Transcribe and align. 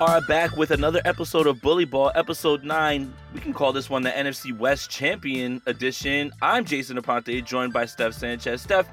are 0.00 0.22
back 0.22 0.56
with 0.56 0.70
another 0.70 1.02
episode 1.04 1.46
of 1.46 1.60
Bully 1.60 1.84
Ball, 1.84 2.10
episode 2.14 2.64
9. 2.64 3.12
We 3.34 3.40
can 3.40 3.52
call 3.52 3.70
this 3.70 3.90
one 3.90 4.00
the 4.02 4.08
NFC 4.08 4.56
West 4.56 4.88
Champion 4.88 5.60
Edition. 5.66 6.32
I'm 6.40 6.64
Jason 6.64 6.96
Aponte, 6.96 7.44
joined 7.44 7.74
by 7.74 7.84
Steph 7.84 8.14
Sanchez. 8.14 8.62
Steph, 8.62 8.88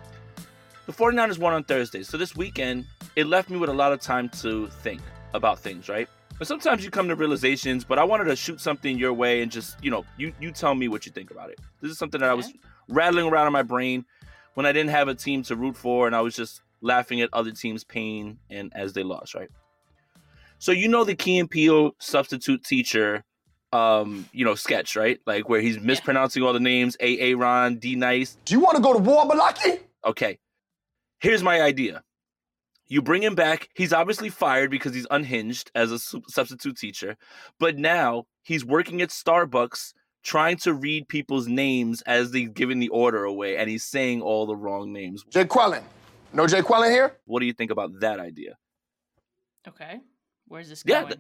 the 0.86 0.92
49ers 0.92 1.38
won 1.38 1.54
on 1.54 1.64
Thursday, 1.64 2.04
so 2.04 2.18
this 2.18 2.36
weekend, 2.36 2.86
it 3.16 3.26
left 3.26 3.50
me 3.50 3.56
with 3.56 3.70
a 3.70 3.74
lot 3.74 3.94
of 3.94 4.02
time 4.02 4.28
to 4.42 4.68
think 4.68 5.00
about 5.34 5.60
things, 5.60 5.88
right? 5.88 6.10
But 6.38 6.46
sometimes 6.46 6.84
you 6.84 6.92
come 6.92 7.08
to 7.08 7.16
realizations, 7.16 7.86
but 7.86 7.98
I 7.98 8.04
wanted 8.04 8.26
to 8.26 8.36
shoot 8.36 8.60
something 8.60 8.98
your 8.98 9.14
way 9.14 9.42
and 9.42 9.50
just, 9.50 9.82
you 9.82 9.90
know, 9.90 10.04
you, 10.18 10.34
you 10.42 10.52
tell 10.52 10.76
me 10.76 10.90
what 10.90 11.06
you 11.06 11.14
think 11.14 11.32
about 11.32 11.52
it. 11.52 11.60
This 11.80 11.90
is 11.90 11.98
something 11.98 12.20
that 12.20 12.30
I 12.30 12.34
was 12.34 12.52
rattling 12.90 13.28
around 13.28 13.48
in 13.48 13.54
my 13.54 13.64
brain 13.64 14.04
when 14.56 14.66
I 14.66 14.74
didn't 14.74 14.90
have 14.90 15.08
a 15.08 15.16
team 15.16 15.42
to 15.44 15.56
root 15.56 15.78
for 15.78 16.06
and 16.06 16.14
I 16.14 16.20
was 16.20 16.36
just 16.36 16.60
laughing 16.82 17.22
at 17.22 17.30
other 17.32 17.52
teams' 17.52 17.86
pain 17.86 18.40
and 18.50 18.74
as 18.76 18.92
they 18.92 19.04
lost, 19.04 19.36
right? 19.36 19.50
So 20.60 20.72
you 20.72 20.88
know 20.88 21.04
the 21.04 21.16
Key 21.16 21.40
and 21.40 21.50
Peele 21.50 21.92
substitute 22.00 22.64
teacher, 22.64 23.24
um, 23.72 24.28
you 24.32 24.46
know, 24.46 24.56
sketch, 24.56 24.96
right? 24.96 25.20
Like 25.26 25.50
where 25.50 25.62
he's 25.62 25.80
mispronouncing 25.80 26.44
all 26.44 26.54
the 26.54 26.60
names, 26.60 26.98
A. 27.00 27.32
A. 27.32 27.36
Ron, 27.36 27.78
D. 27.78 27.96
Nice. 27.96 28.38
Do 28.46 28.54
you 28.54 28.60
want 28.60 28.76
to 28.76 28.82
go 28.82 28.94
to 28.94 29.00
war, 29.00 29.26
Balaki? 29.26 29.80
Okay. 30.06 30.40
Here's 31.20 31.44
my 31.44 31.62
idea. 31.62 32.04
You 32.88 33.02
bring 33.02 33.22
him 33.22 33.36
back. 33.36 33.70
He's 33.76 33.92
obviously 33.92 34.30
fired 34.30 34.72
because 34.72 34.94
he's 34.94 35.08
unhinged 35.12 35.72
as 35.76 35.92
a 35.92 36.00
substitute 36.00 36.78
teacher. 36.78 37.18
But 37.60 37.78
now 37.78 38.26
he's 38.44 38.64
working 38.64 39.02
at 39.02 39.10
Starbucks 39.10 39.94
trying 40.24 40.58
to 40.58 40.74
read 40.74 41.08
people's 41.08 41.48
names 41.48 42.02
as 42.04 42.32
they're 42.32 42.48
giving 42.48 42.80
the 42.80 42.90
order 42.90 43.24
away, 43.24 43.58
and 43.58 43.70
he's 43.70 43.84
saying 43.84 44.22
all 44.22 44.46
the 44.46 44.56
wrong 44.56 44.92
names. 44.92 45.24
Jay 45.30 45.46
Quellen. 45.46 45.84
No 46.34 46.48
Jay 46.48 46.62
Quellen 46.62 46.92
here? 46.92 47.18
What 47.26 47.40
do 47.40 47.46
you 47.46 47.54
think 47.54 47.72
about 47.72 48.00
that 48.02 48.20
idea? 48.20 48.58
Okay. 49.68 50.00
Where's 50.50 50.70
this 50.70 50.84
Yeah, 50.86 51.02
going? 51.02 51.08
th- 51.14 51.20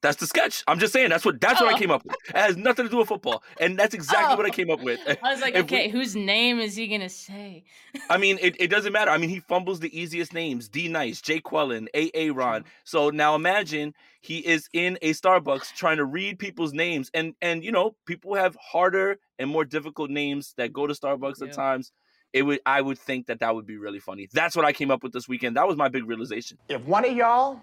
That's 0.00 0.16
the 0.18 0.26
sketch. 0.26 0.62
I'm 0.68 0.78
just 0.78 0.92
saying 0.92 1.10
that's 1.10 1.24
what 1.24 1.40
that's 1.40 1.60
what 1.60 1.70
I 1.72 1.76
Oh. 1.76 1.78
came 1.78 1.90
up 1.90 2.04
with. 2.04 2.16
It 2.28 2.36
has 2.36 2.56
nothing 2.56 2.84
to 2.86 2.90
do 2.90 2.98
with 2.98 3.08
football, 3.08 3.42
and 3.60 3.76
that's 3.78 3.94
exactly 3.94 4.34
oh. 4.34 4.36
what 4.36 4.46
I 4.46 4.50
Oh. 4.50 4.52
came 4.52 4.70
up 4.70 4.80
with. 4.82 5.00
I 5.22 5.32
was 5.32 5.40
like, 5.40 5.54
If 5.54 5.70
we- 5.70 5.76
okay, 5.76 5.88
whose 5.88 6.14
name 6.14 6.58
is 6.60 6.76
he 6.76 6.86
gonna 6.88 7.08
say? 7.08 7.64
I 8.08 8.16
mean, 8.16 8.38
it, 8.40 8.56
it 8.60 8.68
doesn't 8.68 8.92
matter. 8.92 9.10
I 9.10 9.18
mean, 9.18 9.30
he 9.30 9.40
fumbles 9.40 9.80
the 9.80 9.96
easiest 9.98 10.32
names: 10.32 10.68
D. 10.68 10.88
Nice, 10.88 11.20
Jay 11.20 11.40
Quellen, 11.40 11.88
A. 11.94 12.10
A. 12.14 12.30
Ron. 12.30 12.64
So 12.84 13.10
now 13.10 13.34
imagine 13.34 13.94
he 14.20 14.38
is 14.38 14.68
in 14.72 14.98
a 15.02 15.12
Starbucks 15.12 15.74
trying 15.74 15.96
to 15.98 16.04
read 16.04 16.38
people's 16.38 16.72
names, 16.72 17.10
and 17.14 17.34
and 17.42 17.64
you 17.64 17.72
know, 17.72 17.96
people 18.06 18.34
have 18.34 18.56
harder 18.60 19.18
and 19.38 19.50
more 19.50 19.64
difficult 19.64 20.10
names 20.10 20.54
that 20.56 20.72
go 20.72 20.86
to 20.86 20.94
Starbucks 20.94 21.42
at 21.42 21.52
times. 21.52 21.92
It 22.32 22.42
would 22.42 22.60
I 22.66 22.80
would 22.82 22.98
think 22.98 23.26
that 23.26 23.40
that 23.40 23.54
would 23.54 23.66
be 23.66 23.76
really 23.78 24.00
funny. 24.00 24.28
That's 24.32 24.54
what 24.54 24.64
I 24.64 24.72
came 24.72 24.90
up 24.90 25.02
with 25.02 25.12
this 25.12 25.26
weekend. 25.28 25.56
That 25.56 25.66
was 25.66 25.76
my 25.76 25.88
big 25.88 26.06
realization. 26.06 26.58
If 26.68 26.82
one 26.84 27.04
of 27.04 27.16
y'all 27.16 27.58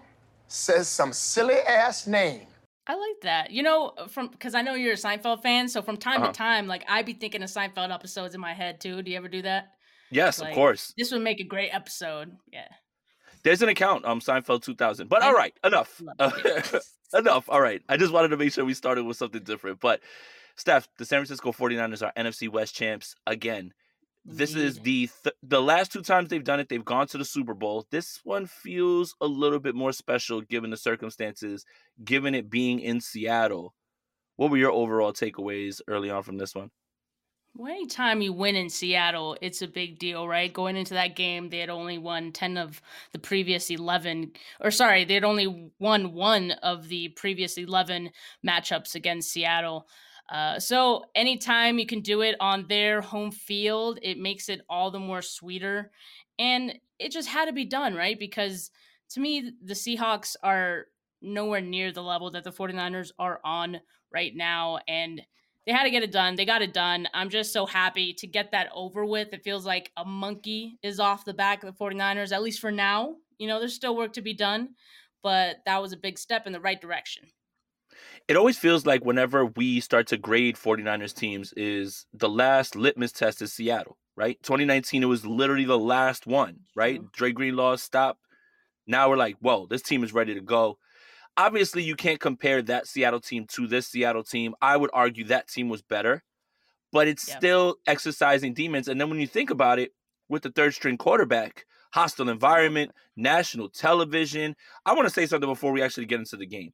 says 0.48 0.88
some 0.88 1.12
silly 1.12 1.54
ass 1.56 2.06
name, 2.06 2.46
I 2.86 2.94
like 2.94 3.20
that. 3.22 3.50
You 3.50 3.62
know, 3.62 3.92
from 4.08 4.28
because 4.28 4.54
I 4.54 4.62
know 4.62 4.74
you're 4.74 4.92
a 4.92 4.96
Seinfeld 4.96 5.42
fan, 5.42 5.68
so 5.68 5.82
from 5.82 5.96
time 5.96 6.22
Uh-huh. 6.22 6.32
to 6.32 6.36
time, 6.38 6.66
like 6.66 6.84
I'd 6.88 7.06
be 7.06 7.14
thinking 7.14 7.42
of 7.42 7.48
Seinfeld 7.50 7.92
episodes 7.92 8.34
in 8.34 8.40
my 8.40 8.54
head 8.54 8.80
too. 8.80 9.02
Do 9.02 9.10
you 9.10 9.16
ever 9.16 9.28
do 9.28 9.42
that? 9.42 9.72
Yes, 10.10 10.40
Like, 10.40 10.50
of 10.50 10.54
course. 10.54 10.94
This 10.96 11.10
would 11.10 11.22
make 11.22 11.40
a 11.40 11.44
great 11.44 11.70
episode. 11.74 12.36
Yeah. 12.52 12.68
There's 13.42 13.60
an 13.62 13.68
account, 13.68 14.04
um, 14.04 14.20
Seinfeld 14.20 14.62
2000. 14.62 15.08
But 15.08 15.22
all 15.22 15.32
right, 15.34 15.52
enough. 15.64 16.00
love 16.18 16.32
enough. 17.14 17.48
All 17.48 17.60
right. 17.60 17.82
I 17.88 17.96
just 17.96 18.12
wanted 18.12 18.28
to 18.28 18.36
make 18.36 18.52
sure 18.52 18.64
we 18.64 18.74
started 18.74 19.04
with 19.04 19.16
something 19.16 19.42
different. 19.42 19.80
But 19.80 20.00
Steph, 20.56 20.88
the 20.98 21.04
San 21.04 21.18
Francisco 21.18 21.52
49ers 21.52 22.04
are 22.06 22.12
NFC 22.16 22.48
West 22.48 22.74
champs 22.74 23.14
again. 23.26 23.72
This 24.28 24.56
is 24.56 24.80
the 24.80 25.08
th- 25.22 25.36
the 25.42 25.62
last 25.62 25.92
two 25.92 26.02
times 26.02 26.28
they've 26.28 26.42
done 26.42 26.58
it, 26.58 26.68
they've 26.68 26.84
gone 26.84 27.06
to 27.08 27.18
the 27.18 27.24
Super 27.24 27.54
Bowl. 27.54 27.86
This 27.90 28.20
one 28.24 28.46
feels 28.46 29.14
a 29.20 29.26
little 29.26 29.60
bit 29.60 29.76
more 29.76 29.92
special 29.92 30.40
given 30.40 30.70
the 30.70 30.76
circumstances, 30.76 31.64
given 32.04 32.34
it 32.34 32.50
being 32.50 32.80
in 32.80 33.00
Seattle. 33.00 33.72
What 34.34 34.50
were 34.50 34.56
your 34.56 34.72
overall 34.72 35.12
takeaways 35.12 35.80
early 35.86 36.10
on 36.10 36.24
from 36.24 36.38
this 36.38 36.54
one? 36.56 36.70
Well, 37.54 37.72
anytime 37.72 38.20
you 38.20 38.34
win 38.34 38.54
in 38.54 38.68
Seattle, 38.68 39.38
it's 39.40 39.62
a 39.62 39.68
big 39.68 39.98
deal, 39.98 40.28
right? 40.28 40.52
Going 40.52 40.76
into 40.76 40.92
that 40.94 41.16
game, 41.16 41.48
they 41.48 41.60
had 41.60 41.70
only 41.70 41.96
won 41.96 42.32
10 42.32 42.58
of 42.58 42.82
the 43.12 43.18
previous 43.18 43.70
11, 43.70 44.32
or 44.60 44.70
sorry, 44.70 45.04
they 45.04 45.14
had 45.14 45.24
only 45.24 45.72
won 45.78 46.12
one 46.12 46.50
of 46.50 46.88
the 46.88 47.08
previous 47.10 47.56
11 47.56 48.10
matchups 48.46 48.94
against 48.94 49.30
Seattle. 49.30 49.88
Uh, 50.28 50.58
so 50.58 51.04
anytime 51.14 51.78
you 51.78 51.86
can 51.86 52.00
do 52.00 52.20
it 52.22 52.34
on 52.40 52.66
their 52.68 53.00
home 53.00 53.30
field, 53.30 53.98
it 54.02 54.18
makes 54.18 54.48
it 54.48 54.60
all 54.68 54.90
the 54.90 54.98
more 54.98 55.22
sweeter. 55.22 55.90
And 56.38 56.78
it 56.98 57.12
just 57.12 57.28
had 57.28 57.46
to 57.46 57.52
be 57.52 57.64
done, 57.64 57.94
right? 57.94 58.18
Because 58.18 58.70
to 59.10 59.20
me, 59.20 59.52
the 59.62 59.74
Seahawks 59.74 60.34
are 60.42 60.86
nowhere 61.22 61.60
near 61.60 61.92
the 61.92 62.02
level 62.02 62.30
that 62.32 62.44
the 62.44 62.52
49ers 62.52 63.12
are 63.18 63.40
on 63.44 63.80
right 64.12 64.34
now. 64.34 64.78
And 64.88 65.22
they 65.66 65.72
had 65.72 65.84
to 65.84 65.90
get 65.90 66.02
it 66.02 66.12
done. 66.12 66.36
They 66.36 66.44
got 66.44 66.62
it 66.62 66.72
done. 66.72 67.08
I'm 67.12 67.28
just 67.28 67.52
so 67.52 67.66
happy 67.66 68.12
to 68.14 68.26
get 68.26 68.52
that 68.52 68.70
over 68.74 69.04
with. 69.04 69.32
It 69.32 69.42
feels 69.42 69.66
like 69.66 69.90
a 69.96 70.04
monkey 70.04 70.78
is 70.82 71.00
off 71.00 71.24
the 71.24 71.34
back 71.34 71.62
of 71.62 71.72
the 71.72 71.84
49ers, 71.84 72.32
at 72.32 72.42
least 72.42 72.60
for 72.60 72.70
now. 72.70 73.16
You 73.38 73.48
know, 73.48 73.58
there's 73.58 73.74
still 73.74 73.96
work 73.96 74.12
to 74.14 74.22
be 74.22 74.32
done, 74.32 74.70
but 75.22 75.56
that 75.66 75.82
was 75.82 75.92
a 75.92 75.96
big 75.96 76.18
step 76.18 76.46
in 76.46 76.52
the 76.52 76.60
right 76.60 76.80
direction. 76.80 77.24
It 78.28 78.36
always 78.36 78.58
feels 78.58 78.86
like 78.86 79.04
whenever 79.04 79.46
we 79.46 79.80
start 79.80 80.06
to 80.08 80.16
grade 80.16 80.56
49ers 80.56 81.14
teams 81.14 81.52
is 81.56 82.06
the 82.12 82.28
last 82.28 82.76
litmus 82.76 83.12
test 83.12 83.42
is 83.42 83.52
Seattle, 83.52 83.96
right? 84.16 84.38
2019 84.42 85.02
it 85.02 85.06
was 85.06 85.24
literally 85.24 85.64
the 85.64 85.78
last 85.78 86.26
one, 86.26 86.60
right? 86.74 86.98
True. 86.98 87.10
Dre 87.12 87.32
Greenlaw 87.32 87.76
stopped. 87.76 88.20
Now 88.86 89.08
we're 89.08 89.16
like, 89.16 89.36
whoa, 89.40 89.66
this 89.66 89.82
team 89.82 90.04
is 90.04 90.12
ready 90.14 90.34
to 90.34 90.40
go. 90.40 90.78
Obviously, 91.36 91.82
you 91.82 91.96
can't 91.96 92.20
compare 92.20 92.62
that 92.62 92.86
Seattle 92.86 93.20
team 93.20 93.46
to 93.48 93.66
this 93.66 93.88
Seattle 93.88 94.24
team. 94.24 94.54
I 94.62 94.76
would 94.76 94.90
argue 94.94 95.24
that 95.24 95.48
team 95.48 95.68
was 95.68 95.82
better, 95.82 96.22
but 96.92 97.08
it's 97.08 97.28
Yeah. 97.28 97.36
still 97.36 97.76
exercising 97.86 98.54
demons. 98.54 98.88
And 98.88 98.98
then 99.00 99.10
when 99.10 99.20
you 99.20 99.26
think 99.26 99.50
about 99.50 99.78
it, 99.78 99.92
with 100.28 100.42
the 100.42 100.50
third 100.50 100.74
string 100.74 100.96
quarterback, 100.96 101.66
hostile 101.92 102.28
environment, 102.28 102.92
national 103.16 103.68
television. 103.68 104.56
I 104.84 104.92
want 104.94 105.06
to 105.06 105.14
say 105.14 105.26
something 105.26 105.48
before 105.48 105.72
we 105.72 105.82
actually 105.82 106.06
get 106.06 106.18
into 106.18 106.36
the 106.36 106.46
game 106.46 106.72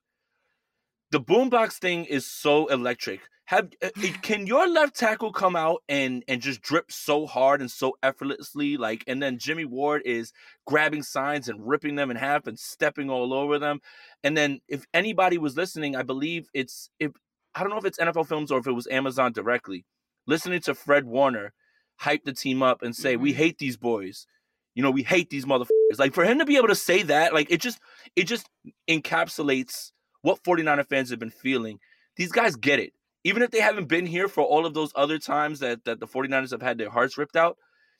the 1.12 1.20
boombox 1.20 1.74
thing 1.74 2.06
is 2.06 2.26
so 2.26 2.66
electric. 2.66 3.20
Have 3.44 3.68
uh, 3.82 3.90
can 4.22 4.46
your 4.46 4.66
left 4.68 4.96
tackle 4.96 5.32
come 5.32 5.54
out 5.54 5.82
and 5.88 6.24
and 6.26 6.40
just 6.40 6.62
drip 6.62 6.90
so 6.90 7.26
hard 7.26 7.60
and 7.60 7.70
so 7.70 7.94
effortlessly, 8.02 8.76
like, 8.76 9.04
and 9.06 9.22
then 9.22 9.38
Jimmy 9.38 9.64
Ward 9.66 10.02
is 10.04 10.32
grabbing 10.66 11.02
signs 11.02 11.48
and 11.48 11.66
ripping 11.66 11.94
them 11.94 12.10
in 12.10 12.16
half 12.16 12.46
and 12.46 12.58
stepping 12.58 13.10
all 13.10 13.32
over 13.32 13.58
them, 13.58 13.80
and 14.24 14.36
then 14.36 14.60
if 14.68 14.84
anybody 14.92 15.38
was 15.38 15.56
listening, 15.56 15.94
I 15.94 16.02
believe 16.02 16.48
it's 16.54 16.90
if 16.98 17.12
I 17.54 17.60
don't 17.60 17.70
know 17.70 17.78
if 17.78 17.84
it's 17.84 17.98
NFL 17.98 18.26
Films 18.26 18.50
or 18.50 18.58
if 18.58 18.66
it 18.66 18.72
was 18.72 18.86
Amazon 18.88 19.32
directly, 19.32 19.84
listening 20.26 20.60
to 20.62 20.74
Fred 20.74 21.04
Warner 21.04 21.52
hype 21.98 22.24
the 22.24 22.32
team 22.32 22.62
up 22.62 22.82
and 22.82 22.96
say, 22.96 23.16
"We 23.16 23.32
Mhm. 23.32 23.36
hate 23.36 23.58
these 23.58 23.76
boys." 23.76 24.26
You 24.74 24.82
know, 24.82 24.90
we 24.90 25.02
hate 25.02 25.28
these 25.28 25.44
motherfuckers. 25.44 25.98
Like 25.98 26.14
for 26.14 26.24
him 26.24 26.38
to 26.38 26.46
be 26.46 26.56
able 26.56 26.68
to 26.68 26.74
say 26.74 27.02
that, 27.02 27.34
like 27.34 27.50
it 27.50 27.60
just 27.60 27.78
it 28.16 28.24
just 28.24 28.48
encapsulates 28.88 29.91
what 30.22 30.42
49er 30.42 30.88
fans 30.88 31.10
have 31.10 31.18
been 31.18 31.30
feeling. 31.30 31.78
These 32.16 32.32
guys 32.32 32.56
get 32.56 32.78
it. 32.78 32.92
Even 33.24 33.42
if 33.42 33.50
they 33.50 33.60
haven't 33.60 33.88
been 33.88 34.06
here 34.06 34.26
for 34.26 34.42
all 34.42 34.66
of 34.66 34.74
those 34.74 34.92
other 34.96 35.18
times 35.18 35.60
that, 35.60 35.84
that 35.84 36.00
the 36.00 36.06
49ers 36.06 36.50
have 36.50 36.62
had 36.62 36.78
their 36.78 36.90
hearts 36.90 37.16
ripped 37.16 37.36
out, 37.36 37.56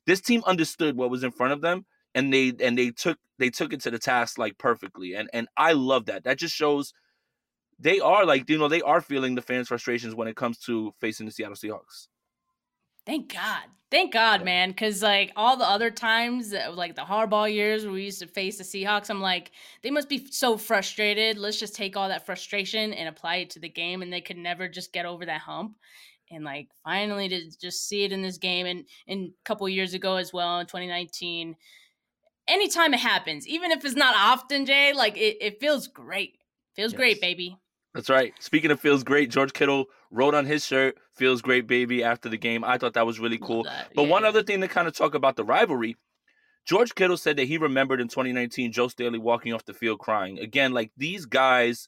this 0.06 0.20
team 0.20 0.42
understood 0.46 0.96
what 0.96 1.10
was 1.10 1.22
in 1.22 1.30
front 1.30 1.52
of 1.52 1.60
them 1.60 1.86
and 2.14 2.32
they 2.32 2.52
and 2.60 2.76
they 2.76 2.90
took 2.90 3.18
they 3.38 3.50
took 3.50 3.72
it 3.72 3.80
to 3.82 3.90
the 3.90 3.98
task 3.98 4.38
like 4.38 4.58
perfectly. 4.58 5.14
And 5.14 5.28
and 5.32 5.48
I 5.56 5.72
love 5.72 6.06
that. 6.06 6.24
That 6.24 6.38
just 6.38 6.54
shows 6.54 6.92
they 7.78 8.00
are 8.00 8.24
like, 8.24 8.48
you 8.48 8.58
know, 8.58 8.68
they 8.68 8.82
are 8.82 9.00
feeling 9.00 9.34
the 9.34 9.42
fans' 9.42 9.68
frustrations 9.68 10.14
when 10.14 10.28
it 10.28 10.36
comes 10.36 10.58
to 10.60 10.92
facing 11.00 11.26
the 11.26 11.32
Seattle 11.32 11.56
Seahawks. 11.56 12.08
Thank 13.06 13.32
God. 13.32 13.64
Thank 13.90 14.12
God, 14.12 14.44
man. 14.44 14.70
Because, 14.70 15.02
like, 15.02 15.32
all 15.37 15.56
the 15.56 15.69
other 15.69 15.90
times, 15.90 16.54
uh, 16.54 16.72
like 16.72 16.94
the 16.94 17.02
Harbaugh 17.02 17.52
years 17.52 17.84
where 17.84 17.93
we 17.93 18.04
used 18.04 18.20
to 18.20 18.26
face 18.26 18.56
the 18.56 18.64
Seahawks, 18.64 19.10
I'm 19.10 19.20
like, 19.20 19.50
they 19.82 19.90
must 19.90 20.08
be 20.08 20.26
so 20.31 20.56
frustrated. 20.56 21.37
Let's 21.37 21.58
just 21.60 21.75
take 21.75 21.96
all 21.96 22.08
that 22.08 22.25
frustration 22.25 22.94
and 22.94 23.08
apply 23.08 23.37
it 23.37 23.50
to 23.50 23.58
the 23.60 23.69
game. 23.69 24.00
And 24.00 24.10
they 24.12 24.22
could 24.22 24.38
never 24.38 24.66
just 24.69 24.93
get 24.93 25.04
over 25.04 25.26
that 25.26 25.43
hump. 25.43 25.76
And, 26.31 26.43
like, 26.44 26.69
finally 26.84 27.28
to 27.28 27.50
just 27.60 27.87
see 27.87 28.04
it 28.04 28.12
in 28.12 28.22
this 28.22 28.38
game 28.38 28.64
and, 28.66 28.87
and 29.06 29.28
a 29.31 29.44
couple 29.44 29.69
years 29.69 29.93
ago 29.93 30.16
as 30.16 30.32
well 30.32 30.58
in 30.60 30.66
2019. 30.66 31.54
Anytime 32.49 32.94
it 32.94 33.00
happens, 33.00 33.46
even 33.46 33.72
if 33.72 33.84
it's 33.84 33.94
not 33.96 34.14
often, 34.16 34.64
Jay, 34.64 34.94
like, 34.94 35.16
it, 35.19 35.37
it 35.40 35.60
feels 35.60 35.87
great. 35.88 36.38
Feels 36.75 36.93
Yes. 36.93 36.99
great, 36.99 37.20
baby. 37.20 37.58
That's 37.94 38.08
right. 38.08 38.32
Speaking 38.40 38.70
of 38.70 38.80
feels 38.80 39.04
great, 39.04 39.30
George 39.30 39.52
Kittle 39.52 39.86
wrote 40.10 40.34
on 40.34 40.46
his 40.46 40.64
shirt, 40.64 40.96
feels 41.14 41.42
great, 41.42 41.66
baby, 41.66 42.02
after 42.02 42.28
the 42.28 42.38
game. 42.38 42.64
I 42.64 42.78
thought 42.78 42.94
that 42.94 43.06
was 43.06 43.20
really 43.20 43.38
cool. 43.38 43.64
that. 43.64 43.90
But 43.94 44.04
Yeah, 44.04 44.08
one 44.08 44.24
other 44.24 44.42
thing 44.42 44.60
to 44.62 44.68
kind 44.68 44.88
of 44.88 44.96
talk 44.96 45.14
about 45.14 45.36
the 45.36 45.44
rivalry, 45.44 45.96
George 46.64 46.94
Kittle 46.94 47.16
said 47.16 47.36
that 47.36 47.48
he 47.48 47.58
remembered 47.58 48.00
in 48.00 48.08
2019 48.08 48.72
Joe 48.72 48.88
Staley 48.88 49.18
walking 49.18 49.52
off 49.52 49.64
the 49.64 49.74
field 49.74 49.98
crying. 49.98 50.38
Again, 50.38 50.72
like 50.72 50.92
these 50.96 51.26
guys, 51.26 51.86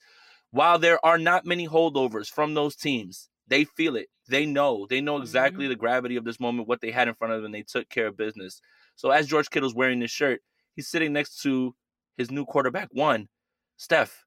while 0.50 0.78
there 0.78 1.04
are 1.04 1.18
not 1.18 1.46
many 1.46 1.66
holdovers 1.66 2.28
from 2.28 2.54
those 2.54 2.76
teams, 2.76 3.28
they 3.46 3.64
feel 3.64 3.96
it. 3.96 4.08
They 4.28 4.46
know. 4.46 4.86
They 4.88 5.00
know 5.00 5.14
mm-hmm. 5.14 5.22
exactly 5.22 5.68
the 5.68 5.76
gravity 5.76 6.16
of 6.16 6.24
this 6.24 6.40
moment, 6.40 6.68
what 6.68 6.80
they 6.80 6.90
had 6.90 7.08
in 7.08 7.14
front 7.14 7.32
of 7.32 7.38
them, 7.38 7.46
and 7.46 7.54
they 7.54 7.62
took 7.62 7.88
care 7.88 8.08
of 8.08 8.16
business. 8.16 8.60
So 8.96 9.10
as 9.10 9.26
George 9.26 9.50
Kittle's 9.50 9.74
wearing 9.74 10.00
this 10.00 10.10
shirt, 10.10 10.40
he's 10.74 10.88
sitting 10.88 11.12
next 11.12 11.40
to 11.42 11.74
his 12.16 12.30
new 12.30 12.44
quarterback, 12.44 12.88
one, 12.92 13.28
Steph. 13.76 14.23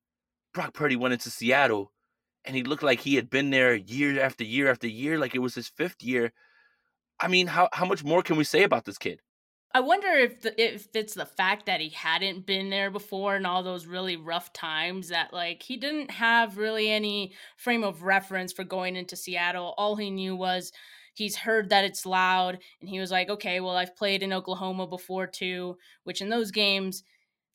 Brock 0.58 0.74
Purdy 0.74 0.96
went 0.96 1.14
into 1.14 1.30
Seattle 1.30 1.94
and 2.44 2.56
he 2.56 2.64
looked 2.64 2.82
like 2.82 3.00
he 3.00 3.14
had 3.14 3.30
been 3.30 3.52
there 3.52 3.76
year 3.76 4.20
after 4.20 4.44
year 4.44 4.72
after 4.72 4.88
year, 4.88 5.20
like 5.20 5.36
it 5.36 5.40
was 5.40 5.54
his 5.54 5.68
fifth 5.68 6.02
year. 6.02 6.34
I 7.20 7.28
mean, 7.28 7.46
how 7.46 7.70
how 7.74 7.86
much 7.86 8.04
more 8.04 8.24
can 8.24 8.38
we 8.38 8.44
say 8.44 8.64
about 8.64 8.84
this 8.84 8.98
kid? 8.98 9.22
I 9.76 9.82
wonder 9.82 10.08
if 10.08 10.42
the, 10.42 10.60
if 10.60 10.88
it's 10.96 11.14
the 11.14 11.28
fact 11.28 11.68
that 11.68 11.80
he 11.80 11.90
hadn't 11.90 12.48
been 12.48 12.72
there 12.72 12.90
before 12.90 13.36
and 13.36 13.46
all 13.46 13.62
those 13.62 13.86
really 13.86 14.18
rough 14.18 14.52
times 14.52 15.10
that 15.10 15.32
like 15.32 15.62
he 15.62 15.78
didn't 15.78 16.10
have 16.10 16.58
really 16.58 16.90
any 16.90 17.34
frame 17.56 17.84
of 17.84 18.02
reference 18.02 18.52
for 18.52 18.64
going 18.64 18.96
into 18.96 19.16
Seattle. 19.16 19.76
All 19.78 19.96
he 19.96 20.10
knew 20.10 20.36
was 20.36 20.72
he's 21.14 21.36
heard 21.36 21.70
that 21.70 21.86
it's 21.86 22.04
loud 22.04 22.58
and 22.82 22.90
he 22.90 23.00
was 23.00 23.12
like, 23.12 23.30
"Okay, 23.30 23.60
well, 23.60 23.76
I've 23.76 23.96
played 23.96 24.24
in 24.24 24.34
Oklahoma 24.34 24.88
before 24.88 25.28
too, 25.28 25.78
which 26.04 26.20
in 26.20 26.30
those 26.30 26.50
games 26.50 27.04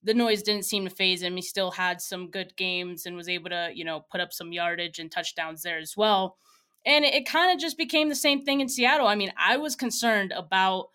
the 0.02 0.14
noise 0.14 0.42
didn't 0.42 0.64
seem 0.64 0.84
to 0.84 0.94
faze 0.94 1.22
him. 1.22 1.36
He 1.36 1.42
still 1.42 1.70
had 1.70 2.00
some 2.00 2.30
good 2.30 2.56
games 2.56 3.06
and 3.06 3.16
was 3.16 3.28
able 3.28 3.50
to, 3.50 3.70
you 3.74 3.84
know, 3.84 4.04
put 4.10 4.20
up 4.20 4.32
some 4.32 4.52
yardage 4.52 4.98
and 4.98 5.10
touchdowns 5.10 5.62
there 5.62 5.78
as 5.78 5.96
well." 5.96 6.36
And 6.84 7.04
it, 7.04 7.14
it 7.14 7.26
kind 7.26 7.52
of 7.52 7.60
just 7.60 7.78
became 7.78 8.08
the 8.08 8.14
same 8.14 8.42
thing 8.42 8.60
in 8.60 8.68
Seattle. 8.68 9.06
I 9.06 9.14
mean, 9.14 9.32
I 9.38 9.56
was 9.56 9.76
concerned 9.76 10.32
about 10.32 10.88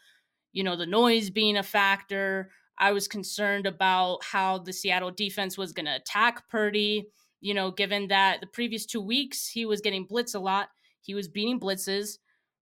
you 0.58 0.64
know, 0.64 0.76
the 0.76 0.88
noise 0.88 1.30
being 1.30 1.56
a 1.56 1.62
factor. 1.62 2.50
I 2.80 2.92
was 2.92 3.08
concerned 3.08 3.68
about 3.68 4.24
how 4.24 4.58
the 4.58 4.74
Seattle 4.74 5.12
defense 5.12 5.56
was 5.56 5.72
going 5.72 5.86
to 5.86 5.96
attack 5.96 6.50
Purdy, 6.50 7.10
you 7.42 7.54
know, 7.54 7.70
given 7.70 8.08
that 8.08 8.42
the 8.42 8.48
previous 8.48 8.86
two 8.86 9.00
weeks 9.00 9.48
he 9.48 9.68
was 9.68 9.82
getting 9.82 10.06
blitz 10.06 10.34
a 10.34 10.40
lot. 10.40 10.70
He 11.02 11.14
was 11.14 11.28
beating 11.28 11.60
blitzes. 11.60 12.18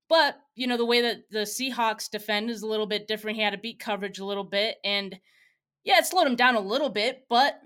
But, 0.09 0.35
you 0.55 0.67
know, 0.67 0.75
the 0.75 0.85
way 0.85 1.01
that 1.03 1.29
the 1.31 1.39
Seahawks 1.39 2.09
defend 2.09 2.49
is 2.49 2.63
a 2.63 2.67
little 2.67 2.85
bit 2.85 3.07
different. 3.07 3.37
He 3.37 3.43
had 3.43 3.53
to 3.53 3.57
beat 3.57 3.79
coverage 3.79 4.19
a 4.19 4.25
little 4.25 4.43
bit. 4.43 4.75
And 4.83 5.17
yeah, 5.85 5.99
it 5.99 6.05
slowed 6.05 6.27
him 6.27 6.35
down 6.35 6.55
a 6.55 6.59
little 6.59 6.89
bit, 6.89 7.25
but 7.29 7.61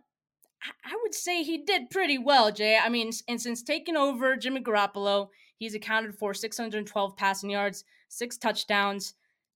I 0.83 0.97
would 1.01 1.15
say 1.15 1.41
he 1.41 1.59
did 1.59 1.89
pretty 1.89 2.17
well, 2.17 2.51
Jay. 2.51 2.77
I 2.77 2.89
mean, 2.89 3.11
and 3.27 3.41
since 3.41 3.63
taking 3.63 3.95
over 3.95 4.35
Jimmy 4.35 4.61
Garoppolo, 4.61 5.29
he's 5.57 5.73
accounted 5.73 6.15
for 6.15 6.33
612 6.33 7.15
passing 7.15 7.49
yards, 7.49 7.85
six 8.09 8.37
touchdowns, 8.37 9.13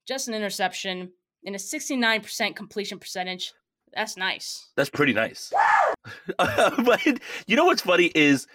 just 0.08 0.30
an 0.30 0.34
interception, 0.34 1.12
and 1.46 1.56
a 1.56 1.60
69% 1.60 2.56
completion 2.56 3.00
percentage. 3.00 3.54
That's 3.94 4.18
nice. 4.18 4.70
That's 4.76 4.90
pretty 4.90 5.14
nice. 5.14 5.52
but 6.38 7.06
you 7.46 7.56
know 7.56 7.66
what's 7.66 7.82
funny 7.82 8.12
is 8.16 8.48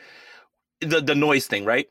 the 0.80 1.00
the 1.00 1.14
noise 1.14 1.46
thing, 1.46 1.64
right? 1.64 1.88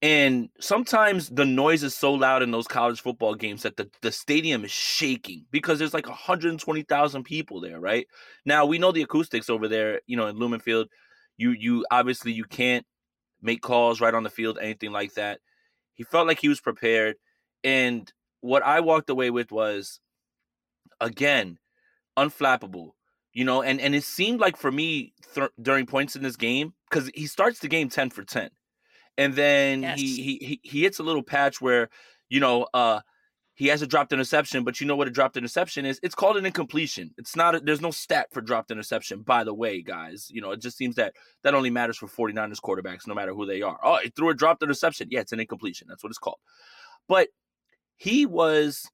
And 0.00 0.48
sometimes 0.60 1.28
the 1.28 1.44
noise 1.44 1.82
is 1.82 1.94
so 1.94 2.12
loud 2.12 2.42
in 2.42 2.50
those 2.50 2.68
college 2.68 3.00
football 3.00 3.34
games 3.34 3.62
that 3.62 3.76
the, 3.76 3.90
the 4.00 4.12
stadium 4.12 4.64
is 4.64 4.70
shaking 4.70 5.44
because 5.50 5.78
there's 5.78 5.94
like 5.94 6.08
120,000 6.08 7.24
people 7.24 7.60
there, 7.60 7.80
right? 7.80 8.06
Now 8.44 8.64
we 8.64 8.78
know 8.78 8.92
the 8.92 9.02
acoustics 9.02 9.50
over 9.50 9.66
there, 9.66 10.00
you 10.06 10.16
know, 10.16 10.28
in 10.28 10.36
Lumen 10.36 10.60
Field. 10.60 10.88
You 11.36 11.50
you 11.50 11.86
obviously 11.90 12.32
you 12.32 12.44
can't 12.44 12.84
make 13.42 13.62
calls 13.62 14.00
right 14.00 14.14
on 14.14 14.22
the 14.22 14.30
field, 14.30 14.58
anything 14.60 14.92
like 14.92 15.14
that. 15.14 15.40
He 15.94 16.04
felt 16.04 16.26
like 16.26 16.40
he 16.40 16.48
was 16.48 16.60
prepared. 16.60 17.16
And 17.64 18.12
what 18.40 18.62
I 18.62 18.80
walked 18.80 19.10
away 19.10 19.30
with 19.30 19.50
was 19.52 20.00
again 21.00 21.58
unflappable. 22.16 22.92
You 23.32 23.44
know, 23.44 23.62
and 23.62 23.80
and 23.80 23.94
it 23.94 24.04
seemed 24.04 24.40
like 24.40 24.56
for 24.56 24.72
me 24.72 25.12
th- 25.34 25.50
during 25.60 25.86
points 25.86 26.16
in 26.16 26.22
this 26.22 26.36
game 26.36 26.74
because 26.90 27.10
he 27.14 27.26
starts 27.26 27.60
the 27.60 27.68
game 27.68 27.88
ten 27.88 28.10
for 28.10 28.24
ten, 28.24 28.50
and 29.18 29.34
then 29.34 29.82
yes. 29.82 30.00
he, 30.00 30.16
he 30.16 30.60
he 30.62 30.82
hits 30.82 30.98
a 30.98 31.02
little 31.02 31.22
patch 31.22 31.60
where 31.60 31.90
you 32.30 32.40
know 32.40 32.66
uh 32.72 33.00
he 33.58 33.66
has 33.66 33.82
a 33.82 33.88
dropped 33.88 34.12
interception, 34.12 34.62
but 34.62 34.80
you 34.80 34.86
know 34.86 34.94
what 34.94 35.08
a 35.08 35.10
dropped 35.10 35.36
interception 35.36 35.84
is? 35.84 35.98
It's 36.00 36.14
called 36.14 36.36
an 36.36 36.46
incompletion. 36.46 37.10
It's 37.18 37.34
not, 37.34 37.56
a, 37.56 37.60
there's 37.60 37.80
no 37.80 37.90
stat 37.90 38.28
for 38.30 38.40
dropped 38.40 38.70
interception, 38.70 39.22
by 39.22 39.42
the 39.42 39.52
way, 39.52 39.82
guys. 39.82 40.28
You 40.30 40.40
know, 40.40 40.52
it 40.52 40.60
just 40.60 40.76
seems 40.76 40.94
that 40.94 41.14
that 41.42 41.56
only 41.56 41.68
matters 41.68 41.96
for 41.96 42.06
49ers 42.06 42.60
quarterbacks, 42.60 43.08
no 43.08 43.14
matter 43.14 43.34
who 43.34 43.46
they 43.46 43.62
are. 43.62 43.76
Oh, 43.82 43.98
he 44.00 44.10
threw 44.10 44.30
a 44.30 44.34
dropped 44.34 44.62
interception. 44.62 45.08
Yeah, 45.10 45.18
it's 45.18 45.32
an 45.32 45.40
incompletion. 45.40 45.88
That's 45.88 46.04
what 46.04 46.10
it's 46.10 46.20
called. 46.20 46.38
But 47.08 47.30
he 47.96 48.26
was 48.26 48.88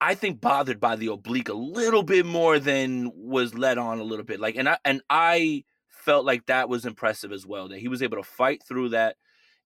I 0.00 0.14
think 0.14 0.40
bothered 0.40 0.80
by 0.80 0.96
the 0.96 1.08
oblique 1.08 1.50
a 1.50 1.54
little 1.54 2.02
bit 2.02 2.24
more 2.24 2.58
than 2.58 3.12
was 3.14 3.54
led 3.54 3.76
on 3.78 3.98
a 3.98 4.04
little 4.04 4.24
bit. 4.24 4.40
Like 4.40 4.56
and 4.56 4.68
I 4.68 4.78
and 4.84 5.02
I 5.10 5.64
felt 6.08 6.24
like 6.24 6.46
that 6.46 6.70
was 6.70 6.86
impressive 6.86 7.32
as 7.32 7.46
well 7.46 7.68
that 7.68 7.80
he 7.80 7.86
was 7.86 8.02
able 8.02 8.16
to 8.16 8.22
fight 8.22 8.62
through 8.66 8.88
that 8.88 9.16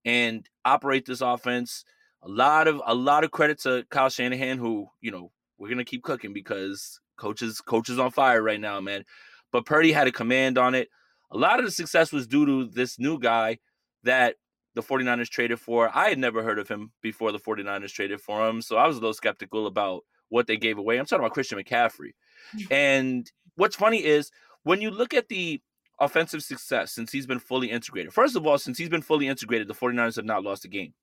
and 0.04 0.44
operate 0.64 1.06
this 1.06 1.20
offense. 1.20 1.84
A 2.24 2.28
lot 2.28 2.66
of 2.66 2.82
a 2.84 2.96
lot 2.96 3.22
of 3.22 3.30
credit 3.30 3.60
to 3.60 3.84
Kyle 3.90 4.08
Shanahan 4.08 4.58
who, 4.58 4.88
you 5.00 5.12
know, 5.12 5.30
we're 5.56 5.68
going 5.68 5.78
to 5.78 5.84
keep 5.84 6.02
cooking 6.02 6.32
because 6.32 6.98
coaches 7.16 7.60
coaches 7.60 8.00
on 8.00 8.10
fire 8.10 8.42
right 8.42 8.60
now, 8.60 8.80
man. 8.80 9.04
But 9.52 9.66
Purdy 9.66 9.92
had 9.92 10.08
a 10.08 10.12
command 10.12 10.58
on 10.58 10.74
it. 10.74 10.88
A 11.30 11.38
lot 11.38 11.60
of 11.60 11.64
the 11.64 11.70
success 11.70 12.10
was 12.10 12.26
due 12.26 12.44
to 12.44 12.68
this 12.68 12.98
new 12.98 13.20
guy 13.20 13.58
that 14.02 14.34
the 14.74 14.82
49ers 14.82 15.28
traded 15.28 15.60
for. 15.60 15.96
I 15.96 16.08
had 16.08 16.18
never 16.18 16.42
heard 16.42 16.58
of 16.58 16.66
him 16.66 16.90
before 17.02 17.30
the 17.30 17.38
49ers 17.38 17.92
traded 17.92 18.20
for 18.20 18.48
him. 18.48 18.62
So 18.62 18.78
I 18.78 18.88
was 18.88 18.96
a 18.96 19.00
little 19.00 19.14
skeptical 19.14 19.68
about 19.68 20.02
what 20.28 20.48
they 20.48 20.56
gave 20.56 20.78
away. 20.78 20.98
I'm 20.98 21.06
talking 21.06 21.24
about 21.24 21.34
Christian 21.34 21.60
McCaffrey. 21.60 22.14
Mm. 22.56 22.72
and 22.72 23.32
what's 23.54 23.76
funny 23.76 24.04
is 24.04 24.32
when 24.64 24.80
you 24.80 24.90
look 24.90 25.14
at 25.14 25.28
the 25.28 25.62
offensive 25.98 26.42
success 26.42 26.92
since 26.92 27.12
he's 27.12 27.26
been 27.26 27.38
fully 27.38 27.70
integrated, 27.70 28.12
first 28.12 28.36
of 28.36 28.46
all, 28.46 28.58
since 28.58 28.78
he's 28.78 28.88
been 28.88 29.02
fully 29.02 29.28
integrated, 29.28 29.68
the 29.68 29.74
49ers 29.74 30.16
have 30.16 30.24
not 30.24 30.42
lost 30.42 30.64
a 30.64 30.68
game, 30.68 30.94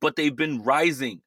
but 0.00 0.16
they've 0.16 0.36
been 0.36 0.62
rising 0.62 1.22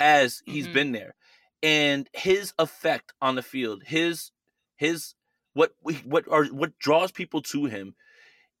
as 0.00 0.42
he's 0.46 0.64
mm-hmm. 0.64 0.74
been 0.74 0.92
there. 0.92 1.14
And 1.62 2.08
his 2.12 2.52
effect 2.58 3.12
on 3.20 3.34
the 3.34 3.42
field, 3.42 3.82
his, 3.84 4.30
his, 4.76 5.14
what 5.54 5.72
what 6.04 6.24
are 6.30 6.44
what 6.44 6.78
draws 6.78 7.10
people 7.10 7.42
to 7.42 7.64
him 7.64 7.96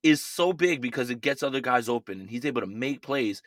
is 0.02 0.24
so 0.24 0.52
big 0.52 0.80
because 0.80 1.10
it 1.10 1.20
gets 1.20 1.42
other 1.42 1.60
guys 1.60 1.88
open 1.88 2.20
and 2.20 2.28
he's 2.28 2.44
able 2.44 2.60
to 2.60 2.66
make 2.66 3.02
plays. 3.02 3.42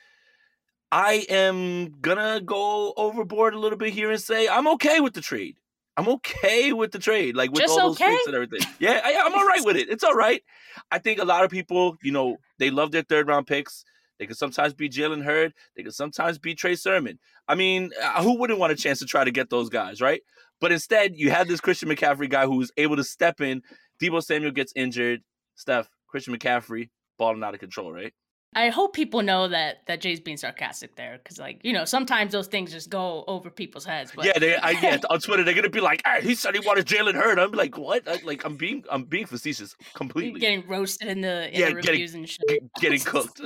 I 0.91 1.25
am 1.29 1.99
gonna 2.01 2.41
go 2.41 2.93
overboard 2.95 3.53
a 3.53 3.59
little 3.59 3.77
bit 3.77 3.93
here 3.93 4.11
and 4.11 4.21
say 4.21 4.47
I'm 4.47 4.67
okay 4.69 4.99
with 4.99 5.13
the 5.13 5.21
trade. 5.21 5.57
I'm 6.01 6.09
okay 6.15 6.73
with 6.73 6.91
the 6.91 6.99
trade, 6.99 7.35
like 7.35 7.51
with 7.51 7.61
Just 7.61 7.79
all 7.79 7.91
okay? 7.91 8.05
those 8.05 8.13
picks 8.15 8.25
and 8.25 8.35
everything. 8.35 8.59
Yeah, 8.79 8.99
I, 9.03 9.11
am 9.11 9.35
all 9.35 9.45
right 9.45 9.63
with 9.63 9.77
it. 9.77 9.87
It's 9.89 10.03
all 10.03 10.15
right. 10.15 10.41
I 10.89 10.97
think 10.97 11.19
a 11.19 11.25
lot 11.25 11.43
of 11.43 11.51
people, 11.51 11.95
you 12.01 12.11
know, 12.11 12.37
they 12.57 12.71
love 12.71 12.91
their 12.91 13.03
third 13.03 13.27
round 13.27 13.45
picks. 13.45 13.85
They 14.17 14.25
can 14.25 14.35
sometimes 14.35 14.73
be 14.73 14.89
Jalen 14.89 15.23
Hurd. 15.23 15.53
They 15.75 15.83
can 15.83 15.91
sometimes 15.91 16.39
be 16.39 16.55
Trey 16.55 16.75
Sermon. 16.75 17.19
I 17.47 17.55
mean, 17.55 17.91
uh, 18.01 18.23
who 18.23 18.39
wouldn't 18.39 18.59
want 18.59 18.73
a 18.73 18.75
chance 18.75 18.99
to 18.99 19.05
try 19.05 19.23
to 19.23 19.31
get 19.31 19.49
those 19.49 19.69
guys, 19.69 20.01
right? 20.01 20.21
But 20.59 20.71
instead, 20.71 21.15
you 21.15 21.29
have 21.31 21.47
this 21.47 21.61
Christian 21.61 21.89
McCaffrey 21.89 22.29
guy 22.29 22.45
who's 22.45 22.71
able 22.77 22.95
to 22.95 23.03
step 23.03 23.41
in. 23.41 23.61
Deebo 24.01 24.23
Samuel 24.23 24.51
gets 24.51 24.73
injured. 24.75 25.21
Steph, 25.55 25.87
Christian 26.07 26.35
McCaffrey 26.35 26.89
balling 27.17 27.43
out 27.43 27.53
of 27.53 27.59
control, 27.59 27.91
right? 27.91 28.13
I 28.53 28.67
hope 28.67 28.93
people 28.93 29.21
know 29.21 29.47
that 29.47 29.85
that 29.87 30.01
Jay's 30.01 30.19
being 30.19 30.35
sarcastic 30.35 30.95
there, 30.97 31.19
because 31.23 31.39
like 31.39 31.61
you 31.63 31.71
know 31.71 31.85
sometimes 31.85 32.33
those 32.33 32.47
things 32.47 32.71
just 32.71 32.89
go 32.89 33.23
over 33.27 33.49
people's 33.49 33.85
heads. 33.85 34.11
But 34.13 34.25
yeah, 34.25 34.37
they 34.37 34.57
I, 34.57 34.71
yeah 34.71 34.97
on 35.09 35.19
Twitter 35.19 35.43
they're 35.43 35.53
gonna 35.53 35.69
be 35.69 35.79
like, 35.79 36.01
hey, 36.05 36.21
he 36.21 36.35
said 36.35 36.53
he 36.55 36.65
wanted 36.65 36.85
Jalen 36.85 37.15
Hurd. 37.15 37.39
I'm 37.39 37.51
like, 37.51 37.77
what? 37.77 38.07
I, 38.07 38.19
like 38.25 38.43
I'm 38.43 38.57
being 38.57 38.83
I'm 38.91 39.05
being 39.05 39.25
facetious 39.25 39.75
completely. 39.93 40.41
Getting 40.41 40.67
roasted 40.67 41.07
in 41.07 41.21
the 41.21 41.47
in 41.47 41.59
yeah, 41.59 41.69
the 41.69 41.75
reviews 41.75 42.11
getting, 42.11 42.21
and 42.21 42.29
shit. 42.29 42.73
Getting 42.81 42.99
cooked. 43.05 43.41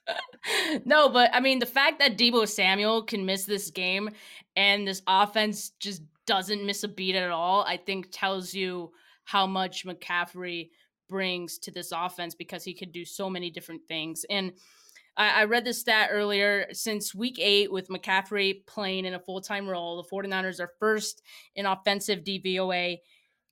no, 0.86 1.10
but 1.10 1.30
I 1.34 1.40
mean 1.40 1.58
the 1.58 1.66
fact 1.66 1.98
that 1.98 2.16
Deebo 2.16 2.48
Samuel 2.48 3.02
can 3.02 3.26
miss 3.26 3.44
this 3.44 3.70
game 3.70 4.08
and 4.56 4.88
this 4.88 5.02
offense 5.06 5.72
just 5.78 6.02
doesn't 6.26 6.64
miss 6.64 6.84
a 6.84 6.88
beat 6.88 7.16
at 7.16 7.30
all, 7.30 7.64
I 7.64 7.76
think 7.76 8.08
tells 8.10 8.54
you 8.54 8.92
how 9.24 9.46
much 9.46 9.84
McCaffrey 9.84 10.70
brings 11.12 11.58
to 11.58 11.70
this 11.70 11.92
offense 11.92 12.34
because 12.34 12.64
he 12.64 12.72
could 12.72 12.90
do 12.90 13.04
so 13.04 13.28
many 13.28 13.50
different 13.50 13.82
things. 13.86 14.24
And 14.30 14.52
I, 15.16 15.42
I 15.42 15.44
read 15.44 15.64
this 15.64 15.78
stat 15.78 16.08
earlier. 16.10 16.66
Since 16.72 17.14
week 17.14 17.38
eight, 17.38 17.70
with 17.70 17.88
McCaffrey 17.88 18.66
playing 18.66 19.04
in 19.04 19.14
a 19.14 19.20
full 19.20 19.42
time 19.42 19.68
role, 19.68 20.02
the 20.02 20.08
49ers 20.08 20.58
are 20.58 20.72
first 20.80 21.22
in 21.54 21.66
offensive 21.66 22.24
DVOA 22.24 22.96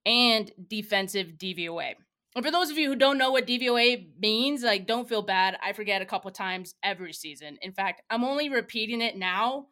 and 0.06 0.50
defensive 0.68 1.34
DVOA. 1.36 1.92
And 2.34 2.44
for 2.44 2.50
those 2.50 2.70
of 2.70 2.78
you 2.78 2.88
who 2.88 2.96
don't 2.96 3.18
know 3.18 3.30
what 3.30 3.46
DVOA 3.46 4.08
means, 4.18 4.62
like 4.62 4.86
don't 4.86 5.08
feel 5.08 5.22
bad. 5.22 5.58
I 5.62 5.74
forget 5.74 6.00
a 6.00 6.06
couple 6.06 6.30
times 6.30 6.74
every 6.82 7.12
season. 7.12 7.58
In 7.60 7.72
fact, 7.72 8.02
I'm 8.08 8.24
only 8.24 8.48
repeating 8.48 9.02
it 9.02 9.18
now 9.18 9.66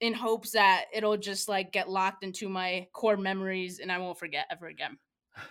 in 0.00 0.14
hopes 0.14 0.52
that 0.52 0.84
it'll 0.94 1.16
just 1.16 1.48
like 1.48 1.72
get 1.72 1.90
locked 1.90 2.22
into 2.22 2.48
my 2.48 2.86
core 2.92 3.16
memories 3.16 3.80
and 3.80 3.90
I 3.90 3.98
won't 3.98 4.18
forget 4.18 4.46
ever 4.52 4.68
again 4.68 4.98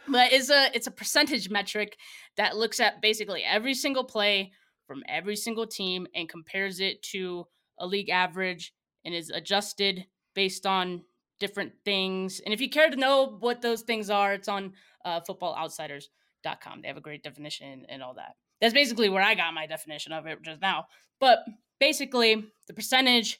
but 0.07 0.31
it's 0.31 0.49
a 0.49 0.69
it's 0.73 0.87
a 0.87 0.91
percentage 0.91 1.49
metric 1.49 1.97
that 2.35 2.55
looks 2.55 2.79
at 2.79 3.01
basically 3.01 3.43
every 3.43 3.73
single 3.73 4.03
play 4.03 4.51
from 4.85 5.03
every 5.07 5.35
single 5.35 5.67
team 5.67 6.07
and 6.15 6.29
compares 6.29 6.79
it 6.79 7.01
to 7.03 7.45
a 7.79 7.85
league 7.85 8.09
average 8.09 8.73
and 9.05 9.13
is 9.13 9.29
adjusted 9.29 10.05
based 10.33 10.65
on 10.65 11.01
different 11.39 11.73
things. 11.85 12.41
And 12.43 12.53
if 12.53 12.61
you 12.61 12.69
care 12.69 12.89
to 12.89 12.95
know 12.95 13.37
what 13.39 13.61
those 13.61 13.81
things 13.81 14.09
are, 14.09 14.33
it's 14.33 14.47
on 14.47 14.73
uh, 15.05 15.21
footballoutsiders.com. 15.21 16.81
They 16.81 16.87
have 16.87 16.97
a 16.97 17.01
great 17.01 17.23
definition 17.23 17.85
and 17.89 18.01
all 18.01 18.15
that. 18.15 18.35
That's 18.61 18.73
basically 18.73 19.09
where 19.09 19.21
I 19.21 19.35
got 19.35 19.53
my 19.53 19.67
definition 19.67 20.13
of 20.13 20.25
it 20.25 20.41
just 20.43 20.61
now. 20.61 20.85
But 21.19 21.39
basically, 21.79 22.45
the 22.67 22.73
percentage 22.73 23.39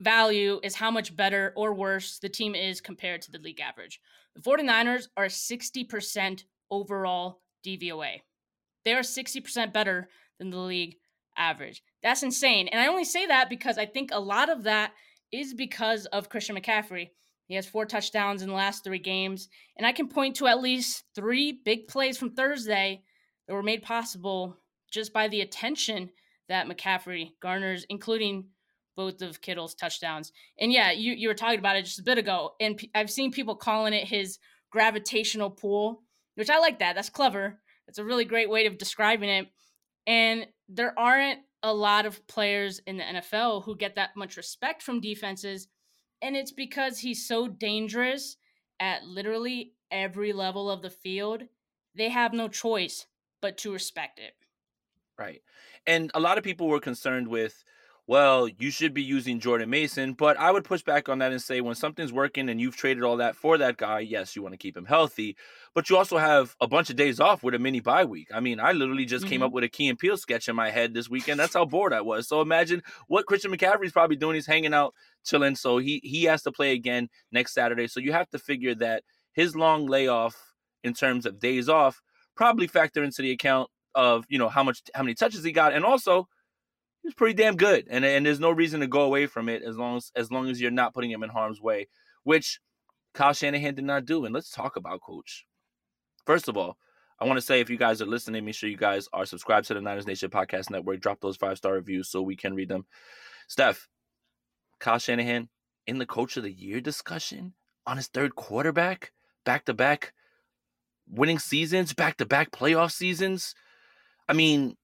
value 0.00 0.60
is 0.62 0.74
how 0.74 0.90
much 0.90 1.16
better 1.16 1.52
or 1.56 1.74
worse 1.74 2.18
the 2.18 2.28
team 2.28 2.54
is 2.54 2.80
compared 2.80 3.22
to 3.22 3.30
the 3.30 3.38
league 3.38 3.60
average. 3.60 4.00
The 4.34 4.42
49ers 4.42 5.08
are 5.16 5.26
60% 5.26 6.44
overall 6.70 7.40
DVOA. 7.64 8.20
They 8.84 8.94
are 8.94 9.00
60% 9.00 9.72
better 9.72 10.08
than 10.38 10.50
the 10.50 10.58
league 10.58 10.96
average. 11.36 11.82
That's 12.02 12.22
insane. 12.22 12.68
And 12.68 12.80
I 12.80 12.86
only 12.86 13.04
say 13.04 13.26
that 13.26 13.48
because 13.48 13.78
I 13.78 13.86
think 13.86 14.10
a 14.12 14.20
lot 14.20 14.50
of 14.50 14.64
that 14.64 14.92
is 15.32 15.54
because 15.54 16.06
of 16.06 16.28
Christian 16.28 16.56
McCaffrey. 16.56 17.10
He 17.46 17.54
has 17.54 17.66
four 17.66 17.86
touchdowns 17.86 18.42
in 18.42 18.48
the 18.48 18.54
last 18.54 18.84
three 18.84 18.98
games. 18.98 19.48
And 19.76 19.86
I 19.86 19.92
can 19.92 20.08
point 20.08 20.36
to 20.36 20.46
at 20.46 20.60
least 20.60 21.04
three 21.14 21.60
big 21.64 21.88
plays 21.88 22.18
from 22.18 22.34
Thursday 22.34 23.02
that 23.46 23.54
were 23.54 23.62
made 23.62 23.82
possible 23.82 24.56
just 24.90 25.12
by 25.12 25.28
the 25.28 25.40
attention 25.40 26.10
that 26.48 26.68
McCaffrey 26.68 27.30
garners, 27.40 27.84
including 27.88 28.46
both 28.96 29.22
of 29.22 29.40
Kittle's 29.40 29.74
touchdowns. 29.74 30.32
And 30.58 30.72
yeah, 30.72 30.90
you, 30.90 31.12
you 31.12 31.28
were 31.28 31.34
talking 31.34 31.58
about 31.58 31.76
it 31.76 31.84
just 31.84 31.98
a 31.98 32.04
bit 32.04 32.18
ago. 32.18 32.54
And 32.60 32.80
I've 32.94 33.10
seen 33.10 33.30
people 33.30 33.54
calling 33.54 33.92
it 33.92 34.08
his 34.08 34.38
gravitational 34.70 35.50
pull, 35.50 36.02
which 36.34 36.50
I 36.50 36.58
like 36.58 36.78
that. 36.80 36.94
That's 36.94 37.10
clever. 37.10 37.60
It's 37.88 37.98
a 37.98 38.04
really 38.04 38.24
great 38.24 38.50
way 38.50 38.66
of 38.66 38.78
describing 38.78 39.28
it. 39.28 39.48
And 40.06 40.46
there 40.68 40.98
aren't 40.98 41.40
a 41.62 41.72
lot 41.72 42.06
of 42.06 42.26
players 42.26 42.80
in 42.86 42.96
the 42.96 43.04
NFL 43.04 43.64
who 43.64 43.76
get 43.76 43.96
that 43.96 44.16
much 44.16 44.36
respect 44.36 44.82
from 44.82 45.00
defenses. 45.00 45.68
And 46.22 46.36
it's 46.36 46.52
because 46.52 46.98
he's 46.98 47.26
so 47.26 47.48
dangerous 47.48 48.36
at 48.80 49.04
literally 49.04 49.72
every 49.90 50.32
level 50.32 50.70
of 50.70 50.82
the 50.82 50.90
field. 50.90 51.42
They 51.94 52.08
have 52.08 52.32
no 52.32 52.48
choice 52.48 53.06
but 53.40 53.58
to 53.58 53.72
respect 53.72 54.18
it. 54.18 54.34
Right. 55.18 55.42
And 55.86 56.10
a 56.14 56.20
lot 56.20 56.38
of 56.38 56.44
people 56.44 56.68
were 56.68 56.80
concerned 56.80 57.28
with 57.28 57.64
well, 58.08 58.46
you 58.46 58.70
should 58.70 58.94
be 58.94 59.02
using 59.02 59.40
Jordan 59.40 59.68
Mason. 59.68 60.12
But 60.12 60.38
I 60.38 60.52
would 60.52 60.64
push 60.64 60.82
back 60.82 61.08
on 61.08 61.18
that 61.18 61.32
and 61.32 61.42
say 61.42 61.60
when 61.60 61.74
something's 61.74 62.12
working 62.12 62.48
and 62.48 62.60
you've 62.60 62.76
traded 62.76 63.02
all 63.02 63.16
that 63.16 63.34
for 63.34 63.58
that 63.58 63.76
guy, 63.76 64.00
yes, 64.00 64.36
you 64.36 64.42
want 64.42 64.52
to 64.52 64.58
keep 64.58 64.76
him 64.76 64.84
healthy. 64.84 65.36
But 65.74 65.90
you 65.90 65.96
also 65.96 66.16
have 66.16 66.54
a 66.60 66.68
bunch 66.68 66.88
of 66.88 66.96
days 66.96 67.18
off 67.18 67.42
with 67.42 67.54
a 67.54 67.58
mini 67.58 67.80
bye 67.80 68.04
week. 68.04 68.28
I 68.32 68.38
mean, 68.38 68.60
I 68.60 68.72
literally 68.72 69.06
just 69.06 69.24
mm-hmm. 69.24 69.30
came 69.30 69.42
up 69.42 69.52
with 69.52 69.64
a 69.64 69.68
Key 69.68 69.88
and 69.88 69.98
Peele 69.98 70.16
sketch 70.16 70.48
in 70.48 70.54
my 70.54 70.70
head 70.70 70.94
this 70.94 71.10
weekend. 71.10 71.40
That's 71.40 71.54
how 71.54 71.64
bored 71.64 71.92
I 71.92 72.00
was. 72.00 72.28
So 72.28 72.40
imagine 72.40 72.82
what 73.08 73.26
Christian 73.26 73.50
McCaffrey's 73.50 73.92
probably 73.92 74.16
doing. 74.16 74.36
He's 74.36 74.46
hanging 74.46 74.74
out, 74.74 74.94
chilling. 75.24 75.56
So 75.56 75.78
he 75.78 76.00
he 76.04 76.24
has 76.24 76.42
to 76.42 76.52
play 76.52 76.72
again 76.72 77.08
next 77.32 77.54
Saturday. 77.54 77.88
So 77.88 77.98
you 77.98 78.12
have 78.12 78.30
to 78.30 78.38
figure 78.38 78.74
that 78.76 79.02
his 79.32 79.56
long 79.56 79.86
layoff 79.86 80.36
in 80.84 80.94
terms 80.94 81.26
of 81.26 81.40
days 81.40 81.68
off 81.68 82.00
probably 82.36 82.68
factor 82.68 83.02
into 83.02 83.22
the 83.22 83.32
account 83.32 83.68
of 83.96 84.24
you 84.28 84.38
know 84.38 84.48
how 84.48 84.62
much 84.62 84.82
how 84.94 85.02
many 85.02 85.14
touches 85.14 85.42
he 85.42 85.50
got 85.50 85.72
and 85.72 85.84
also 85.84 86.28
he's 87.06 87.14
pretty 87.14 87.34
damn 87.34 87.56
good, 87.56 87.86
and 87.88 88.04
and 88.04 88.26
there's 88.26 88.40
no 88.40 88.50
reason 88.50 88.80
to 88.80 88.86
go 88.88 89.02
away 89.02 89.26
from 89.26 89.48
it 89.48 89.62
as 89.62 89.76
long 89.76 89.96
as 89.96 90.10
as 90.16 90.32
long 90.32 90.50
as 90.50 90.60
you're 90.60 90.70
not 90.72 90.92
putting 90.92 91.10
him 91.10 91.22
in 91.22 91.30
harm's 91.30 91.60
way, 91.60 91.88
which 92.24 92.60
Kyle 93.14 93.32
Shanahan 93.32 93.76
did 93.76 93.84
not 93.84 94.04
do. 94.04 94.24
And 94.24 94.34
let's 94.34 94.50
talk 94.50 94.76
about 94.76 95.00
Coach. 95.00 95.46
First 96.26 96.48
of 96.48 96.56
all, 96.56 96.76
I 97.20 97.24
want 97.24 97.38
to 97.38 97.46
say 97.46 97.60
if 97.60 97.70
you 97.70 97.78
guys 97.78 98.02
are 98.02 98.06
listening, 98.06 98.44
make 98.44 98.56
sure 98.56 98.68
you 98.68 98.76
guys 98.76 99.08
are 99.12 99.24
subscribed 99.24 99.68
to 99.68 99.74
the 99.74 99.80
Niners 99.80 100.06
Nation 100.06 100.30
Podcast 100.30 100.68
Network. 100.68 101.00
Drop 101.00 101.20
those 101.20 101.36
five 101.36 101.56
star 101.56 101.74
reviews 101.74 102.10
so 102.10 102.20
we 102.20 102.36
can 102.36 102.54
read 102.54 102.68
them. 102.68 102.86
Steph, 103.46 103.88
Kyle 104.80 104.98
Shanahan 104.98 105.48
in 105.86 105.98
the 105.98 106.06
Coach 106.06 106.36
of 106.36 106.42
the 106.42 106.52
Year 106.52 106.80
discussion 106.80 107.54
on 107.86 107.96
his 107.96 108.08
third 108.08 108.34
quarterback, 108.34 109.12
back 109.44 109.64
to 109.66 109.74
back 109.74 110.12
winning 111.08 111.38
seasons, 111.38 111.94
back 111.94 112.16
to 112.16 112.26
back 112.26 112.50
playoff 112.50 112.90
seasons. 112.90 113.54
I 114.28 114.32
mean, 114.32 114.76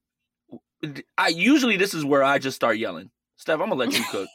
I 1.17 1.29
usually 1.29 1.77
this 1.77 1.93
is 1.93 2.03
where 2.03 2.23
I 2.23 2.39
just 2.39 2.55
start 2.55 2.77
yelling. 2.77 3.09
Steph, 3.37 3.59
I'm 3.59 3.69
gonna 3.69 3.75
let 3.75 3.97
you 3.97 4.03
cook. 4.11 4.27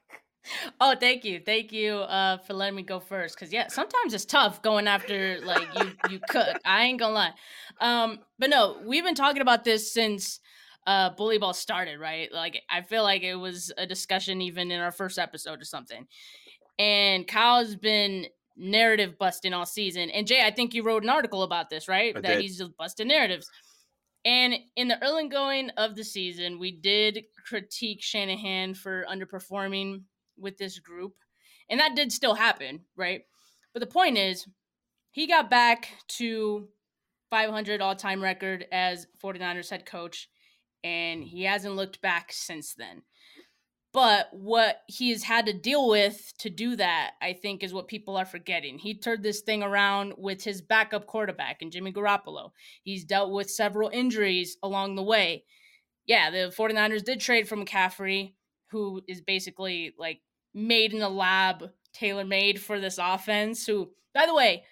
oh, 0.80 0.94
thank 0.98 1.24
you, 1.24 1.40
thank 1.44 1.72
you 1.72 1.96
uh, 1.96 2.38
for 2.38 2.54
letting 2.54 2.76
me 2.76 2.82
go 2.82 3.00
first. 3.00 3.38
Cause 3.38 3.52
yeah, 3.52 3.68
sometimes 3.68 4.14
it's 4.14 4.24
tough 4.24 4.62
going 4.62 4.86
after 4.86 5.40
like 5.44 5.68
you 5.78 5.92
you 6.10 6.20
cook. 6.28 6.56
I 6.64 6.84
ain't 6.84 6.98
gonna 6.98 7.14
lie. 7.14 7.32
Um, 7.80 8.20
but 8.38 8.50
no, 8.50 8.78
we've 8.84 9.04
been 9.04 9.14
talking 9.14 9.42
about 9.42 9.64
this 9.64 9.92
since 9.92 10.40
uh 10.86 11.10
bully 11.10 11.38
ball 11.38 11.54
started, 11.54 11.98
right? 11.98 12.32
Like 12.32 12.62
I 12.68 12.82
feel 12.82 13.02
like 13.02 13.22
it 13.22 13.36
was 13.36 13.72
a 13.78 13.86
discussion 13.86 14.40
even 14.40 14.70
in 14.70 14.80
our 14.80 14.92
first 14.92 15.18
episode 15.18 15.60
or 15.60 15.66
something. 15.66 16.06
And 16.78 17.28
Kyle's 17.28 17.76
been 17.76 18.26
narrative 18.56 19.18
busting 19.18 19.52
all 19.52 19.66
season. 19.66 20.10
And 20.10 20.26
Jay, 20.26 20.42
I 20.44 20.50
think 20.50 20.74
you 20.74 20.82
wrote 20.82 21.02
an 21.02 21.08
article 21.08 21.42
about 21.42 21.70
this, 21.70 21.88
right? 21.88 22.16
I 22.16 22.20
that 22.20 22.28
did. 22.34 22.40
he's 22.40 22.58
just 22.58 22.76
busting 22.76 23.08
narratives. 23.08 23.50
And 24.24 24.54
in 24.76 24.88
the 24.88 25.02
early 25.02 25.28
going 25.28 25.70
of 25.70 25.96
the 25.96 26.04
season, 26.04 26.58
we 26.58 26.72
did 26.72 27.24
critique 27.46 28.02
Shanahan 28.02 28.74
for 28.74 29.06
underperforming 29.10 30.02
with 30.36 30.58
this 30.58 30.78
group. 30.78 31.14
And 31.70 31.80
that 31.80 31.96
did 31.96 32.12
still 32.12 32.34
happen, 32.34 32.80
right? 32.96 33.22
But 33.72 33.80
the 33.80 33.86
point 33.86 34.18
is, 34.18 34.46
he 35.12 35.26
got 35.26 35.50
back 35.50 35.88
to 36.08 36.68
500 37.30 37.80
all 37.80 37.96
time 37.96 38.22
record 38.22 38.66
as 38.72 39.06
49ers 39.22 39.70
head 39.70 39.86
coach, 39.86 40.28
and 40.84 41.22
he 41.24 41.44
hasn't 41.44 41.76
looked 41.76 42.00
back 42.02 42.32
since 42.32 42.74
then. 42.74 43.02
But 43.92 44.28
what 44.32 44.82
he 44.86 45.10
has 45.10 45.24
had 45.24 45.46
to 45.46 45.52
deal 45.52 45.88
with 45.88 46.32
to 46.38 46.48
do 46.48 46.76
that, 46.76 47.12
I 47.20 47.32
think, 47.32 47.62
is 47.62 47.74
what 47.74 47.88
people 47.88 48.16
are 48.16 48.24
forgetting. 48.24 48.78
He 48.78 48.94
turned 48.94 49.24
this 49.24 49.40
thing 49.40 49.64
around 49.64 50.14
with 50.16 50.44
his 50.44 50.62
backup 50.62 51.06
quarterback 51.06 51.60
and 51.60 51.72
Jimmy 51.72 51.92
Garoppolo. 51.92 52.52
He's 52.84 53.04
dealt 53.04 53.32
with 53.32 53.50
several 53.50 53.88
injuries 53.88 54.56
along 54.62 54.94
the 54.94 55.02
way. 55.02 55.44
Yeah, 56.06 56.30
the 56.30 56.54
49ers 56.56 57.04
did 57.04 57.20
trade 57.20 57.48
for 57.48 57.56
McCaffrey, 57.56 58.34
who 58.68 59.02
is 59.08 59.20
basically 59.20 59.92
like 59.98 60.20
made 60.54 60.92
in 60.92 61.00
the 61.00 61.08
lab, 61.08 61.70
tailor 61.92 62.24
made 62.24 62.60
for 62.60 62.78
this 62.78 62.98
offense. 62.98 63.66
Who, 63.66 63.90
by 64.14 64.26
the 64.26 64.34
way, 64.34 64.64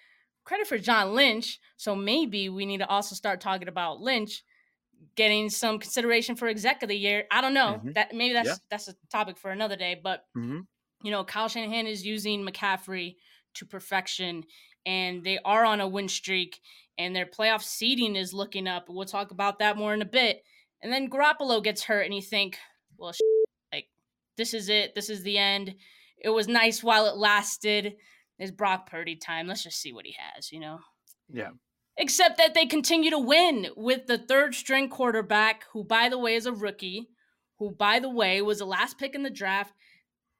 credit 0.45 0.67
for 0.67 0.77
John 0.77 1.13
Lynch. 1.13 1.59
So 1.75 1.93
maybe 1.93 2.47
we 2.47 2.65
need 2.65 2.79
to 2.79 2.87
also 2.87 3.15
start 3.15 3.41
talking 3.41 3.67
about 3.67 3.99
Lynch 3.99 4.43
getting 5.15 5.49
some 5.49 5.79
consideration 5.79 6.35
for 6.35 6.47
exec 6.47 6.83
of 6.83 6.89
the 6.89 6.95
year. 6.95 7.25
I 7.31 7.41
don't 7.41 7.53
know. 7.53 7.75
Mm-hmm. 7.77 7.91
That 7.93 8.13
maybe 8.13 8.33
that's 8.33 8.47
yeah. 8.47 8.55
that's 8.69 8.87
a 8.87 8.95
topic 9.11 9.37
for 9.37 9.51
another 9.51 9.75
day. 9.75 9.99
But 10.01 10.25
mm-hmm. 10.37 10.59
you 11.03 11.11
know, 11.11 11.23
Kyle 11.23 11.47
Shanahan 11.47 11.87
is 11.87 12.05
using 12.05 12.45
McCaffrey 12.45 13.15
to 13.55 13.65
perfection, 13.65 14.43
and 14.85 15.23
they 15.23 15.39
are 15.43 15.65
on 15.65 15.81
a 15.81 15.87
win 15.87 16.07
streak, 16.07 16.59
and 16.97 17.15
their 17.15 17.25
playoff 17.25 17.61
seeding 17.61 18.15
is 18.15 18.33
looking 18.33 18.67
up. 18.67 18.85
We'll 18.87 19.05
talk 19.05 19.31
about 19.31 19.59
that 19.59 19.77
more 19.77 19.93
in 19.93 20.01
a 20.01 20.05
bit. 20.05 20.43
And 20.81 20.93
then 20.93 21.09
Garoppolo 21.09 21.61
gets 21.61 21.83
hurt, 21.83 22.05
and 22.05 22.13
you 22.13 22.21
think, 22.21 22.57
well, 22.97 23.13
like 23.73 23.87
this 24.37 24.53
is 24.53 24.69
it. 24.69 24.95
This 24.95 25.09
is 25.09 25.23
the 25.23 25.37
end. 25.37 25.75
It 26.17 26.29
was 26.29 26.47
nice 26.47 26.83
while 26.83 27.05
it 27.07 27.17
lasted. 27.17 27.95
It's 28.37 28.51
Brock 28.51 28.89
Purdy 28.89 29.17
time. 29.17 29.47
Let's 29.47 29.63
just 29.63 29.81
see 29.81 29.91
what 29.91 30.05
he 30.05 30.15
has. 30.17 30.51
You 30.51 30.61
know. 30.61 30.79
Yeah 31.31 31.49
except 31.99 32.37
that 32.37 32.53
they 32.53 32.65
continue 32.65 33.11
to 33.11 33.19
win 33.19 33.67
with 33.75 34.07
the 34.07 34.17
third 34.17 34.55
string 34.55 34.89
quarterback, 34.89 35.65
who, 35.73 35.83
by 35.83 36.09
the 36.09 36.17
way, 36.17 36.33
is 36.33 36.45
a 36.45 36.53
rookie, 36.53 37.09
who, 37.59 37.69
by 37.69 37.99
the 37.99 38.09
way, 38.09 38.41
was 38.41 38.59
the 38.59 38.65
last 38.65 38.97
pick 38.97 39.13
in 39.13 39.21
the 39.21 39.29
draft. 39.29 39.73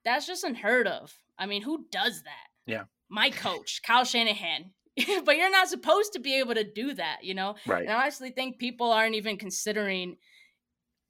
That's 0.05 0.25
just 0.25 0.45
unheard 0.45 0.87
of. 0.87 1.13
I 1.37 1.45
mean, 1.45 1.61
who 1.61 1.85
does 1.91 2.23
that? 2.23 2.47
Yeah. 2.65 2.83
My 3.09 3.29
coach, 3.29 3.81
Kyle 3.85 4.05
Shanahan. 4.05 4.71
but 5.25 5.37
you're 5.37 5.51
not 5.51 5.67
supposed 5.67 6.13
to 6.13 6.19
be 6.19 6.39
able 6.39 6.55
to 6.55 6.63
do 6.63 6.93
that, 6.93 7.17
you 7.23 7.33
know? 7.33 7.55
Right. 7.67 7.83
And 7.83 7.91
I 7.91 8.01
honestly 8.03 8.31
think 8.31 8.57
people 8.57 8.91
aren't 8.91 9.15
even 9.15 9.37
considering 9.37 10.15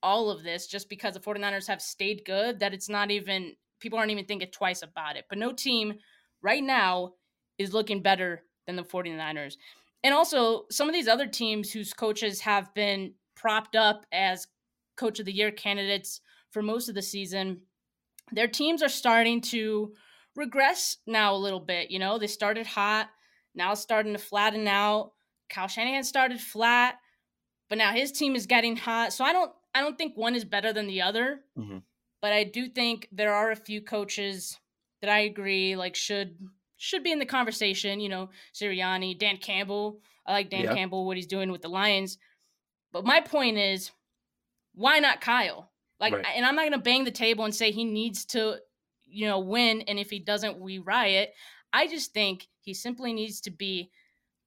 all 0.02 0.32
of 0.32 0.44
this 0.44 0.66
just 0.66 0.90
because 0.90 1.14
the 1.14 1.20
49ers 1.20 1.68
have 1.68 1.82
stayed 1.82 2.26
good 2.26 2.60
that 2.60 2.74
it's 2.74 2.90
not 2.90 3.12
even 3.12 3.56
people 3.80 4.00
aren't 4.00 4.12
even 4.12 4.26
thinking 4.26 4.50
twice 4.52 4.82
about 4.82 5.16
it. 5.16 5.26
But 5.30 5.38
no 5.38 5.52
team 5.52 5.96
right 6.42 6.64
now 6.64 7.14
is 7.58 7.74
looking 7.74 8.02
better 8.02 8.44
than 8.66 8.76
the 8.76 8.84
49ers 8.84 9.56
and 10.04 10.14
also 10.14 10.66
some 10.72 10.88
of 10.88 10.94
these 10.94 11.08
other 11.08 11.28
teams 11.28 11.72
whose 11.72 11.94
coaches 11.94 12.42
have 12.42 12.74
been 12.74 13.14
propped 13.36 13.76
up 13.76 14.06
as 14.12 14.48
coach 14.96 15.20
of 15.20 15.26
the 15.26 15.34
year 15.34 15.52
candidates 15.52 16.22
for 16.52 16.62
most 16.62 16.90
of 16.90 16.96
the 16.96 17.02
season, 17.02 17.62
their 18.32 18.48
teams 18.48 18.82
are 18.82 18.90
starting 18.90 19.42
to 19.42 19.94
regress 20.36 20.98
now 21.08 21.34
a 21.34 21.38
little 21.38 21.60
bit. 21.60 21.92
You 21.92 22.00
know, 22.00 22.18
they 22.18 22.28
started 22.28 22.66
hot, 22.66 23.10
now 23.56 23.72
it's 23.72 23.82
starting 23.82 24.14
to 24.14 24.20
flatten 24.20 24.68
out. 24.68 25.12
Kyle 25.50 25.68
Shanahan 25.68 26.04
started 26.04 26.40
flat, 26.40 26.96
but 27.70 27.78
now 27.78 27.92
his 27.92 28.12
team 28.12 28.36
is 28.36 28.46
getting 28.46 28.78
hot. 28.78 29.14
So 29.14 29.24
I 29.24 29.34
don't 29.34 29.52
I 29.74 29.82
don't 29.82 29.98
think 29.98 30.16
one 30.16 30.36
is 30.36 30.46
better 30.46 30.74
than 30.74 30.88
the 30.88 31.02
other. 31.02 31.42
Mm-hmm. 31.58 31.80
But 32.22 32.34
I 32.34 32.44
do 32.44 32.68
think 32.68 33.08
there 33.12 33.34
are 33.34 33.52
a 33.52 33.56
few 33.56 33.82
coaches 33.82 34.58
that 35.02 35.10
I 35.10 35.20
agree 35.20 35.76
like 35.76 35.96
should 35.96 36.38
should 36.80 37.04
be 37.04 37.12
in 37.12 37.20
the 37.20 37.26
conversation. 37.26 38.00
You 38.00 38.10
know, 38.10 38.30
Sirianni, 38.56 39.20
Dan 39.20 39.38
Campbell. 39.38 40.00
I 40.26 40.34
like 40.34 40.50
Dan 40.50 40.64
yeah. 40.64 40.74
Campbell, 40.74 41.06
what 41.06 41.18
he's 41.18 41.28
doing 41.28 41.52
with 41.52 41.62
the 41.62 41.70
Lions. 41.70 42.18
But 42.92 43.06
my 43.06 43.22
point 43.22 43.58
is, 43.58 43.92
why 44.74 45.00
not 45.00 45.22
Kyle? 45.22 45.70
Like, 46.00 46.14
right. 46.14 46.26
and 46.36 46.46
I'm 46.46 46.56
not 46.56 46.66
gonna 46.66 46.80
bang 46.80 47.04
the 47.04 47.12
table 47.12 47.46
and 47.46 47.54
say 47.54 47.72
he 47.72 47.84
needs 47.84 48.26
to, 48.26 48.58
you 49.06 49.28
know, 49.28 49.40
win. 49.40 49.82
And 49.82 50.00
if 50.00 50.10
he 50.10 50.20
doesn't, 50.20 50.60
we 50.60 50.80
riot. 50.80 51.34
I 51.72 51.88
just 51.88 52.14
think 52.14 52.48
he 52.62 52.74
simply 52.74 53.14
needs 53.14 53.42
to 53.42 53.52
be 53.52 53.92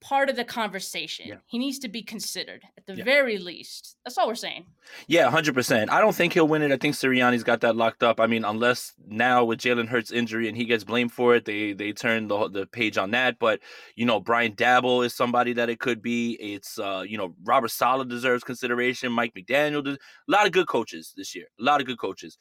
part 0.02 0.28
of 0.28 0.36
the 0.36 0.44
conversation. 0.44 1.28
Yeah. 1.28 1.36
He 1.46 1.58
needs 1.58 1.78
to 1.80 1.88
be 1.88 2.02
considered 2.02 2.62
at 2.76 2.86
the 2.86 2.94
Yeah. 2.96 3.04
very 3.04 3.38
least. 3.38 3.96
That's 4.04 4.18
all 4.18 4.26
we're 4.28 4.34
saying. 4.34 4.66
Yeah, 5.06 5.30
hundred 5.30 5.54
percent. 5.54 5.90
I 5.90 6.00
don't 6.00 6.14
think 6.14 6.32
he'll 6.32 6.48
win 6.48 6.62
it. 6.62 6.72
I 6.72 6.76
think 6.76 6.94
Sirianni's 6.94 7.44
got 7.44 7.60
that 7.62 7.76
locked 7.76 8.02
up. 8.02 8.20
I 8.20 8.26
mean, 8.26 8.44
unless 8.44 8.92
now 9.06 9.44
with 9.44 9.60
Jalen 9.60 9.88
Hurts' 9.88 10.10
injury 10.10 10.48
and 10.48 10.56
he 10.56 10.64
gets 10.64 10.84
blamed 10.84 11.12
for 11.12 11.34
it, 11.34 11.44
they 11.44 11.72
they 11.72 11.92
turn 11.92 12.28
the 12.28 12.48
the 12.48 12.66
page 12.66 12.98
on 12.98 13.12
that. 13.12 13.38
But 13.38 13.60
you 13.96 14.04
know, 14.04 14.20
Brian 14.20 14.54
Daboll 14.54 15.04
is 15.06 15.14
somebody 15.14 15.52
that 15.54 15.70
it 15.70 15.78
could 15.80 16.02
be. 16.02 16.32
It's 16.40 16.78
uh, 16.78 17.04
you 17.06 17.16
know, 17.16 17.34
Robert 17.44 17.70
Saleh 17.70 18.08
deserves 18.08 18.44
consideration. 18.44 19.12
Mike 19.12 19.34
McDaniel, 19.34 19.84
des- 19.84 19.92
a 19.92 19.98
lot 20.28 20.46
of 20.46 20.52
good 20.52 20.66
coaches 20.66 21.12
this 21.16 21.34
year. 21.34 21.46
A 21.60 21.62
lot 21.62 21.80
of 21.80 21.86
good 21.86 21.98
coaches. 21.98 22.36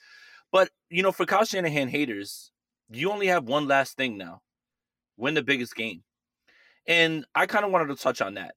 But 0.51 0.69
you 0.89 1.03
know, 1.03 1.11
for 1.11 1.25
Kyle 1.25 1.45
Shanahan 1.45 1.87
haters, 1.87 2.51
you 2.89 3.11
only 3.11 3.27
have 3.27 3.45
one 3.45 3.67
last 3.67 3.95
thing 3.95 4.17
now: 4.17 4.41
win 5.15 5.33
the 5.35 5.43
biggest 5.43 5.75
game. 5.75 6.03
And 6.87 7.25
I 7.35 7.45
kind 7.45 7.65
of 7.65 7.71
wanted 7.71 7.87
to 7.87 8.01
touch 8.01 8.21
on 8.21 8.35
that 8.35 8.55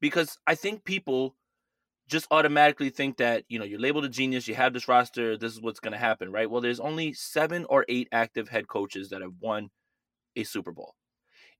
because 0.00 0.38
I 0.46 0.54
think 0.54 0.84
people 0.84 1.36
just 2.08 2.26
automatically 2.32 2.90
think 2.90 3.18
that 3.18 3.44
you 3.48 3.58
know 3.58 3.64
you're 3.64 3.78
labeled 3.78 4.04
a 4.04 4.08
genius 4.08 4.48
you 4.48 4.54
have 4.56 4.72
this 4.72 4.88
roster 4.88 5.36
this 5.36 5.52
is 5.52 5.60
what's 5.60 5.78
going 5.78 5.92
to 5.92 5.98
happen 5.98 6.32
right? 6.32 6.50
Well 6.50 6.60
there's 6.60 6.80
only 6.80 7.12
seven 7.12 7.64
or 7.68 7.84
eight 7.88 8.08
active 8.10 8.48
head 8.48 8.66
coaches 8.66 9.10
that 9.10 9.22
have 9.22 9.34
won 9.40 9.70
a 10.36 10.44
super 10.44 10.72
bowl. 10.72 10.94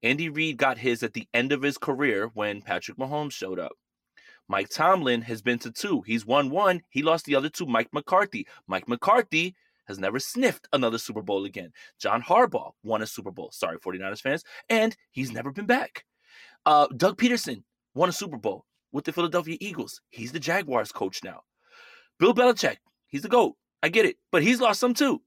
Andy 0.03 0.29
reid 0.29 0.57
got 0.57 0.79
his 0.79 1.03
at 1.03 1.13
the 1.13 1.29
end 1.33 1.53
of 1.53 1.63
his 1.63 1.79
career 1.79 2.31
when 2.35 2.63
patrick 2.63 2.99
mahomes 2.99 3.33
showed 3.33 3.61
up. 3.61 3.73
Mike 4.49 4.69
tomlin 4.69 5.23
has 5.23 5.41
been 5.43 5.61
to 5.61 5.71
two. 5.71 6.03
He's 6.05 6.27
won 6.27 6.51
one. 6.51 6.83
He 6.91 7.03
lost 7.03 7.27
the 7.27 7.37
other 7.37 7.49
two 7.49 7.67
mike 7.67 7.89
mccarthy. 7.93 8.49
Mike 8.67 8.89
mccarthy 8.89 9.55
has 9.91 9.99
never 9.99 10.19
sniffed 10.19 10.67
another 10.73 10.99
super 10.99 11.23
bowl 11.23 11.45
again 11.45 11.71
john 12.01 12.23
harbaugh 12.23 12.73
won 12.83 13.03
a 13.03 13.07
super 13.07 13.31
bowl 13.31 13.51
sorry 13.53 13.79
49ers 13.79 14.21
fans 14.21 14.45
and 14.69 14.97
he's 15.11 15.33
never 15.33 15.51
been 15.51 15.67
back 15.67 16.05
uh, 16.65 16.87
doug 16.97 17.19
pederson 17.19 17.63
won 17.95 18.09
a 18.09 18.13
super 18.13 18.37
bowl 18.37 18.65
with 18.93 19.05
the 19.05 19.13
Philadelphia 19.13 19.57
Eagles. 19.61 20.01
He's 20.11 20.33
the 20.33 20.41
Jaguars 20.41 20.93
coach 20.93 21.23
now. 21.23 21.43
Bill 22.19 22.35
Belichick, 22.35 22.77
he's 23.07 23.23
the 23.23 23.29
GOAT. 23.29 23.57
I 23.83 23.89
get 23.89 24.05
it, 24.05 24.17
but 24.31 24.43
he's 24.43 24.61
lost 24.61 24.81
some 24.81 24.95
too. 24.95 25.23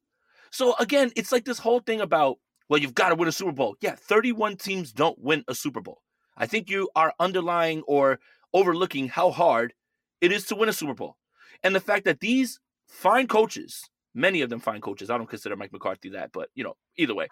So 0.51 0.75
again, 0.75 1.11
it's 1.15 1.31
like 1.31 1.45
this 1.45 1.59
whole 1.59 1.79
thing 1.79 2.01
about, 2.01 2.37
well, 2.69 2.79
you've 2.79 2.93
got 2.93 3.09
to 3.09 3.15
win 3.15 3.27
a 3.27 3.31
Super 3.31 3.51
Bowl. 3.51 3.75
Yeah, 3.81 3.95
31 3.95 4.57
teams 4.57 4.91
don't 4.91 5.17
win 5.19 5.43
a 5.47 5.55
Super 5.55 5.81
Bowl. 5.81 6.01
I 6.37 6.45
think 6.45 6.69
you 6.69 6.89
are 6.95 7.13
underlying 7.19 7.81
or 7.87 8.19
overlooking 8.53 9.07
how 9.07 9.31
hard 9.31 9.73
it 10.21 10.31
is 10.31 10.45
to 10.47 10.55
win 10.55 10.69
a 10.69 10.73
Super 10.73 10.93
Bowl. 10.93 11.17
And 11.63 11.73
the 11.73 11.79
fact 11.79 12.05
that 12.05 12.19
these 12.19 12.59
fine 12.87 13.27
coaches, 13.27 13.89
many 14.13 14.41
of 14.41 14.49
them 14.49 14.59
fine 14.59 14.81
coaches, 14.81 15.09
I 15.09 15.17
don't 15.17 15.29
consider 15.29 15.55
Mike 15.55 15.71
McCarthy 15.73 16.09
that, 16.09 16.31
but 16.31 16.49
you 16.55 16.63
know, 16.63 16.75
either 16.97 17.15
way, 17.15 17.27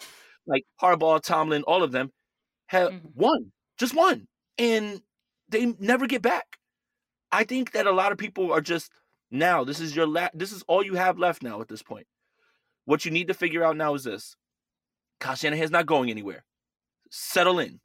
like 0.47 0.65
Harbaugh, 0.81 1.21
Tomlin, 1.21 1.63
all 1.63 1.83
of 1.83 1.91
them 1.91 2.11
have 2.67 2.91
Mhm. 2.91 3.15
won, 3.15 3.51
just 3.77 3.93
won. 3.95 4.27
And 4.57 5.01
they 5.50 5.67
never 5.79 6.07
get 6.07 6.21
back. 6.21 6.57
I 7.31 7.43
think 7.43 7.71
that 7.71 7.88
a 7.88 7.91
lot 7.91 8.11
of 8.11 8.17
people 8.17 8.51
are 8.51 8.61
just 8.61 8.91
now. 9.29 9.63
This 9.63 9.79
is 9.79 9.95
your 9.95 10.07
la- 10.07 10.29
This 10.33 10.51
is 10.51 10.63
all 10.63 10.83
you 10.83 10.95
have 10.95 11.17
left 11.19 11.43
now 11.43 11.61
at 11.61 11.67
this 11.67 11.83
point. 11.83 12.07
What 12.85 13.05
you 13.05 13.11
need 13.11 13.27
to 13.27 13.33
figure 13.33 13.63
out 13.63 13.77
now 13.77 13.93
is 13.95 14.03
this: 14.03 14.35
Kyle 15.19 15.35
Shanahan's 15.35 15.71
not 15.71 15.85
going 15.85 16.09
anywhere. 16.09 16.43
Settle 17.09 17.59
in, 17.59 17.79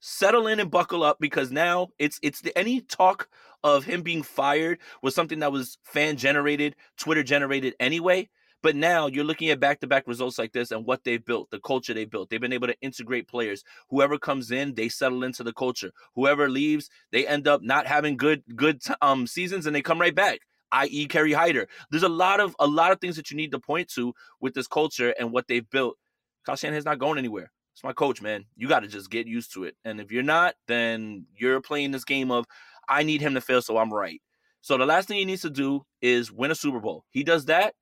settle 0.00 0.46
in, 0.46 0.60
and 0.60 0.70
buckle 0.70 1.02
up 1.02 1.18
because 1.20 1.50
now 1.50 1.88
it's 1.98 2.18
it's 2.22 2.40
the 2.42 2.56
any 2.56 2.80
talk 2.80 3.28
of 3.64 3.84
him 3.84 4.02
being 4.02 4.22
fired 4.22 4.78
was 5.02 5.14
something 5.14 5.38
that 5.40 5.52
was 5.52 5.78
fan 5.84 6.16
generated, 6.16 6.76
Twitter 6.96 7.22
generated 7.22 7.74
anyway. 7.80 8.28
But 8.62 8.76
now 8.76 9.06
you're 9.06 9.24
looking 9.24 9.50
at 9.50 9.60
back 9.60 9.80
to 9.80 9.86
back 9.86 10.06
results 10.06 10.38
like 10.38 10.52
this 10.52 10.70
and 10.70 10.86
what 10.86 11.04
they've 11.04 11.24
built, 11.24 11.50
the 11.50 11.60
culture 11.60 11.92
they 11.92 12.04
built. 12.04 12.30
They've 12.30 12.40
been 12.40 12.52
able 12.52 12.68
to 12.68 12.80
integrate 12.80 13.28
players. 13.28 13.64
Whoever 13.90 14.18
comes 14.18 14.50
in, 14.50 14.74
they 14.74 14.88
settle 14.88 15.24
into 15.24 15.42
the 15.42 15.52
culture. 15.52 15.90
Whoever 16.14 16.48
leaves, 16.48 16.88
they 17.10 17.26
end 17.26 17.48
up 17.48 17.62
not 17.62 17.86
having 17.86 18.16
good 18.16 18.42
good 18.54 18.82
um 19.00 19.26
seasons 19.26 19.66
and 19.66 19.74
they 19.74 19.82
come 19.82 20.00
right 20.00 20.14
back. 20.14 20.40
I.e. 20.72 21.06
Kerry 21.06 21.32
Hyder. 21.32 21.68
There's 21.90 22.02
a 22.02 22.08
lot 22.08 22.40
of 22.40 22.56
a 22.58 22.66
lot 22.66 22.92
of 22.92 23.00
things 23.00 23.16
that 23.16 23.30
you 23.30 23.36
need 23.36 23.52
to 23.52 23.58
point 23.58 23.88
to 23.90 24.14
with 24.40 24.54
this 24.54 24.66
culture 24.66 25.14
and 25.18 25.32
what 25.32 25.48
they've 25.48 25.68
built. 25.68 25.98
Kyle 26.46 26.56
Shanahan's 26.56 26.84
not 26.86 26.98
going 26.98 27.18
anywhere. 27.18 27.52
It's 27.74 27.84
my 27.84 27.92
coach, 27.92 28.20
man. 28.20 28.44
You 28.56 28.68
got 28.68 28.80
to 28.80 28.88
just 28.88 29.10
get 29.10 29.26
used 29.26 29.52
to 29.54 29.64
it. 29.64 29.76
And 29.84 30.00
if 30.00 30.12
you're 30.12 30.22
not, 30.22 30.54
then 30.66 31.26
you're 31.36 31.60
playing 31.60 31.90
this 31.90 32.04
game 32.04 32.30
of 32.30 32.46
I 32.88 33.02
need 33.02 33.20
him 33.20 33.34
to 33.34 33.40
fail 33.40 33.62
so 33.62 33.76
I'm 33.78 33.92
right. 33.92 34.20
So 34.60 34.76
the 34.76 34.86
last 34.86 35.08
thing 35.08 35.18
he 35.18 35.24
needs 35.24 35.42
to 35.42 35.50
do 35.50 35.84
is 36.00 36.30
win 36.30 36.50
a 36.50 36.54
Super 36.54 36.80
Bowl. 36.80 37.04
He 37.10 37.24
does 37.24 37.46
that, 37.46 37.74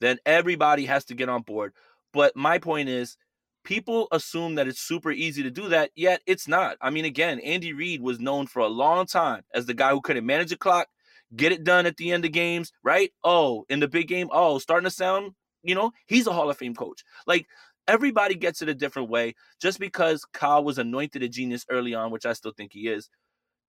then 0.00 0.18
everybody 0.26 0.86
has 0.86 1.04
to 1.06 1.14
get 1.14 1.28
on 1.28 1.42
board. 1.42 1.72
But 2.12 2.36
my 2.36 2.58
point 2.58 2.88
is, 2.88 3.16
people 3.64 4.08
assume 4.12 4.54
that 4.54 4.68
it's 4.68 4.80
super 4.80 5.10
easy 5.10 5.42
to 5.42 5.50
do 5.50 5.68
that, 5.68 5.90
yet 5.94 6.22
it's 6.26 6.46
not. 6.46 6.76
I 6.80 6.90
mean, 6.90 7.04
again, 7.04 7.40
Andy 7.40 7.72
Reid 7.72 8.00
was 8.00 8.20
known 8.20 8.46
for 8.46 8.60
a 8.60 8.68
long 8.68 9.06
time 9.06 9.42
as 9.52 9.66
the 9.66 9.74
guy 9.74 9.90
who 9.90 10.00
couldn't 10.00 10.24
manage 10.24 10.52
a 10.52 10.56
clock, 10.56 10.88
get 11.34 11.52
it 11.52 11.64
done 11.64 11.86
at 11.86 11.96
the 11.96 12.12
end 12.12 12.24
of 12.24 12.32
games, 12.32 12.72
right? 12.84 13.12
Oh, 13.24 13.64
in 13.68 13.80
the 13.80 13.88
big 13.88 14.08
game, 14.08 14.28
oh, 14.32 14.58
starting 14.58 14.84
to 14.84 14.90
sound, 14.90 15.32
you 15.62 15.74
know, 15.74 15.90
he's 16.06 16.26
a 16.26 16.32
Hall 16.32 16.48
of 16.48 16.56
Fame 16.56 16.74
coach. 16.74 17.02
Like, 17.26 17.46
everybody 17.88 18.36
gets 18.36 18.62
it 18.62 18.68
a 18.68 18.74
different 18.74 19.10
way. 19.10 19.34
Just 19.60 19.80
because 19.80 20.24
Kyle 20.32 20.62
was 20.62 20.78
anointed 20.78 21.22
a 21.22 21.28
genius 21.28 21.66
early 21.68 21.94
on, 21.94 22.10
which 22.10 22.26
I 22.26 22.34
still 22.34 22.52
think 22.56 22.72
he 22.72 22.88
is, 22.88 23.08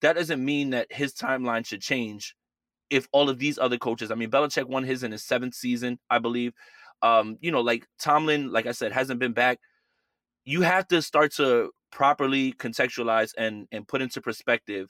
that 0.02 0.16
doesn't 0.16 0.44
mean 0.44 0.70
that 0.72 0.92
his 0.92 1.14
timeline 1.14 1.66
should 1.66 1.82
change 1.82 2.36
if 2.90 3.08
all 3.12 3.30
of 3.30 3.40
these 3.40 3.58
other 3.58 3.78
coaches, 3.78 4.12
I 4.12 4.16
mean, 4.16 4.32
Belichick 4.32 4.66
won 4.66 4.84
his 4.84 5.04
in 5.04 5.12
his 5.12 5.24
seventh 5.24 5.56
season, 5.56 6.00
I 6.10 6.20
believe. 6.20 6.54
Um, 7.02 7.38
you 7.42 7.52
know, 7.52 7.62
like 7.62 7.88
Tomlin, 8.00 8.52
like 8.52 8.66
I 8.66 8.72
said, 8.72 8.92
hasn't 8.92 9.20
been 9.20 9.34
back. 9.34 9.60
You 10.46 10.62
have 10.62 10.88
to 10.90 11.02
start 11.02 11.34
to 11.34 11.72
properly 11.92 12.54
contextualize 12.54 13.34
and 13.38 13.68
and 13.72 13.88
put 13.88 14.02
into 14.02 14.22
perspective 14.22 14.90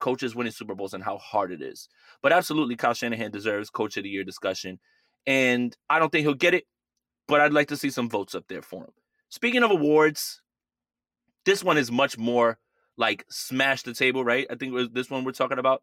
coaches 0.00 0.34
winning 0.34 0.52
Super 0.52 0.74
Bowls 0.74 0.94
and 0.94 1.02
how 1.02 1.18
hard 1.18 1.50
it 1.50 1.62
is. 1.62 1.88
But 2.22 2.32
absolutely, 2.32 2.76
Kyle 2.76 2.94
Shanahan 2.94 3.30
deserves 3.30 3.70
Coach 3.70 3.96
of 3.96 4.04
the 4.04 4.08
Year 4.08 4.24
discussion, 4.24 4.78
and 5.26 5.76
I 5.90 5.98
don't 5.98 6.10
think 6.12 6.24
he'll 6.24 6.34
get 6.34 6.54
it, 6.54 6.64
but 7.26 7.40
I'd 7.40 7.52
like 7.52 7.68
to 7.68 7.76
see 7.76 7.90
some 7.90 8.08
votes 8.08 8.34
up 8.34 8.44
there 8.48 8.62
for 8.62 8.84
him. 8.84 8.92
Speaking 9.28 9.62
of 9.62 9.70
awards, 9.70 10.40
this 11.44 11.64
one 11.64 11.78
is 11.78 11.90
much 11.90 12.16
more 12.16 12.58
like 12.96 13.24
smash 13.28 13.82
the 13.82 13.94
table, 13.94 14.24
right? 14.24 14.46
I 14.50 14.54
think 14.56 14.92
this 14.92 15.10
one 15.10 15.24
we're 15.24 15.32
talking 15.32 15.58
about. 15.58 15.82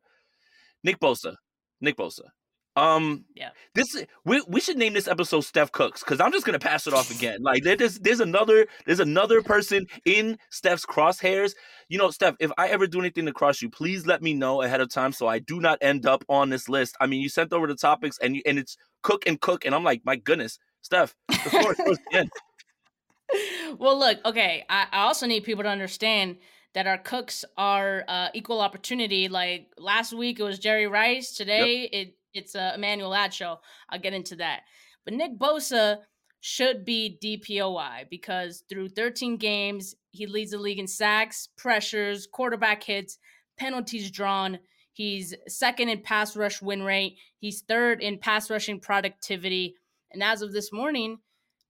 Nick 0.84 1.00
Bosa. 1.00 1.36
Nick 1.82 1.98
Bosa. 1.98 2.30
Um, 2.78 3.24
Yeah. 3.36 3.52
This 3.74 4.04
we 4.26 4.44
we 4.48 4.60
should 4.60 4.78
name 4.78 4.94
this 4.94 5.08
episode 5.08 5.42
Steph 5.42 5.72
Cooks 5.72 6.02
because 6.02 6.20
I'm 6.20 6.34
just 6.34 6.46
gonna 6.46 6.60
pass 6.60 6.88
it 6.88 6.94
off 6.94 7.10
again. 7.10 7.42
Like 7.42 7.64
there's 7.64 8.00
there's 8.00 8.20
another 8.20 8.68
there's 8.86 9.00
another 9.00 9.42
person 9.42 9.88
in 10.06 10.38
Steph's 10.50 10.86
crosshairs. 10.86 11.54
You 11.88 11.98
know, 11.98 12.12
Steph, 12.12 12.36
if 12.40 12.52
I 12.58 12.68
ever 12.68 12.86
do 12.86 13.00
anything 13.00 13.26
to 13.28 13.34
cross 13.34 13.62
you, 13.62 13.70
please 13.70 14.06
let 14.06 14.22
me 14.22 14.34
know 14.34 14.62
ahead 14.62 14.82
of 14.82 14.90
time 14.90 15.14
so 15.14 15.28
I 15.28 15.40
do 15.40 15.62
not 15.62 15.78
end 15.82 16.06
up 16.06 16.26
on 16.28 16.50
this 16.50 16.68
list. 16.68 16.98
I 17.00 17.08
mean, 17.08 17.22
you 17.22 17.30
sent 17.30 17.54
over 17.54 17.68
the 17.68 17.76
topics 17.76 18.18
and 18.22 18.36
you 18.36 18.42
and 18.46 18.60
it's 18.60 18.76
cook 19.04 19.24
and 19.26 19.40
cook, 19.40 19.66
and 19.66 19.74
I'm 19.74 19.84
like, 19.84 20.02
my 20.04 20.18
goodness, 20.18 20.60
Steph, 20.82 21.16
the 21.30 21.36
floor 21.36 21.76
is 21.88 22.00
again. 22.10 22.30
well, 23.78 23.98
look, 23.98 24.20
okay. 24.26 24.66
I, 24.70 24.88
I 24.92 25.00
also 25.04 25.28
need 25.28 25.46
people 25.46 25.64
to 25.64 25.70
understand 25.70 26.38
that 26.76 26.88
our 26.88 26.98
cooks 26.98 27.44
are 27.58 28.04
uh, 28.08 28.28
equal 28.34 28.60
opportunity. 28.62 29.30
Like 29.30 29.72
last 29.78 30.14
week, 30.14 30.40
it 30.40 30.44
was 30.44 30.60
Jerry 30.60 30.88
Rice. 30.88 31.34
Today, 31.34 31.90
it 31.92 32.18
it's 32.34 32.54
uh, 32.54 32.74
Emmanuel 32.76 33.12
Acho. 33.12 33.58
I'll 33.90 34.00
get 34.00 34.14
into 34.14 34.36
that. 34.36 34.64
But 35.06 35.14
Nick 35.14 35.40
Bosa 35.40 36.00
should 36.42 36.84
be 36.84 37.18
DPOY 37.24 38.10
because 38.10 38.64
through 38.70 38.90
13 38.90 39.38
games, 39.38 39.96
he 40.12 40.28
leads 40.28 40.52
the 40.52 40.58
league 40.58 40.78
in 40.78 40.86
sacks, 40.86 41.48
pressures, 41.58 42.28
quarterback 42.28 42.84
hits, 42.84 43.18
penalties 43.58 44.12
drawn. 44.12 44.60
He's 44.92 45.34
second 45.48 45.90
in 45.90 46.02
pass 46.02 46.36
rush 46.36 46.62
win 46.62 46.84
rate. 46.84 47.18
He's 47.40 47.62
third 47.62 48.04
in 48.04 48.20
pass 48.20 48.50
rushing 48.50 48.82
productivity. 48.82 49.76
And 50.12 50.22
as 50.22 50.42
of 50.42 50.52
this 50.52 50.74
morning, 50.74 51.20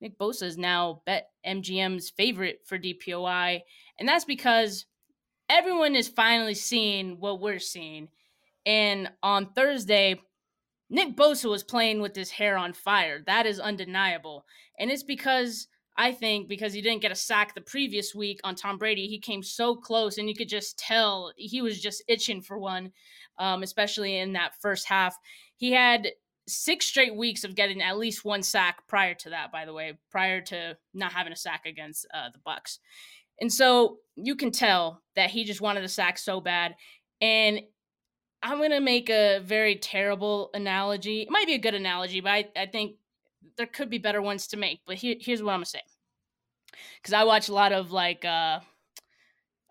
Nick 0.02 0.18
Bosa 0.18 0.44
is 0.44 0.58
now 0.58 1.04
Bet 1.06 1.30
MGM's 1.46 2.10
favorite 2.10 2.62
for 2.66 2.80
DPOY. 2.80 3.62
And 4.00 4.10
that's 4.10 4.26
because 4.26 4.86
everyone 5.50 5.96
is 5.96 6.08
finally 6.08 6.54
seeing 6.56 7.20
what 7.20 7.42
we're 7.42 7.60
seeing. 7.60 8.10
And 8.66 9.12
on 9.22 9.54
Thursday, 9.54 10.20
Nick 10.90 11.16
Bosa 11.16 11.50
was 11.50 11.64
playing 11.64 12.02
with 12.02 12.16
his 12.16 12.32
hair 12.32 12.58
on 12.58 12.74
fire. 12.74 13.22
That 13.26 13.46
is 13.46 13.60
undeniable. 13.60 14.46
And 14.80 14.92
it's 14.92 15.04
because 15.04 15.68
I 15.98 16.12
think 16.12 16.48
because 16.48 16.74
he 16.74 16.82
didn't 16.82 17.02
get 17.02 17.12
a 17.12 17.16
sack 17.16 17.56
the 17.56 17.62
previous 17.62 18.14
week 18.14 18.42
on 18.44 18.56
Tom 18.56 18.78
Brady, 18.78 19.08
he 19.08 19.20
came 19.20 19.42
so 19.42 19.76
close 19.76 20.18
and 20.18 20.28
you 20.28 20.36
could 20.36 20.50
just 20.50 20.78
tell 20.78 21.32
he 21.38 21.62
was 21.62 21.82
just 21.82 22.04
itching 22.08 22.42
for 22.42 22.60
one, 22.60 22.92
um, 23.40 23.64
especially 23.64 24.18
in 24.18 24.34
that 24.34 24.60
first 24.62 24.88
half. 24.88 25.16
He 25.56 25.72
had 25.72 26.10
six 26.48 26.86
straight 26.86 27.16
weeks 27.16 27.44
of 27.44 27.56
getting 27.56 27.82
at 27.82 27.98
least 27.98 28.26
one 28.26 28.44
sack 28.44 28.88
prior 28.88 29.16
to 29.16 29.30
that, 29.32 29.52
by 29.52 29.66
the 29.66 29.74
way, 29.74 29.98
prior 30.12 30.42
to 30.42 30.78
not 30.94 31.14
having 31.14 31.34
a 31.34 31.38
sack 31.38 31.66
against 31.66 32.06
uh, 32.14 32.30
the 32.30 32.40
Bucs. 32.40 32.80
And 33.40 33.52
so 33.52 33.98
you 34.16 34.36
can 34.36 34.52
tell 34.52 35.02
that 35.16 35.30
he 35.30 35.44
just 35.44 35.62
wanted 35.62 35.84
a 35.84 35.90
sack 35.90 36.18
so 36.18 36.40
bad. 36.40 36.76
And 37.22 37.62
I'm 38.42 38.62
gonna 38.62 38.82
make 38.82 39.10
a 39.10 39.40
very 39.40 39.76
terrible 39.76 40.52
analogy. 40.54 41.22
It 41.24 41.32
might 41.32 41.48
be 41.48 41.54
a 41.56 41.60
good 41.60 41.74
analogy, 41.74 42.22
but 42.22 42.32
I, 42.32 42.46
I 42.56 42.66
think 42.68 42.98
there 43.58 43.66
could 43.66 43.90
be 43.90 43.98
better 43.98 44.22
ones 44.22 44.48
to 44.48 44.58
make. 44.58 44.82
But 44.86 44.98
here, 44.98 45.16
here's 45.20 45.42
what 45.42 45.52
I'm 45.52 45.58
gonna 45.60 45.66
say. 45.66 45.82
Because 47.02 47.14
I 47.14 47.24
watch 47.24 47.50
a 47.50 47.54
lot 47.54 47.72
of 47.72 47.92
like 47.92 48.24
uh, 48.24 48.60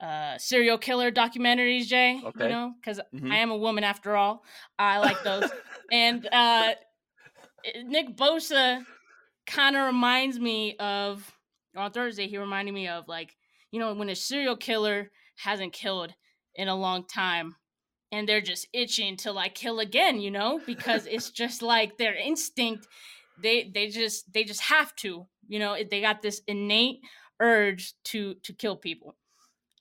uh 0.00 0.38
serial 0.38 0.78
killer 0.78 1.10
documentaries, 1.12 1.86
Jay. 1.86 2.20
Okay. 2.24 2.44
You 2.44 2.50
know, 2.50 2.72
because 2.80 3.00
Mhm. 3.14 3.30
I 3.30 3.38
am 3.38 3.50
a 3.50 3.56
woman 3.56 3.84
after 3.84 4.16
all. 4.16 4.42
I 4.78 4.98
like 4.98 5.22
those. 5.22 5.48
and 5.92 6.26
uh 6.26 6.74
eh, 7.64 7.82
Nick 7.84 8.16
Bosa 8.16 8.84
kind 9.46 9.76
of 9.76 9.86
reminds 9.86 10.38
me 10.38 10.76
of 10.78 11.30
on 11.76 11.92
Thursday. 11.92 12.26
He 12.26 12.38
reminded 12.38 12.72
me 12.72 12.88
of 12.88 13.06
like 13.08 13.36
you 13.74 13.80
know 13.80 13.94
when 13.94 14.10
a 14.10 14.16
serial 14.16 14.56
killer 14.56 15.10
hasn't 15.36 15.72
killed 15.74 16.14
in 16.54 16.68
a 16.68 16.76
long 16.76 17.06
time, 17.06 17.56
and 18.12 18.28
they're 18.28 18.40
just 18.52 18.68
itching 18.72 19.16
to 19.18 19.32
like 19.32 19.54
kill 19.54 19.80
again. 19.80 20.20
You 20.20 20.30
know 20.30 20.60
because 20.66 21.06
it's 21.14 21.30
just 21.30 21.62
like 21.62 21.98
their 21.98 22.14
instinct. 22.14 22.86
They 23.42 23.70
they 23.74 23.88
just 23.88 24.32
they 24.32 24.44
just 24.44 24.62
have 24.62 24.94
to. 24.96 25.26
You 25.48 25.60
know 25.60 25.76
they 25.90 26.00
got 26.00 26.22
this 26.22 26.42
innate 26.46 27.00
urge 27.40 27.94
to 28.04 28.34
to 28.44 28.52
kill 28.52 28.76
people. 28.76 29.16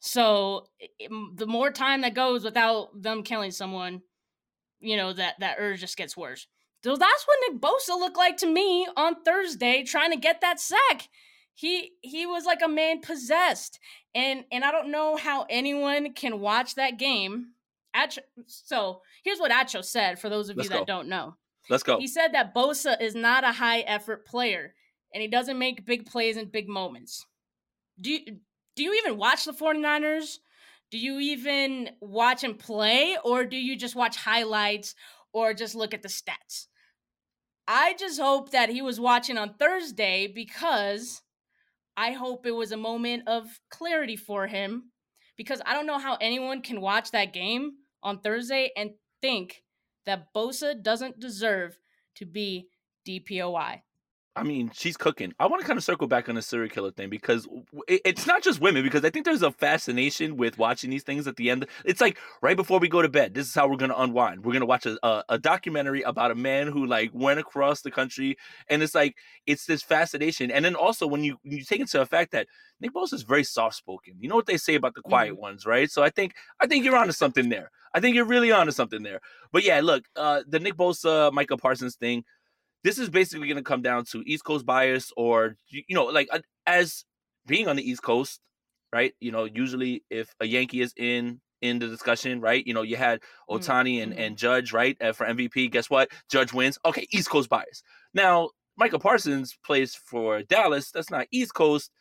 So 0.02 0.68
i- 0.82 0.90
im- 1.00 1.34
the 1.36 1.48
more 1.48 1.72
time 1.72 2.02
that 2.02 2.16
goes 2.16 2.44
without 2.44 3.02
them 3.02 3.24
killing 3.24 3.52
someone, 3.52 4.02
you 4.80 4.98
know 4.98 5.14
that 5.14 5.36
that 5.40 5.58
urge 5.60 5.82
just 5.82 5.98
gets 5.98 6.18
worse. 6.18 6.48
So 6.84 6.98
that's 6.98 7.26
what 7.26 7.40
Nick 7.54 7.62
Bosa 7.62 7.98
looked 7.98 8.18
like 8.18 8.38
to 8.38 8.48
me 8.48 8.88
on 8.98 9.24
Thursday, 9.24 9.84
trying 9.84 10.12
to 10.12 10.18
get 10.18 10.42
that 10.42 10.60
sack. 10.60 11.10
He 11.56 11.92
he 12.02 12.26
was 12.26 12.46
like 12.46 12.62
a 12.64 12.68
man 12.68 13.02
possessed, 13.02 13.80
and 14.16 14.44
and 14.52 14.64
I 14.64 14.72
don't 14.72 14.92
know 14.92 15.16
how 15.16 15.46
anyone 15.50 16.14
can 16.14 16.40
watch 16.40 16.76
that 16.76 16.98
game. 16.98 17.50
Acho, 17.96 18.20
so 18.48 19.02
here's 19.24 19.40
what 19.40 19.52
Acho 19.52 19.86
said 19.86 20.20
for 20.20 20.30
those 20.30 20.50
of 20.50 20.58
Let's 20.58 20.70
you 20.70 20.76
that 20.78 20.88
don't 20.88 21.08
know. 21.08 21.36
Let's 21.70 21.84
go. 21.84 22.00
He 22.00 22.08
said 22.08 22.30
that 22.34 22.56
Bosa 22.56 23.00
is 23.00 23.16
not 23.16 23.44
a 23.44 23.52
high 23.52 23.82
effort 23.82 24.26
player 24.26 24.74
and 25.14 25.22
he 25.22 25.28
doesn't 25.28 25.60
make 25.60 25.86
big 25.86 26.06
plays 26.06 26.38
in 26.38 26.46
big 26.46 26.68
moments. 26.68 27.26
Do 28.00 28.12
you 28.12 28.20
do 28.76 28.84
you 28.84 28.94
even 28.96 29.18
watch 29.18 29.46
the 29.46 29.54
49ers? 29.54 30.40
Do 30.92 30.98
you 30.98 31.20
even 31.20 31.92
watch 32.02 32.44
him 32.44 32.56
play 32.56 33.18
or 33.24 33.46
do 33.46 33.58
you 33.58 33.76
just 33.76 33.96
watch 33.96 34.18
highlights 34.18 34.96
or 35.32 35.54
just 35.54 35.76
look 35.76 35.94
at 35.94 36.02
the 36.02 36.10
stats? 36.10 36.68
I 37.68 37.96
just 37.98 38.20
hope 38.20 38.52
that 38.52 38.70
he 38.70 38.82
was 38.82 39.00
watching 39.00 39.38
on 39.38 39.54
Thursday 39.54 40.28
because 40.28 41.22
I 41.96 42.12
hope 42.12 42.46
it 42.46 42.52
was 42.52 42.72
a 42.72 42.78
moment 42.78 43.28
of 43.28 43.60
clarity 43.70 44.16
for 44.16 44.48
him 44.48 44.92
because 45.38 45.62
I 45.66 45.74
don't 45.74 45.88
know 45.88 46.00
how 46.00 46.18
anyone 46.20 46.62
can 46.62 46.82
watch 46.82 47.12
that 47.12 47.34
game 47.34 47.74
on 48.02 48.20
Thursday 48.20 48.72
and 48.76 48.92
think 49.22 49.64
that 50.06 50.34
Bosa 50.34 50.82
doesn't 50.82 51.20
deserve 51.20 51.78
to 52.16 52.26
be 52.26 52.68
DPOY. 53.08 53.82
I 54.36 54.42
mean, 54.42 54.72
she's 54.74 54.98
cooking. 54.98 55.34
I 55.40 55.46
want 55.46 55.62
to 55.62 55.68
kind 55.68 55.78
of 55.78 55.84
circle 55.84 56.08
back 56.08 56.28
on 56.28 56.34
the 56.34 56.42
serial 56.42 56.70
killer 56.70 56.90
thing 56.90 57.10
because 57.10 57.48
it's 57.88 58.26
not 58.26 58.42
just 58.42 58.60
women. 58.60 58.82
Because 58.82 59.06
I 59.06 59.12
think 59.12 59.26
there's 59.26 59.44
a 59.44 59.52
fascination 59.52 60.38
with 60.38 60.58
watching 60.58 60.90
these 60.90 61.04
things 61.04 61.28
at 61.28 61.36
the 61.36 61.52
end. 61.52 61.68
It's 61.86 62.02
like 62.02 62.18
right 62.42 62.58
before 62.58 62.80
we 62.80 62.90
go 62.90 63.04
to 63.04 63.10
bed. 63.10 63.36
This 63.36 63.48
is 63.48 63.54
how 63.54 63.68
we're 63.68 63.78
gonna 63.78 63.94
unwind. 63.96 64.44
We're 64.44 64.54
gonna 64.54 64.66
watch 64.66 64.88
a, 64.88 64.98
a, 65.06 65.24
a 65.30 65.38
documentary 65.38 66.02
about 66.02 66.32
a 66.32 66.36
man 66.36 66.68
who 66.68 66.88
like 66.88 67.12
went 67.14 67.40
across 67.40 67.82
the 67.82 67.92
country, 67.92 68.38
and 68.70 68.82
it's 68.82 68.96
like 68.96 69.16
it's 69.46 69.68
this 69.68 69.84
fascination. 69.84 70.50
And 70.50 70.66
then 70.66 70.74
also 70.74 71.06
when 71.06 71.24
you 71.24 71.38
when 71.44 71.58
you 71.58 71.64
take 71.64 71.82
into 71.82 72.00
the 72.00 72.06
fact 72.06 72.32
that 72.32 72.48
Nick 72.82 72.94
Bosa 72.94 73.14
is 73.14 73.22
very 73.22 73.44
soft 73.44 73.76
spoken. 73.76 74.16
You 74.20 74.30
know 74.30 74.36
what 74.36 74.48
they 74.48 74.58
say 74.58 74.74
about 74.74 74.96
the 74.96 75.02
quiet 75.02 75.38
ones, 75.38 75.66
right? 75.66 75.92
So 75.92 76.02
I 76.02 76.10
think 76.10 76.34
I 76.60 76.66
think 76.66 76.86
you're 76.86 76.98
onto 76.98 77.14
something 77.14 77.50
there. 77.50 77.70
I 77.94 78.00
think 78.00 78.16
you're 78.16 78.26
really 78.26 78.52
onto 78.52 78.72
something 78.72 79.04
there. 79.04 79.20
But 79.52 79.64
yeah, 79.64 79.80
look, 79.82 80.06
uh, 80.16 80.42
the 80.48 80.60
Nick 80.60 80.76
Bosa, 80.76 81.32
Micah 81.32 81.58
Parsons 81.58 81.96
thing 81.96 82.24
this 82.84 82.98
is 83.00 83.10
basically 83.10 83.48
going 83.48 83.58
to 83.58 83.64
come 83.64 83.82
down 83.82 84.06
to 84.06 84.24
East 84.26 84.44
Coast 84.44 84.66
bias 84.66 85.12
or 85.18 85.56
you 85.70 85.96
know 85.96 86.06
like 86.06 86.28
uh, 86.32 86.40
as 86.66 87.06
being 87.48 87.68
on 87.68 87.76
the 87.76 87.90
East 87.90 88.04
Coast, 88.04 88.40
right? 88.92 89.14
You 89.20 89.32
know, 89.32 89.46
usually 89.46 90.04
if 90.10 90.34
a 90.40 90.46
Yankee 90.46 90.82
is 90.82 90.94
in 90.98 91.42
in 91.62 91.80
the 91.80 91.88
discussion, 91.88 92.42
right? 92.42 92.66
You 92.66 92.74
know, 92.74 92.82
you 92.82 92.96
had 92.98 93.22
Mm, 93.52 93.60
Otani 93.60 94.04
and 94.04 94.14
mhm. 94.14 94.20
and 94.20 94.38
Judge, 94.38 94.74
right? 94.74 94.98
For 95.16 95.26
MVP, 95.26 95.68
guess 95.72 95.90
what? 95.90 96.10
Judge 96.30 96.54
wins. 96.54 96.78
Okay, 96.86 97.08
East 97.12 97.30
Coast 97.30 97.50
bias. 97.50 97.84
Now, 98.14 98.50
Micah 98.78 99.00
Parsons 99.00 99.58
plays 99.66 99.96
for 99.96 100.42
Dallas. 100.44 100.92
That's 100.92 101.10
not 101.12 101.28
East 101.32 101.54
Coast. 101.54 101.92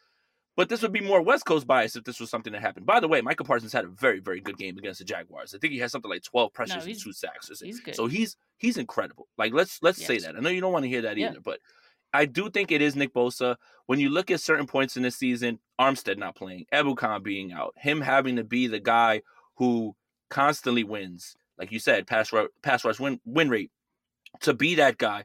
But 0.56 0.68
this 0.68 0.82
would 0.82 0.92
be 0.92 1.00
more 1.00 1.22
West 1.22 1.46
Coast 1.46 1.66
bias 1.66 1.96
if 1.96 2.04
this 2.04 2.20
was 2.20 2.28
something 2.28 2.52
that 2.52 2.60
happened. 2.60 2.84
By 2.84 3.00
the 3.00 3.08
way, 3.08 3.22
Micah 3.22 3.44
Parsons 3.44 3.72
had 3.72 3.86
a 3.86 3.88
very, 3.88 4.20
very 4.20 4.40
good 4.40 4.58
game 4.58 4.76
against 4.76 4.98
the 4.98 5.04
Jaguars. 5.04 5.54
I 5.54 5.58
think 5.58 5.72
he 5.72 5.78
had 5.78 5.90
something 5.90 6.10
like 6.10 6.22
12 6.22 6.52
pressures 6.52 6.84
and 6.84 6.98
two 7.02 7.12
sacks. 7.12 7.50
He's 7.60 7.80
good. 7.80 7.94
So 7.96 8.06
he's 8.06 8.36
he's 8.58 8.76
incredible. 8.76 9.28
Like 9.38 9.54
let's 9.54 9.82
let's 9.82 10.04
say 10.04 10.18
that. 10.18 10.36
I 10.36 10.40
know 10.40 10.50
you 10.50 10.60
don't 10.60 10.72
want 10.72 10.84
to 10.84 10.88
hear 10.90 11.02
that 11.02 11.16
Yeah. 11.16 11.30
either, 11.30 11.40
but 11.40 11.58
I 12.12 12.26
do 12.26 12.50
think 12.50 12.70
it 12.70 12.82
is 12.82 12.94
Nick 12.94 13.14
Bosa. 13.14 13.56
When 13.86 13.98
you 13.98 14.10
look 14.10 14.30
at 14.30 14.40
certain 14.40 14.66
points 14.66 14.96
in 14.98 15.02
this 15.02 15.16
season, 15.16 15.58
Armstead 15.80 16.18
not 16.18 16.36
playing, 16.36 16.66
Ebukam 16.72 17.22
being 17.22 17.52
out, 17.52 17.72
him 17.76 18.02
having 18.02 18.36
to 18.36 18.44
be 18.44 18.66
the 18.66 18.80
guy 18.80 19.22
who 19.56 19.96
constantly 20.28 20.84
wins, 20.84 21.34
like 21.58 21.72
you 21.72 21.78
said, 21.78 22.06
pass 22.06 22.30
rush, 22.32 22.48
pass 22.62 22.84
rush 22.84 23.00
win 23.00 23.20
win 23.24 23.48
rate, 23.48 23.70
to 24.40 24.52
be 24.52 24.74
that 24.74 24.98
guy. 24.98 25.24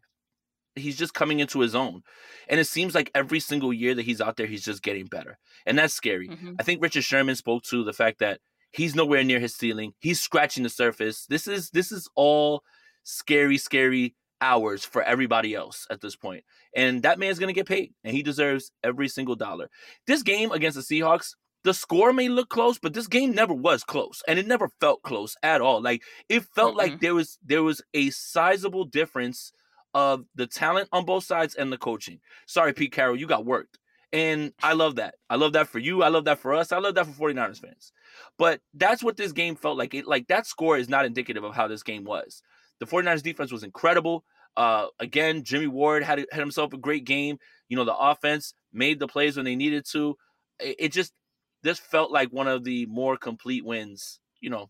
He's 0.80 0.98
just 0.98 1.13
coming 1.13 1.40
into 1.40 1.60
his 1.60 1.76
own, 1.76 2.04
and 2.48 2.60
it 2.60 2.66
seems 2.68 2.96
like 2.96 3.12
every 3.16 3.40
single 3.40 3.74
year 3.74 3.94
that 3.96 4.06
he's 4.06 4.22
out 4.22 4.38
there, 4.38 4.48
he's 4.48 4.66
just 4.66 4.82
getting 4.84 5.06
better, 5.06 5.38
and 5.66 5.78
that's 5.78 5.94
scary. 5.94 6.30
Mhm. 6.30 6.56
I 6.60 6.63
think 6.63 6.82
Richard 6.82 7.04
Sherman 7.04 7.36
spoke 7.36 7.63
to 7.63 7.84
the 7.84 7.94
fact 7.94 8.20
that 8.20 8.40
he's 8.72 8.96
nowhere 8.96 9.24
near 9.24 9.40
his 9.40 9.56
ceiling. 9.56 9.94
He's 10.00 10.20
scratching 10.20 10.63
the 10.63 10.70
surface. 10.70 11.26
This 11.26 11.48
is 11.48 11.70
this 11.72 11.92
is 11.92 12.08
all 12.16 12.63
scary, 13.04 13.58
scary 13.58 14.16
hours 14.42 14.86
for 14.86 15.02
everybody 15.02 15.56
else 15.56 15.88
at 15.90 16.02
this 16.02 16.16
point. 16.16 16.44
And 16.76 17.02
that 17.04 17.18
man's 17.20 17.40
gonna 17.40 17.54
get 17.54 17.68
paid, 17.68 17.94
and 18.04 18.16
he 18.16 18.22
deserves 18.24 18.72
every 18.84 19.08
single 19.08 19.36
dollar. 19.36 19.70
This 20.06 20.22
game 20.24 20.52
against 20.52 20.76
the 20.78 20.84
Seahawks, 20.84 21.34
the 21.63 21.74
score 21.74 22.13
may 22.13 22.30
look 22.30 22.50
close, 22.50 22.78
but 22.78 22.94
this 22.94 23.08
game 23.08 23.32
never 23.32 23.54
was 23.54 23.84
close, 23.84 24.22
and 24.28 24.38
it 24.38 24.46
never 24.48 24.70
felt 24.80 25.02
close 25.02 25.36
at 25.42 25.60
all. 25.62 25.82
Like 25.82 26.04
it 26.30 26.44
felt 26.56 26.76
like 26.76 26.94
Mm-mm. 26.94 27.00
there 27.02 27.16
was 27.16 27.40
there 27.44 27.63
was 27.63 27.82
a 27.94 28.10
sizable 28.12 28.86
difference 28.86 29.52
of 29.97 30.25
the 30.36 30.45
talent 30.45 30.88
on 30.91 31.05
both 31.05 31.23
sides 31.23 31.55
and 31.55 31.73
the 31.73 31.77
coaching. 31.77 32.19
Sorry, 32.45 32.71
Pete 32.71 32.91
Carroll, 32.91 33.15
you 33.15 33.25
got 33.25 33.47
worked. 33.47 33.79
And 34.13 34.53
I 34.62 34.73
love 34.73 34.97
that. 34.97 35.15
I 35.27 35.38
love 35.38 35.53
that 35.53 35.69
for 35.69 35.79
you. 35.79 36.03
I 36.03 36.10
love 36.10 36.25
that 36.25 36.38
for 36.38 36.53
us. 36.53 36.71
I 36.71 36.77
love 36.77 36.93
that 36.93 37.07
for 37.07 37.31
49ers 37.33 37.60
fans. 37.60 37.91
But 38.38 38.62
that's 38.75 39.03
what 39.03 39.17
this 39.17 39.31
game 39.31 39.55
felt 39.55 39.75
like. 39.75 39.95
It 39.95 40.05
like 40.05 40.27
that 40.27 40.45
score 40.45 40.77
is 40.77 40.88
not 40.88 41.05
indicative 41.05 41.43
of 41.43 41.55
how 41.55 41.67
this 41.67 41.81
game 41.81 42.03
was. 42.03 42.43
The 42.79 42.86
49ers 42.86 43.23
defense 43.23 43.51
was 43.51 43.63
incredible. 43.63 44.23
Uh 44.55 44.86
again, 44.99 45.43
Jimmy 45.43 45.67
Ward 45.67 46.03
had 46.03 46.19
had 46.31 46.39
himself 46.39 46.73
a 46.73 46.77
great 46.77 47.03
game. 47.03 47.39
You 47.67 47.75
know, 47.75 47.83
the 47.83 47.97
offense 47.97 48.53
made 48.71 48.99
the 48.99 49.07
plays 49.07 49.36
when 49.36 49.45
they 49.45 49.55
needed 49.55 49.83
to. 49.93 50.15
It, 50.60 50.75
it 50.77 50.91
just 50.91 51.12
this 51.63 51.79
felt 51.79 52.12
like 52.12 52.29
one 52.31 52.47
of 52.47 52.63
the 52.63 52.86
more 52.86 53.17
complete 53.17 53.65
wins. 53.65 54.19
You 54.41 54.51
know, 54.51 54.69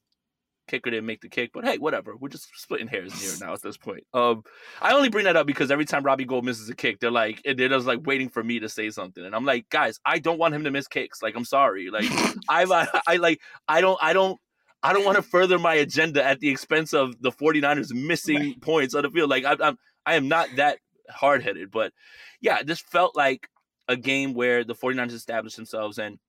kicker 0.68 0.90
didn't 0.90 1.06
make 1.06 1.22
the 1.22 1.30
kick, 1.30 1.52
but 1.54 1.66
hey, 1.66 1.78
whatever. 1.78 2.16
We're 2.16 2.30
just 2.30 2.50
splitting 2.56 2.88
hairs 2.88 3.20
here 3.20 3.32
now 3.48 3.54
at 3.54 3.62
this 3.62 3.78
point. 3.78 4.04
Um, 4.14 4.44
I 4.82 4.94
only 4.94 5.10
bring 5.10 5.26
that 5.26 5.36
up 5.36 5.48
because 5.48 5.72
every 5.72 5.86
time 5.86 6.04
Robbie 6.04 6.26
Gould 6.26 6.46
misses 6.46 6.70
a 6.70 6.76
kick, 6.76 7.00
they're 7.00 7.10
like, 7.12 7.42
they're 7.44 7.70
just 7.70 7.88
like 7.88 8.06
waiting 8.06 8.30
for 8.30 8.44
me 8.44 8.60
to 8.60 8.70
say 8.70 8.90
something, 8.90 9.26
and 9.26 9.34
I'm 9.36 9.46
like, 9.46 9.70
guys, 9.70 10.00
I 10.06 10.20
don't 10.20 10.38
want 10.40 10.54
him 10.54 10.64
to 10.66 10.72
miss 10.72 10.88
kicks. 10.88 11.22
Like, 11.24 11.36
I'm 11.36 11.46
sorry, 11.46 11.90
like 11.90 12.06
I, 12.50 12.64
I, 12.64 13.02
I 13.08 13.16
like, 13.18 13.40
I 13.68 13.82
don't, 13.82 13.98
I 14.02 14.14
don't. 14.14 14.40
I 14.84 14.94
don't 14.94 15.04
want 15.04 15.16
to 15.16 15.24
further 15.24 15.58
my 15.58 15.74
agenda 15.74 16.24
at 16.24 16.40
the 16.40 16.50
expense 16.50 16.94
of 16.94 17.20
the 17.20 17.32
49ers 17.32 17.92
missing 17.94 18.38
Right. 18.38 18.62
points 18.62 18.94
on 18.94 19.02
the 19.02 19.10
field. 19.10 19.28
Like 19.28 19.44
I, 19.44 19.56
I'm, 19.60 19.78
I 20.06 20.14
am 20.14 20.28
not 20.28 20.50
that 20.58 20.78
hard 21.10 21.42
headed, 21.42 21.72
but 21.72 21.92
yeah, 22.42 22.62
this 22.62 22.80
felt 22.80 23.16
like 23.16 23.48
a 23.88 23.98
game 23.98 24.36
where 24.36 24.64
the 24.64 24.76
49ers 24.76 25.14
established 25.14 25.56
themselves 25.56 25.98
and 25.98 26.20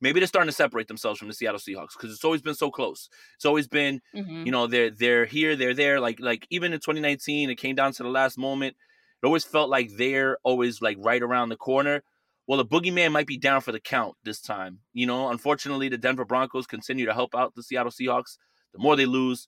maybe 0.00 0.20
they're 0.20 0.26
starting 0.26 0.48
to 0.48 0.52
separate 0.56 0.88
themselves 0.88 1.18
from 1.18 1.28
the 1.28 1.34
Seattle 1.34 1.60
Seahawks 1.60 1.92
because 1.96 2.12
it's 2.12 2.24
always 2.24 2.42
been 2.42 2.54
so 2.54 2.70
close. 2.70 3.08
It's 3.36 3.44
always 3.44 3.68
been 3.68 4.00
Mhm. 4.14 4.46
you 4.46 4.52
know 4.52 4.66
they're 4.66 4.90
they're 4.90 5.26
here 5.26 5.56
they're 5.56 5.74
there 5.74 6.00
like 6.00 6.20
like 6.20 6.46
even 6.50 6.72
in 6.72 6.80
2019 6.80 7.50
it 7.50 7.56
came 7.56 7.74
down 7.76 7.92
to 7.92 8.02
the 8.02 8.08
last 8.08 8.38
moment. 8.38 8.76
It 9.22 9.26
always 9.26 9.44
felt 9.44 9.68
like 9.70 9.90
they're 9.96 10.38
always 10.44 10.80
like 10.82 10.96
right 11.00 11.22
around 11.22 11.50
the 11.50 11.56
corner. 11.56 12.02
Well 12.46 12.58
the 12.58 12.66
boogeyman 12.66 13.12
might 13.12 13.26
be 13.26 13.38
down 13.38 13.60
for 13.60 13.72
the 13.72 13.80
count 13.80 14.16
this 14.24 14.40
time 14.40 14.80
you 14.92 15.06
know? 15.06 15.28
Unfortunately 15.30 15.88
the 15.88 15.98
denver 15.98 16.24
broncos 16.24 16.66
continue 16.66 17.06
to 17.06 17.14
help 17.14 17.34
out 17.34 17.54
the 17.54 17.62
seattle 17.62 17.92
seahawks. 17.92 18.38
The 18.72 18.78
more 18.78 18.96
they 18.96 19.06
lose 19.06 19.46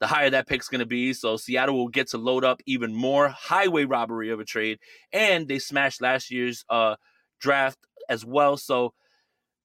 the 0.00 0.06
higher 0.08 0.28
that 0.30 0.46
pick's 0.48 0.68
going 0.68 0.80
to 0.80 0.86
be 0.86 1.12
so 1.12 1.36
seattle 1.36 1.76
will 1.76 1.88
get 1.88 2.08
to 2.08 2.18
load 2.18 2.44
up 2.44 2.60
even 2.66 2.94
more 2.94 3.28
highway 3.28 3.84
robbery 3.84 4.30
of 4.30 4.40
a 4.40 4.44
trade 4.44 4.78
and 5.12 5.48
they 5.48 5.58
smashed 5.58 6.00
last 6.02 6.30
year's 6.30 6.64
uh 6.68 6.96
draft 7.40 7.78
as 8.08 8.24
well. 8.24 8.56
So 8.56 8.92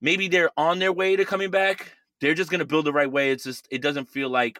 maybe 0.01 0.27
they're 0.27 0.51
on 0.57 0.79
their 0.79 0.93
way 0.93 1.15
to 1.15 1.25
coming 1.25 1.49
back 1.49 1.93
they're 2.21 2.33
just 2.33 2.49
going 2.49 2.59
to 2.59 2.65
build 2.65 2.85
the 2.85 2.93
right 2.93 3.11
way 3.11 3.31
it's 3.31 3.43
just 3.43 3.67
it 3.71 3.81
doesn't 3.81 4.09
feel 4.09 4.29
like 4.29 4.59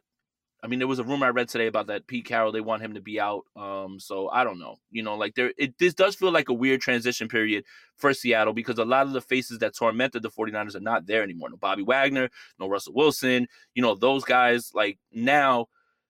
I 0.62 0.68
mean, 0.68 0.80
there 0.80 0.88
was 0.90 1.00
a 1.00 1.06
rumor 1.06 1.26
I 1.26 1.30
read 1.30 1.48
today 1.48 1.68
about 1.68 1.88
that 1.88 2.06
Pete 2.06 2.26
Carroll. 2.26 2.52
They 2.52 2.60
want 2.60 2.82
him 2.82 2.94
to 2.96 3.02
be 3.02 3.20
out. 3.20 3.46
Um, 3.56 3.98
so 3.98 4.30
I 4.30 4.44
don't 4.44 4.60
know. 4.60 4.76
You 4.92 5.04
know, 5.04 5.16
like 5.16 5.36
there, 5.36 5.54
it 5.58 5.78
this 5.78 5.94
does 5.94 6.16
feel 6.16 6.32
like 6.32 6.50
a 6.50 6.54
weird 6.54 6.82
transition 6.82 7.30
period 7.30 7.64
for 7.96 8.14
Seattle 8.14 8.54
because 8.54 8.78
a 8.78 8.86
lot 8.86 9.08
of 9.08 9.14
the 9.14 9.22
faces 9.22 9.60
that 9.60 9.76
tormented 9.76 10.22
the 10.22 10.30
49ers 10.30 10.76
are 10.76 10.82
not 10.82 11.06
there 11.06 11.24
anymore. 11.24 11.50
No 11.50 11.56
Bobby 11.56 11.84
Wagner, 11.84 12.30
no 12.60 12.68
Russell 12.68 12.94
Wilson. 12.94 13.48
You 13.74 13.82
know, 13.82 13.96
those 13.96 14.26
guys. 14.26 14.72
Like 14.74 15.00
now, 15.14 15.68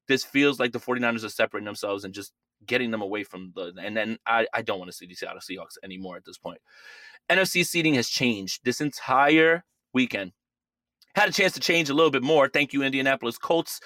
this 0.08 0.24
feels 0.24 0.60
like 0.60 0.72
the 0.72 0.80
49ers 0.80 1.24
are 1.24 1.30
separating 1.30 1.66
themselves 1.66 2.04
and 2.04 2.14
just 2.14 2.34
getting 2.66 2.90
them 2.90 3.04
away 3.04 3.24
from 3.24 3.52
the. 3.56 3.72
And 3.80 3.96
then 3.96 4.18
I, 4.26 4.48
I 4.52 4.64
don't 4.64 4.80
want 4.80 4.90
to 4.90 4.98
see 4.98 5.06
the 5.06 5.14
Seattle 5.14 5.42
Seahawks 5.42 5.78
anymore 5.84 6.18
at 6.18 6.26
this 6.26 6.40
point. 6.40 6.60
NFC 7.30 7.66
seeding 7.66 7.94
has 7.96 8.10
changed 8.10 8.62
this 8.64 8.82
entire 8.82 9.64
weekend. 9.94 10.32
had 11.16 11.30
a 11.30 11.34
chance 11.34 11.54
to 11.54 11.60
change 11.60 11.90
a 11.90 11.94
little 11.94 12.12
bit 12.12 12.24
more. 12.24 12.48
Thank 12.48 12.74
you, 12.74 12.84
Indianapolis 12.84 13.38
Colts. 13.38 13.80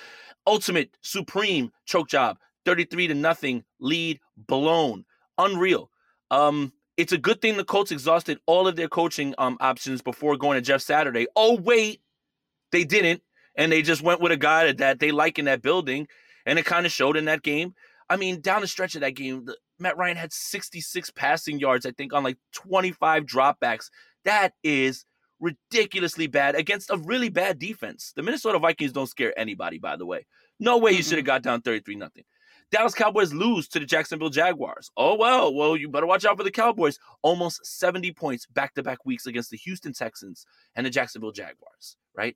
Ultimate, 0.45 0.97
supreme 1.01 1.71
choke 1.85 2.09
job, 2.09 2.37
33 2.65 3.07
to 3.07 3.13
nothing 3.13 3.63
lead 3.79 4.19
blown. 4.37 5.05
Unreal. 5.37 5.89
Um, 6.31 6.73
it's 6.97 7.11
a 7.11 7.17
good 7.17 7.41
thing 7.41 7.57
the 7.57 7.63
Colts 7.63 7.91
exhausted 7.91 8.39
all 8.45 8.67
of 8.67 8.75
their 8.75 8.87
coaching 8.87 9.33
um 9.37 9.57
options 9.59 10.01
before 10.01 10.37
going 10.37 10.57
to 10.57 10.61
Jeff 10.61 10.81
Saturday. 10.81 11.27
Oh, 11.35 11.57
wait, 11.59 12.01
they 12.71 12.83
didn't. 12.83 13.21
And 13.55 13.71
they 13.71 13.81
just 13.81 14.01
went 14.01 14.21
with 14.21 14.31
a 14.31 14.37
guy 14.37 14.71
that 14.71 14.99
they 14.99 15.11
like 15.11 15.39
in 15.39 15.45
that 15.45 15.61
building. 15.61 16.07
And 16.45 16.59
it 16.59 16.65
kind 16.65 16.85
of 16.85 16.91
showed 16.91 17.17
in 17.17 17.25
that 17.25 17.43
game. 17.43 17.73
I 18.09 18.17
mean, 18.17 18.41
down 18.41 18.61
the 18.61 18.67
stretch 18.67 18.95
of 18.95 19.01
that 19.01 19.15
game, 19.15 19.45
the, 19.45 19.57
Matt 19.79 19.97
Ryan 19.97 20.17
had 20.17 20.33
66 20.33 21.11
passing 21.11 21.59
yards, 21.59 21.85
I 21.85 21.91
think, 21.91 22.13
on 22.13 22.23
like 22.23 22.37
25 22.53 23.25
dropbacks. 23.25 23.89
That 24.25 24.53
is 24.63 25.05
ridiculously 25.39 26.27
bad 26.27 26.55
against 26.55 26.89
a 26.89 26.97
really 26.97 27.29
bad 27.29 27.59
defense. 27.59 28.13
The 28.15 28.23
Minnesota 28.23 28.59
Vikings 28.59 28.93
don't 28.93 29.07
scare 29.07 29.37
anybody, 29.37 29.77
by 29.77 29.97
the 29.97 30.05
way. 30.05 30.25
No 30.59 30.77
way 30.77 30.91
you 30.91 31.03
should 31.03 31.17
have 31.17 31.25
got 31.25 31.43
down 31.43 31.61
33 31.61 31.95
nothing. 31.95 32.23
Dallas 32.71 32.95
Cowboys 32.95 33.33
lose 33.33 33.67
to 33.67 33.79
the 33.79 33.85
Jacksonville 33.85 34.29
Jaguars. 34.29 34.89
Oh 34.97 35.15
well, 35.15 35.53
well 35.53 35.77
you 35.77 35.89
better 35.89 36.07
watch 36.07 36.25
out 36.25 36.37
for 36.37 36.43
the 36.43 36.49
Cowboys. 36.49 36.97
Almost 37.21 37.65
70 37.65 38.13
points 38.13 38.47
back-to-back 38.47 39.05
weeks 39.05 39.27
against 39.27 39.51
the 39.51 39.57
Houston 39.57 39.93
Texans 39.93 40.45
and 40.75 40.85
the 40.85 40.89
Jacksonville 40.89 41.31
Jaguars, 41.31 41.97
right? 42.15 42.35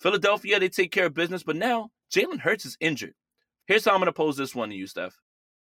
Philadelphia, 0.00 0.60
they 0.60 0.68
take 0.68 0.92
care 0.92 1.06
of 1.06 1.14
business, 1.14 1.42
but 1.42 1.56
now 1.56 1.90
Jalen 2.12 2.40
Hurts 2.40 2.66
is 2.66 2.76
injured. 2.80 3.14
Here's 3.66 3.84
how 3.84 3.92
I'm 3.92 3.98
going 3.98 4.06
to 4.06 4.12
pose 4.12 4.36
this 4.36 4.54
one 4.54 4.70
to 4.70 4.74
you, 4.74 4.86
Steph. 4.86 5.16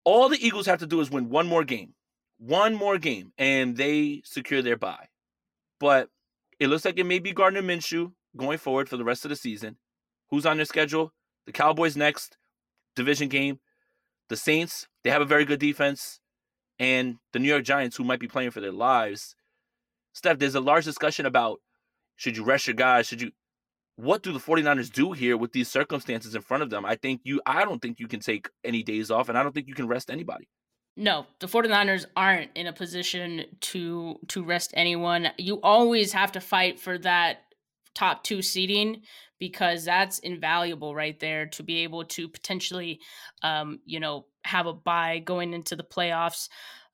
All 0.05 0.29
the 0.29 0.45
Eagles 0.45 0.67
have 0.67 0.79
to 0.81 0.87
do 0.87 1.01
is 1.01 1.11
win 1.11 1.29
one 1.29 1.47
more 1.47 1.65
game, 1.65 1.95
one 2.39 2.75
more 2.75 2.99
game, 2.99 3.33
and 3.39 3.77
they 3.77 4.23
secure 4.25 4.63
their 4.63 4.77
bye. 4.77 5.09
But 5.79 6.09
it 6.59 6.69
looks 6.69 6.85
like 6.85 6.99
it 6.99 7.05
may 7.05 7.19
be 7.19 7.33
Gardner 7.33 7.63
Minshew 7.63 8.13
going 8.37 8.59
forward 8.59 8.89
for 8.89 8.97
the 8.97 9.05
rest 9.05 9.25
of 9.25 9.29
the 9.29 9.37
season. 9.37 9.77
Who's 10.31 10.47
on 10.47 10.57
their 10.57 10.67
schedule? 10.67 11.13
The 11.47 11.53
Cowboys 11.53 11.97
next, 11.97 12.37
division 12.95 13.29
game. 13.29 13.61
The 14.29 14.37
Saints, 14.37 14.87
they 15.03 15.11
have 15.11 15.23
a 15.23 15.27
very 15.27 15.45
good 15.45 15.59
defense. 15.59 16.21
And 16.79 17.17
the 17.33 17.39
New 17.39 17.49
York 17.49 17.65
Giants, 17.65 17.97
who 17.97 18.05
might 18.05 18.21
be 18.21 18.29
playing 18.29 18.53
for 18.53 18.61
their 18.61 18.73
lives. 18.73 19.35
Steph, 20.15 20.39
there's 20.39 20.55
a 20.55 20.61
large 20.61 20.85
discussion 20.85 21.27
about 21.27 21.61
should 22.17 22.37
you 22.37 22.45
rest 22.45 22.67
your 22.67 22.75
guys? 22.75 23.07
Should 23.07 23.23
you 23.23 23.33
what 24.01 24.23
do 24.23 24.33
the 24.33 24.39
49ers 24.39 24.91
do 24.91 25.13
here 25.13 25.37
with 25.37 25.53
these 25.53 25.69
circumstances 25.69 26.35
in 26.35 26.43
front 26.43 26.63
of 26.63 26.71
them? 26.71 26.85
I 26.85 26.97
think 26.97 27.21
you 27.25 27.41
I 27.47 27.65
don't 27.65 27.81
think 27.81 28.01
you 28.01 28.09
can 28.09 28.21
take 28.21 28.49
any 28.65 28.83
days 28.83 29.11
off 29.11 29.29
and 29.29 29.37
I 29.37 29.43
don't 29.43 29.53
think 29.53 29.69
you 29.69 29.75
can 29.75 29.89
rest 29.89 30.11
anybody. 30.11 30.49
No, 30.97 31.27
the 31.39 31.47
49ers 31.47 32.05
aren't 32.17 32.51
in 32.55 32.67
a 32.67 32.73
position 32.73 33.45
to 33.61 34.19
to 34.29 34.45
rest 34.45 34.73
anyone. 34.75 35.29
You 35.39 35.61
always 35.63 36.13
have 36.13 36.33
to 36.33 36.41
fight 36.41 36.81
for 36.81 36.99
that 36.99 37.43
top 37.95 38.23
2 38.25 38.43
seeding 38.43 39.03
because 39.39 39.85
that's 39.85 40.19
invaluable 40.21 40.95
right 40.95 41.19
there 41.19 41.47
to 41.47 41.63
be 41.63 41.79
able 41.79 42.05
to 42.05 42.29
potentially 42.29 43.01
um, 43.43 43.81
you 43.85 43.99
know, 43.99 44.27
have 44.45 44.67
a 44.67 44.73
bye 44.73 45.19
going 45.19 45.55
into 45.55 45.77
the 45.77 45.83
playoffs. 45.83 46.49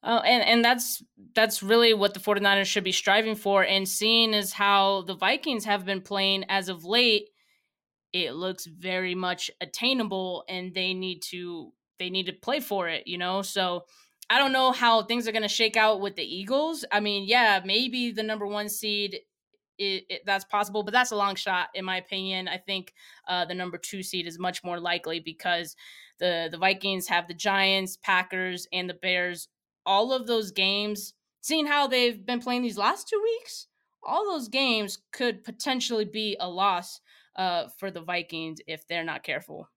Uh, 0.06 0.22
and 0.24 0.44
and 0.44 0.64
that's 0.64 1.02
that's 1.34 1.64
really 1.64 1.92
what 1.92 2.14
the 2.14 2.20
49ers 2.20 2.66
should 2.66 2.84
be 2.84 2.92
striving 2.92 3.34
for 3.34 3.64
and 3.64 3.88
seeing 3.88 4.34
is 4.34 4.52
how 4.52 5.02
the 5.02 5.16
Vikings 5.16 5.64
have 5.64 5.84
been 5.84 6.00
playing 6.00 6.44
as 6.48 6.68
of 6.68 6.84
late. 6.84 7.28
It 8.12 8.34
looks 8.34 8.66
very 8.66 9.16
much 9.16 9.50
attainable 9.60 10.44
and 10.48 10.72
they 10.72 10.94
need 10.94 11.22
to 11.30 11.72
they 11.98 12.08
need 12.08 12.26
to 12.26 12.32
play 12.32 12.60
for 12.60 12.88
it 12.88 13.08
you 13.08 13.18
know? 13.18 13.42
So 13.42 13.86
I 14.30 14.38
don't 14.38 14.52
know 14.52 14.70
how 14.70 15.02
things 15.02 15.26
are 15.26 15.32
going 15.32 15.42
to 15.42 15.48
shake 15.48 15.76
out 15.76 16.00
with 16.00 16.14
the 16.14 16.22
Eagles. 16.22 16.84
I 16.92 17.00
mean 17.00 17.24
yeah 17.26 17.60
maybe 17.64 18.12
the 18.12 18.22
number 18.22 18.46
1 18.46 18.68
seed 18.68 19.18
it, 19.78 20.04
it, 20.08 20.22
that's 20.24 20.44
possible, 20.44 20.84
but 20.84 20.92
that's 20.92 21.10
a 21.10 21.16
long 21.16 21.34
shot 21.34 21.68
in 21.74 21.84
my 21.84 21.96
opinion. 21.98 22.48
I 22.48 22.58
think 22.58 22.94
uh, 23.28 23.44
the 23.44 23.54
number 23.54 23.76
two 23.76 24.02
seed 24.02 24.26
is 24.26 24.38
much 24.38 24.64
more 24.64 24.80
likely 24.80 25.20
because 25.20 25.76
the 26.18 26.48
the 26.50 26.56
Vikings 26.56 27.08
have 27.08 27.28
the 27.28 27.34
Giants, 27.34 27.98
Packers, 28.02 28.66
and 28.72 28.88
the 28.88 28.94
Bears 28.94 29.48
all 29.86 30.12
of 30.12 30.26
those 30.26 30.50
games, 30.50 31.14
seeing 31.40 31.66
how 31.66 31.86
they've 31.86 32.26
been 32.26 32.40
playing 32.40 32.62
these 32.62 32.76
last 32.76 33.08
two 33.08 33.20
weeks, 33.22 33.68
all 34.02 34.24
those 34.24 34.48
games 34.48 34.98
could 35.12 35.44
potentially 35.44 36.04
be 36.04 36.36
a 36.40 36.48
loss 36.48 37.00
uh, 37.36 37.68
for 37.78 37.90
the 37.90 38.00
Vikings 38.00 38.60
if 38.66 38.86
they're 38.86 39.04
not 39.04 39.22
careful. 39.22 39.68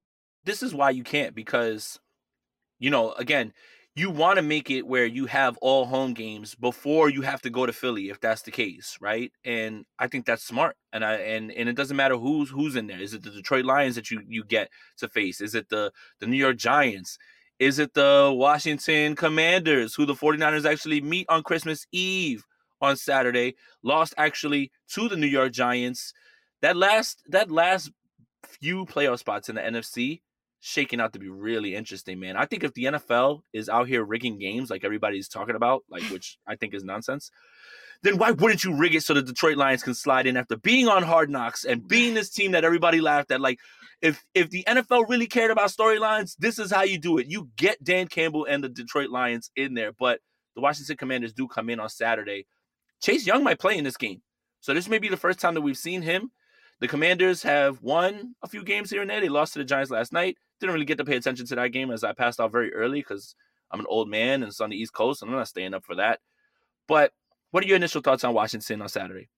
This 0.43 0.63
is 0.63 0.74
why 0.74 0.91
you 0.91 1.04
can't 1.04 1.36
because, 1.36 2.00
you 2.80 2.89
know, 2.89 3.13
again, 3.13 3.54
you 3.95 4.10
want 4.10 4.38
to 4.38 4.41
make 4.41 4.69
it 4.69 4.88
where 4.88 5.06
you 5.06 5.26
have 5.26 5.58
all 5.58 5.86
home 5.86 6.13
games 6.13 6.56
before 6.56 7.10
you 7.10 7.22
have 7.22 7.41
to 7.41 7.50
go 7.50 7.65
to 7.65 7.74
Philly 7.74 8.10
if 8.10 8.22
that's 8.22 8.43
the 8.43 8.52
case, 8.52 8.98
right? 9.02 9.32
And 9.43 9.86
I 9.98 10.08
think 10.08 10.26
that's 10.26 10.43
smart. 10.43 10.78
And 10.93 11.04
I 11.04 11.15
and 11.15 11.52
and 11.52 11.67
it 11.67 11.76
doesn't 11.76 11.98
matter 11.98 12.15
who's 12.15 12.50
who's 12.50 12.76
in 12.76 12.88
there. 12.88 13.02
Is 13.02 13.13
it 13.13 13.24
the 13.24 13.32
Detroit 13.32 13.65
Lions 13.65 13.95
that 13.95 14.10
you 14.10 14.22
you 14.26 14.43
get 14.45 14.69
to 14.98 15.10
face? 15.10 15.41
Is 15.41 15.54
it 15.54 15.69
the 15.69 15.91
the 16.19 16.28
New 16.28 16.38
York 16.38 16.58
Giants? 16.58 17.17
Is 17.60 17.78
it 17.78 17.93
the 17.93 18.34
Washington 18.34 19.15
Commanders, 19.15 19.93
who 19.93 20.06
the 20.06 20.13
49ers 20.13 20.65
actually 20.65 21.02
meet 21.02 21.26
on 21.30 21.43
Christmas 21.43 21.86
Eve 21.91 22.43
on 22.82 22.95
Saturday, 22.95 23.56
lost 23.84 24.13
actually 24.17 24.72
to 24.93 25.10
the 25.10 25.17
New 25.17 25.28
York 25.28 25.52
Giants? 25.52 26.13
That 26.62 26.78
last 26.78 27.22
that 27.28 27.52
last 27.52 27.91
few 28.45 28.86
playoff 28.86 29.19
spots 29.19 29.50
in 29.50 29.56
the 29.56 29.62
NFC 29.62 30.22
shaking 30.62 31.00
out 31.00 31.13
to 31.13 31.19
be 31.19 31.30
really 31.30 31.76
interesting, 31.76 32.19
man. 32.19 32.36
I 32.36 32.45
think 32.45 32.63
if 32.63 32.74
the 32.74 32.86
NFL 32.86 33.41
is 33.54 33.69
out 33.69 33.88
here 33.88 34.04
rigging 34.04 34.38
games 34.39 34.69
like 34.69 34.84
everybody's 34.84 35.28
talking 35.28 35.56
about, 35.56 35.84
like 35.89 36.04
which 36.12 36.38
I 36.48 36.56
think 36.56 36.74
is 36.74 36.84
nonsense, 36.84 37.32
then 38.04 38.18
why 38.18 38.32
wouldn't 38.32 38.64
you 38.64 38.76
rig 38.76 38.96
it 38.96 39.04
so 39.04 39.14
the 39.14 39.22
Detroit 39.22 39.58
Lions 39.58 39.84
can 39.84 39.94
slide 39.94 40.26
in 40.26 40.38
after 40.38 40.56
being 40.56 40.88
on 40.88 41.04
Hard 41.04 41.30
Knocks 41.30 41.66
and 41.66 41.88
being 41.88 42.14
this 42.14 42.30
team 42.30 42.52
that 42.52 42.64
everybody 42.64 43.02
laughed 43.02 43.32
at? 43.32 43.42
Like, 43.42 43.60
if 44.02 44.24
if 44.34 44.50
the 44.50 44.64
NFL 44.66 45.10
really 45.10 45.28
cared 45.28 45.52
about 45.52 45.70
storylines, 45.70 46.36
this 46.40 46.60
is 46.60 46.72
how 46.72 46.84
you 46.84 46.98
do 46.98 47.18
it. 47.18 47.28
You 47.28 47.50
get 47.58 47.84
Dan 47.84 48.08
Campbell 48.08 48.46
and 48.46 48.64
the 48.64 48.70
Detroit 48.70 49.10
Lions 49.10 49.52
in 49.56 49.74
there, 49.74 49.92
but 49.92 50.22
the 50.56 50.62
Washington 50.62 50.98
Commanders 50.98 51.34
do 51.34 51.48
come 51.48 51.70
in 51.70 51.80
on 51.80 51.90
Saturday. 51.90 52.46
Chase 53.02 53.26
Young 53.26 53.44
might 53.44 53.60
play 53.60 53.78
in 53.78 53.84
this 53.84 53.98
game, 53.98 54.22
so 54.62 54.74
this 54.74 54.88
may 54.88 55.00
be 55.00 55.10
the 55.10 55.18
first 55.18 55.40
time 55.40 55.54
that 55.56 55.62
we've 55.62 55.78
seen 55.78 56.02
him. 56.02 56.32
The 56.80 56.88
Commanders 56.88 57.44
have 57.44 57.82
won 57.82 58.36
a 58.42 58.48
few 58.48 58.64
games 58.64 58.90
here 58.90 59.02
and 59.02 59.10
there. 59.10 59.20
They 59.20 59.28
lost 59.28 59.54
to 59.54 59.60
the 59.60 59.66
Giants 59.66 59.92
last 59.92 60.14
night. 60.14 60.38
Didn't 60.62 60.74
really 60.74 60.86
get 60.86 60.98
to 61.00 61.06
pay 61.06 61.18
attention 61.18 61.46
to 61.48 61.56
that 61.56 61.70
game 61.70 61.92
as 61.92 62.06
I 62.06 62.14
passed 62.14 62.40
out 62.40 62.54
very 62.54 62.74
early 62.74 63.02
because 63.02 63.36
I'm 63.72 63.82
an 63.82 63.86
old 63.90 64.10
man 64.10 64.44
and 64.44 64.46
it's 64.46 64.62
on 64.62 64.70
the 64.70 64.78
East 64.78 64.94
Coast, 64.94 65.22
and 65.22 65.30
I'm 65.30 65.38
not 65.38 65.50
staying 65.50 65.74
up 65.74 65.84
for 65.84 65.96
that. 65.96 66.20
But 66.88 67.12
what 67.52 67.64
are 67.64 67.68
your 67.68 67.76
initial 67.76 68.02
thoughts 68.02 68.24
on 68.24 68.34
Washington 68.34 68.82
on 68.82 68.90
Saturday? 68.90 69.30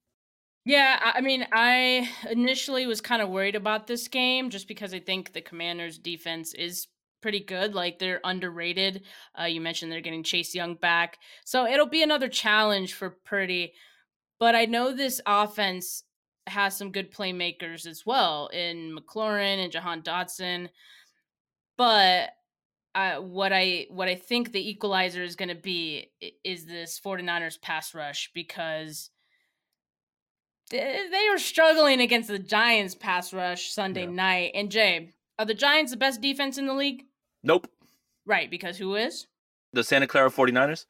Yeah, 0.64 0.98
I 1.02 1.20
mean, 1.20 1.46
I 1.52 2.08
initially 2.30 2.86
was 2.86 3.00
kind 3.00 3.20
of 3.20 3.30
worried 3.30 3.56
about 3.56 3.86
this 3.88 4.06
game 4.06 4.48
just 4.50 4.68
because 4.68 4.94
I 4.94 5.00
think 5.00 5.32
the 5.32 5.40
Commanders' 5.40 5.98
defense 5.98 6.54
is 6.54 6.86
pretty 7.20 7.40
good. 7.40 7.74
Like 7.74 7.98
they're 7.98 8.20
underrated. 8.22 9.02
Uh, 9.38 9.44
you 9.44 9.60
mentioned 9.60 9.90
they're 9.90 10.00
getting 10.00 10.22
Chase 10.22 10.54
Young 10.54 10.74
back, 10.76 11.18
so 11.44 11.66
it'll 11.66 11.86
be 11.86 12.02
another 12.02 12.28
challenge 12.28 12.94
for 12.94 13.10
Purdy. 13.24 13.72
But 14.38 14.54
I 14.54 14.66
know 14.66 14.94
this 14.94 15.20
offense 15.26 16.04
has 16.46 16.76
some 16.76 16.92
good 16.92 17.12
playmakers 17.12 17.86
as 17.86 18.04
well 18.04 18.48
in 18.48 18.96
McLaurin 18.96 19.62
and 19.62 19.72
Jahan 19.72 20.02
Dotson. 20.02 20.68
But 21.76 22.30
uh, 22.94 23.16
what 23.16 23.52
I 23.52 23.86
what 23.90 24.08
I 24.08 24.14
think 24.14 24.52
the 24.52 24.70
equalizer 24.70 25.22
is 25.22 25.36
going 25.36 25.48
to 25.48 25.54
be 25.54 26.10
is 26.44 26.66
this 26.66 27.00
49ers 27.04 27.60
pass 27.60 27.94
rush 27.94 28.30
because 28.34 29.10
they 30.70 31.28
are 31.30 31.38
struggling 31.38 32.00
against 32.00 32.28
the 32.28 32.38
Giants 32.38 32.94
pass 32.94 33.32
rush 33.32 33.70
Sunday 33.70 34.04
yeah. 34.04 34.10
night. 34.10 34.52
And 34.54 34.70
Jay, 34.70 35.10
are 35.38 35.44
the 35.44 35.54
Giants 35.54 35.92
the 35.92 35.98
best 35.98 36.20
defense 36.20 36.58
in 36.58 36.66
the 36.66 36.74
league? 36.74 37.04
Nope. 37.42 37.68
Right, 38.24 38.50
because 38.50 38.78
who 38.78 38.94
is? 38.94 39.26
The 39.72 39.84
Santa 39.84 40.06
Clara 40.06 40.30
49ers. 40.30 40.86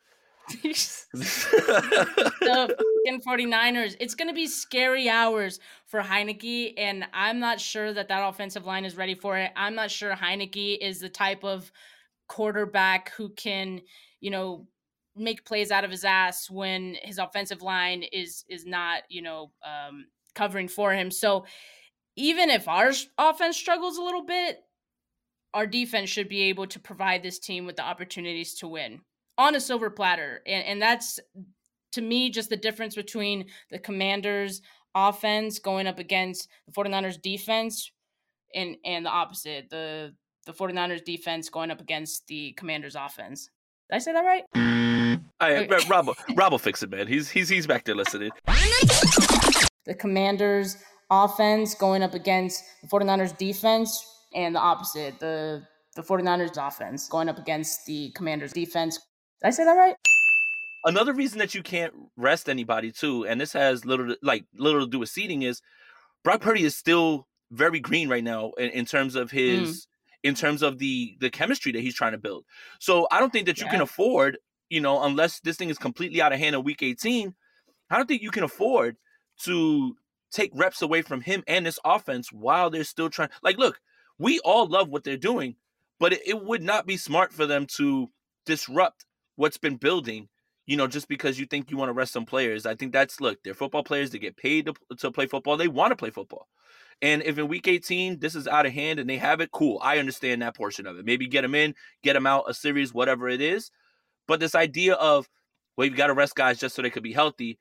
the 3.05 3.21
49ers. 3.27 3.97
It's 4.01 4.15
going 4.15 4.29
to 4.29 4.35
be 4.35 4.47
scary 4.47 5.09
hours 5.09 5.61
for 5.87 6.01
Heinicke, 6.01 6.75
and 6.77 7.05
I'm 7.13 7.39
not 7.39 7.61
sure 7.61 7.93
that 7.93 8.09
that 8.09 8.29
offensive 8.29 8.67
line 8.67 8.85
is 8.85 8.97
ready 8.97 9.15
for 9.15 9.37
it. 9.37 9.53
I'm 9.57 9.75
not 9.75 9.91
sure 9.91 10.15
Heinicke 10.15 10.79
is 10.81 11.01
the 11.01 11.09
type 11.09 11.45
of 11.45 11.71
quarterback 12.29 13.13
who 13.17 13.31
can, 13.31 13.81
you 14.21 14.31
know, 14.31 14.67
make 15.15 15.45
plays 15.45 15.71
out 15.71 15.85
of 15.85 15.91
his 15.91 16.05
ass 16.05 16.49
when 16.49 16.97
his 17.03 17.19
offensive 17.19 17.61
line 17.61 18.03
is 18.13 18.45
is 18.49 18.65
not, 18.65 19.03
you 19.09 19.23
know, 19.23 19.53
um, 19.65 20.07
covering 20.35 20.69
for 20.69 20.93
him. 20.93 21.11
So 21.11 21.45
even 22.17 22.51
if 22.51 22.69
our 22.69 22.93
offense 23.19 23.57
struggles 23.57 23.99
a 23.99 24.03
little 24.03 24.25
bit, 24.25 24.61
our 25.55 25.67
defense 25.67 26.09
should 26.09 26.29
be 26.29 26.43
able 26.43 26.67
to 26.69 26.81
provide 26.81 27.23
this 27.23 27.39
team 27.39 27.67
with 27.67 27.77
the 27.77 27.85
opportunities 27.85 28.55
to 28.57 28.69
win 28.69 29.01
on 29.39 29.55
a 29.55 29.61
silver 29.61 29.91
platter. 29.91 30.41
And, 30.47 30.65
and 30.65 30.83
that's 30.83 31.21
to 31.93 32.03
me 32.03 32.31
just 32.31 32.51
the 32.51 32.57
difference 32.57 32.95
between 32.95 33.47
the 33.71 33.79
Commanders 33.79 34.63
offense 34.95 35.59
going 35.59 35.87
up 35.87 35.99
against 35.99 36.49
the 36.67 36.73
49ers 36.73 37.21
defense 37.21 37.91
and 38.55 38.77
and 38.85 39.07
the 39.07 39.11
opposite. 39.11 39.71
The 39.71 40.15
the 40.47 40.53
49ers 40.53 41.05
defense 41.05 41.49
going 41.49 41.71
up 41.71 41.81
against 41.81 42.27
the 42.27 42.53
Commanders 42.53 42.97
offense. 42.97 43.49
Did 43.91 43.97
I 43.97 43.99
say 43.99 44.13
that 44.13 44.25
right? 44.25 44.45
I. 45.41 45.67
Rob, 45.89 46.09
Rob 46.37 46.53
will 46.53 46.59
fix 46.59 46.83
it, 46.83 46.91
man. 46.91 47.07
He's 47.07 47.31
he's 47.31 47.49
he's 47.49 47.67
back 47.67 47.85
there 47.85 47.95
listening. 47.95 48.31
The 49.85 49.95
Commanders 49.99 50.77
offense 51.11 51.75
going 51.75 52.03
up 52.03 52.15
against 52.15 52.63
the 52.83 52.89
49ers 52.89 53.37
defense 53.37 54.05
and 54.35 54.55
the 54.55 54.61
opposite, 54.61 55.19
the 55.21 55.63
the 55.95 56.03
49ers 56.03 56.57
offense 56.57 57.09
going 57.09 57.29
up 57.29 57.39
against 57.39 57.85
the 57.87 58.11
Commanders 58.15 58.53
defense. 58.53 58.99
Did 59.43 59.49
I 59.49 59.51
say 59.51 59.65
that 59.65 59.75
right? 59.75 59.97
Another 60.85 61.13
reason 61.13 61.39
that 61.39 61.55
you 61.55 61.63
can't 61.63 61.93
rest 62.17 62.49
anybody 62.49 62.91
too, 62.91 63.25
and 63.27 63.41
this 63.41 63.53
has 63.53 63.85
little 63.85 64.09
to, 64.09 64.19
like 64.23 64.45
little 64.57 64.81
to 64.81 64.91
do 64.91 64.99
with 64.99 65.09
seeding, 65.09 65.43
is 65.43 65.63
Brock 66.25 66.41
Purdy 66.41 66.65
is 66.65 66.77
still 66.77 67.27
very 67.53 67.81
green 67.81 68.09
right 68.09 68.25
now 68.25 68.53
in, 68.59 68.71
in 68.71 68.85
terms 68.85 69.15
of 69.15 69.31
his 69.31 69.83
mm. 69.83 69.87
in 70.25 70.35
terms 70.35 70.63
of 70.63 70.79
the 70.79 71.17
the 71.21 71.31
chemistry 71.31 71.71
that 71.73 71.81
he's 71.81 71.95
trying 71.95 72.13
to 72.13 72.19
build. 72.19 72.45
So 72.81 73.07
I 73.11 73.21
don't 73.21 73.33
think 73.33 73.47
that 73.47 73.61
you 73.61 73.67
yeah. 73.67 73.73
can 73.73 73.81
afford, 73.83 74.39
you 74.71 74.81
know, 74.81 75.03
unless 75.03 75.41
this 75.41 75.57
thing 75.57 75.71
is 75.71 75.79
completely 75.79 76.21
out 76.21 76.33
of 76.33 76.41
hand 76.41 76.57
in 76.57 76.65
week 76.65 76.83
18, 76.83 77.35
I 77.91 77.97
don't 77.97 78.07
think 78.07 78.23
you 78.23 78.31
can 78.31 78.43
afford 78.43 78.97
to 79.43 79.97
take 80.33 80.51
reps 80.55 80.83
away 80.83 81.03
from 81.03 81.21
him 81.21 81.45
and 81.47 81.67
this 81.67 81.79
offense 81.85 82.33
while 82.33 82.71
they're 82.71 82.85
still 82.85 83.11
trying. 83.11 83.29
Like, 83.43 83.59
look, 83.59 83.81
we 84.19 84.41
all 84.41 84.67
love 84.67 84.89
what 84.89 85.05
they're 85.05 85.17
doing, 85.17 85.57
but 86.01 86.15
it, 86.15 86.23
it 86.27 86.43
would 86.43 86.63
not 86.63 86.87
be 86.87 86.97
smart 86.97 87.33
for 87.33 87.47
them 87.47 87.67
to 87.77 88.09
disrupt 88.47 89.05
what's 89.37 89.59
been 89.59 89.77
building 89.77 90.29
you 90.73 90.79
know, 90.79 90.87
just 90.87 91.07
because 91.07 91.39
you 91.39 91.45
think 91.45 91.71
you 91.71 91.77
want 91.77 91.91
to 91.91 91.93
rest 91.93 92.15
some 92.15 92.25
players. 92.25 92.65
I 92.65 92.75
think 92.75 92.95
that's 92.95 93.21
look, 93.21 93.43
they're 93.43 93.53
football 93.53 93.85
players. 93.85 94.09
They 94.09 94.19
get 94.19 94.39
paid 94.39 94.65
to, 94.65 94.97
to 94.97 95.11
play 95.11 95.27
football. 95.27 95.59
They 95.59 95.69
want 95.69 95.91
to 95.91 95.97
play 95.97 96.09
football. 96.09 96.49
And 97.03 97.23
if 97.25 97.37
in 97.37 97.47
week 97.47 97.69
18 97.69 98.21
this 98.21 98.35
is 98.35 98.49
out 98.49 98.65
of 98.65 98.73
hand 98.73 98.99
and 98.99 99.11
they 99.11 99.19
have 99.19 99.43
it, 99.43 99.51
cool. 99.51 99.79
I 99.83 99.99
understand 99.99 100.41
that 100.41 100.57
portion 100.57 100.87
of 100.87 100.99
it. 100.99 101.05
Maybe 101.05 101.27
get 101.27 101.43
them 101.43 101.55
in, 101.55 101.75
get 102.03 102.15
them 102.15 102.27
out 102.27 102.49
a 102.49 102.55
series, 102.55 102.95
whatever 102.95 103.29
it 103.29 103.43
is. 103.43 103.71
But 104.27 104.41
this 104.41 104.55
idea 104.55 104.95
of, 104.95 105.29
well, 105.77 105.87
you've 105.87 105.95
got 105.99 106.07
to 106.07 106.15
rest 106.15 106.37
guys 106.37 106.59
just 106.59 106.75
so 106.75 106.81
they 106.81 106.89
could 106.89 107.03
be 107.03 107.13
healthy. 107.13 107.59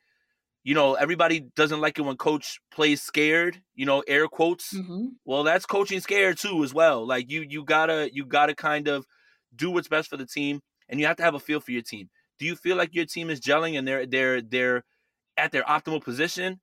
You 0.64 0.74
know, 0.74 0.94
everybody 0.94 1.42
doesn't 1.58 1.82
like 1.82 2.00
it 2.00 2.04
when 2.04 2.16
coach 2.16 2.62
plays 2.72 3.02
scared, 3.02 3.62
you 3.76 3.86
know, 3.86 4.06
air 4.08 4.30
quotes. 4.30 4.74
Mm-hmm. 4.74 5.08
Well, 5.26 5.44
that's 5.44 5.66
coaching 5.66 6.00
scared 6.00 6.38
too, 6.38 6.64
as 6.64 6.74
well. 6.74 7.06
Like 7.06 7.30
you, 7.30 7.46
you 7.46 7.66
gotta, 7.66 8.10
you 8.14 8.24
gotta 8.24 8.56
kind 8.56 8.88
of 8.88 9.06
do 9.54 9.70
what's 9.70 9.90
best 9.90 10.10
for 10.10 10.16
the 10.16 10.26
team, 10.26 10.62
and 10.88 10.98
you 10.98 11.08
have 11.08 11.18
to 11.18 11.24
have 11.24 11.36
a 11.36 11.42
feel 11.42 11.60
for 11.60 11.74
your 11.74 11.82
team. 11.82 12.10
Do 12.42 12.48
you 12.48 12.56
feel 12.56 12.76
like 12.76 12.96
your 12.96 13.06
team 13.06 13.30
is 13.30 13.40
gelling 13.40 13.78
and 13.78 13.88
they're 13.88 14.08
they're 14.08 14.42
they're 14.42 14.84
at 15.38 15.52
their 15.52 15.62
optimal 15.62 16.04
position? 16.04 16.60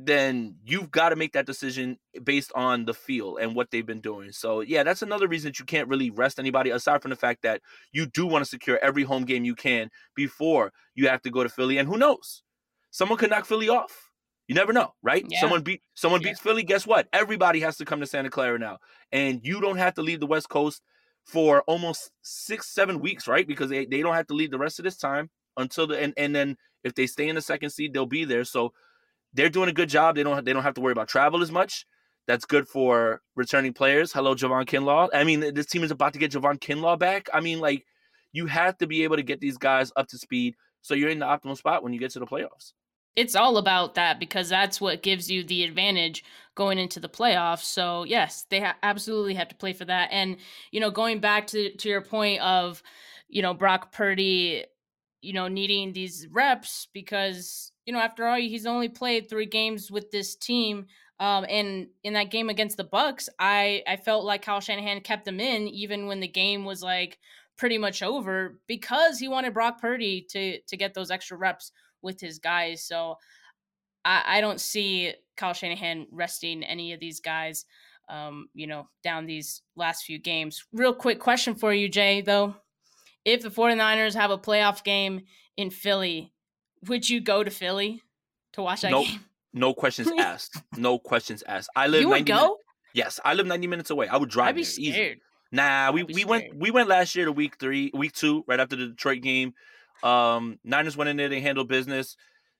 then 0.00 0.54
you've 0.64 0.92
got 0.92 1.08
to 1.08 1.16
make 1.16 1.32
that 1.32 1.44
decision 1.44 1.98
based 2.22 2.52
on 2.54 2.84
the 2.84 2.94
feel 2.94 3.36
and 3.36 3.56
what 3.56 3.68
they've 3.72 3.84
been 3.84 4.00
doing. 4.00 4.30
So, 4.30 4.60
yeah, 4.60 4.84
that's 4.84 5.02
another 5.02 5.26
reason 5.26 5.48
that 5.48 5.58
you 5.58 5.64
can't 5.64 5.88
really 5.88 6.10
rest 6.10 6.38
anybody 6.38 6.70
aside 6.70 7.02
from 7.02 7.10
the 7.10 7.16
fact 7.16 7.42
that 7.42 7.60
you 7.90 8.06
do 8.06 8.24
want 8.24 8.44
to 8.44 8.48
secure 8.48 8.78
every 8.80 9.02
home 9.02 9.24
game 9.24 9.44
you 9.44 9.56
can 9.56 9.90
before 10.14 10.72
you 10.94 11.08
have 11.08 11.20
to 11.22 11.30
go 11.30 11.42
to 11.42 11.48
Philly. 11.48 11.78
And 11.78 11.88
who 11.88 11.98
knows? 11.98 12.44
Someone 12.92 13.18
could 13.18 13.30
knock 13.30 13.44
Philly 13.44 13.68
off. 13.68 14.10
You 14.46 14.54
never 14.54 14.72
know, 14.72 14.94
right? 15.02 15.26
Yeah. 15.28 15.40
Someone 15.40 15.62
beat 15.62 15.82
someone 15.94 16.22
yeah. 16.22 16.28
beats 16.28 16.40
Philly, 16.40 16.62
guess 16.62 16.86
what? 16.86 17.08
Everybody 17.12 17.58
has 17.60 17.76
to 17.78 17.84
come 17.84 17.98
to 17.98 18.06
Santa 18.06 18.30
Clara 18.30 18.58
now. 18.58 18.78
And 19.10 19.40
you 19.42 19.60
don't 19.60 19.78
have 19.78 19.94
to 19.94 20.02
leave 20.02 20.20
the 20.20 20.26
West 20.26 20.48
Coast 20.48 20.80
for 21.28 21.62
almost 21.62 22.10
6 22.22 22.66
7 22.66 23.00
weeks, 23.00 23.28
right? 23.28 23.46
Because 23.46 23.70
they, 23.70 23.84
they 23.86 24.00
don't 24.00 24.14
have 24.14 24.26
to 24.28 24.34
leave 24.34 24.50
the 24.50 24.58
rest 24.58 24.78
of 24.78 24.84
this 24.84 24.96
time 24.96 25.30
until 25.56 25.86
the 25.86 26.00
and, 26.00 26.14
and 26.16 26.34
then 26.34 26.56
if 26.84 26.94
they 26.94 27.06
stay 27.06 27.28
in 27.28 27.34
the 27.34 27.42
second 27.42 27.70
seed, 27.70 27.92
they'll 27.92 28.06
be 28.06 28.24
there. 28.24 28.44
So 28.44 28.72
they're 29.34 29.50
doing 29.50 29.68
a 29.68 29.74
good 29.74 29.88
job. 29.88 30.16
They 30.16 30.22
don't 30.22 30.44
they 30.44 30.52
don't 30.52 30.62
have 30.62 30.74
to 30.74 30.80
worry 30.80 30.92
about 30.92 31.08
travel 31.08 31.42
as 31.42 31.52
much. 31.52 31.86
That's 32.26 32.44
good 32.44 32.68
for 32.68 33.22
returning 33.36 33.72
players. 33.72 34.12
Hello, 34.12 34.34
Javon 34.34 34.66
Kinlaw. 34.66 35.08
I 35.14 35.24
mean, 35.24 35.54
this 35.54 35.66
team 35.66 35.82
is 35.82 35.90
about 35.90 36.12
to 36.12 36.18
get 36.18 36.32
Javon 36.32 36.58
Kinlaw 36.58 36.98
back. 36.98 37.28
I 37.32 37.40
mean, 37.40 37.58
like 37.58 37.84
you 38.32 38.46
have 38.46 38.76
to 38.78 38.86
be 38.86 39.04
able 39.04 39.16
to 39.16 39.22
get 39.22 39.40
these 39.40 39.58
guys 39.58 39.92
up 39.96 40.08
to 40.08 40.18
speed 40.18 40.54
so 40.82 40.94
you're 40.94 41.10
in 41.10 41.18
the 41.18 41.26
optimal 41.26 41.56
spot 41.56 41.82
when 41.82 41.92
you 41.92 41.98
get 41.98 42.10
to 42.12 42.18
the 42.18 42.26
playoffs. 42.26 42.72
It's 43.18 43.34
all 43.34 43.56
about 43.56 43.96
that 43.96 44.20
because 44.20 44.48
that's 44.48 44.80
what 44.80 45.02
gives 45.02 45.28
you 45.28 45.42
the 45.42 45.64
advantage 45.64 46.24
going 46.54 46.78
into 46.78 47.00
the 47.00 47.08
playoffs. 47.08 47.64
So 47.64 48.04
yes, 48.04 48.46
they 48.48 48.60
ha- 48.60 48.76
absolutely 48.80 49.34
have 49.34 49.48
to 49.48 49.56
play 49.56 49.72
for 49.72 49.84
that. 49.86 50.10
And 50.12 50.36
you 50.70 50.78
know, 50.78 50.92
going 50.92 51.18
back 51.18 51.48
to 51.48 51.74
to 51.74 51.88
your 51.88 52.00
point 52.00 52.40
of 52.40 52.80
you 53.28 53.42
know 53.42 53.54
Brock 53.54 53.90
Purdy, 53.90 54.66
you 55.20 55.32
know, 55.32 55.48
needing 55.48 55.92
these 55.92 56.28
reps 56.30 56.86
because 56.92 57.72
you 57.86 57.92
know, 57.92 57.98
after 57.98 58.24
all, 58.24 58.36
he's 58.36 58.66
only 58.66 58.88
played 58.88 59.28
three 59.28 59.46
games 59.46 59.90
with 59.90 60.12
this 60.12 60.36
team. 60.36 60.86
Um, 61.18 61.44
and 61.48 61.88
in 62.04 62.12
that 62.12 62.30
game 62.30 62.50
against 62.50 62.76
the 62.76 62.84
Bucs, 62.84 63.28
I 63.40 63.82
I 63.88 63.96
felt 63.96 64.24
like 64.24 64.42
Kyle 64.42 64.60
Shanahan 64.60 65.00
kept 65.00 65.26
him 65.26 65.40
in 65.40 65.66
even 65.66 66.06
when 66.06 66.20
the 66.20 66.28
game 66.28 66.64
was 66.64 66.84
like 66.84 67.18
pretty 67.56 67.78
much 67.78 68.00
over 68.00 68.60
because 68.68 69.18
he 69.18 69.26
wanted 69.26 69.54
Brock 69.54 69.80
Purdy 69.80 70.24
to 70.30 70.60
to 70.60 70.76
get 70.76 70.94
those 70.94 71.10
extra 71.10 71.36
reps 71.36 71.72
with 72.02 72.20
his 72.20 72.38
guys. 72.38 72.84
So 72.84 73.16
I, 74.04 74.38
I 74.38 74.40
don't 74.40 74.60
see 74.60 75.12
Kyle 75.36 75.52
Shanahan 75.52 76.06
resting 76.10 76.64
any 76.64 76.92
of 76.92 77.00
these 77.00 77.20
guys. 77.20 77.64
Um, 78.08 78.48
you 78.54 78.66
know, 78.66 78.88
down 79.04 79.26
these 79.26 79.60
last 79.76 80.04
few 80.04 80.18
games. 80.18 80.64
Real 80.72 80.94
quick 80.94 81.20
question 81.20 81.54
for 81.54 81.74
you, 81.74 81.90
Jay, 81.90 82.22
though. 82.22 82.56
If 83.26 83.42
the 83.42 83.50
49ers 83.50 84.14
have 84.14 84.30
a 84.30 84.38
playoff 84.38 84.82
game 84.82 85.22
in 85.58 85.68
Philly, 85.68 86.32
would 86.86 87.06
you 87.06 87.20
go 87.20 87.44
to 87.44 87.50
Philly 87.50 88.00
to 88.54 88.62
watch 88.62 88.80
that 88.80 88.92
nope. 88.92 89.06
game? 89.06 89.20
No 89.52 89.74
questions 89.74 90.10
asked. 90.18 90.62
No 90.76 90.98
questions 90.98 91.42
asked. 91.46 91.68
I 91.76 91.86
live. 91.86 92.00
You 92.00 92.08
would 92.08 92.26
go? 92.26 92.56
yes, 92.94 93.20
I 93.24 93.34
live 93.34 93.46
ninety 93.46 93.66
minutes 93.66 93.90
away. 93.90 94.08
I 94.08 94.16
would 94.16 94.30
drive. 94.30 94.48
I'd 94.48 94.54
be 94.54 94.62
there, 94.62 94.70
scared. 94.70 95.10
Easy. 95.12 95.22
Nah, 95.50 95.90
we, 95.92 96.02
we 96.02 96.14
scared. 96.14 96.28
went 96.28 96.56
we 96.56 96.70
went 96.70 96.88
last 96.88 97.14
year 97.14 97.24
to 97.26 97.32
week 97.32 97.56
three, 97.58 97.90
week 97.94 98.12
two, 98.12 98.44
right 98.46 98.60
after 98.60 98.76
the 98.76 98.86
Detroit 98.86 99.22
game. 99.22 99.54
Um, 100.02 100.58
Niners 100.64 100.96
went 100.96 101.10
in 101.10 101.16
there, 101.16 101.28
they 101.28 101.40
handled 101.40 101.68
business. 101.68 102.16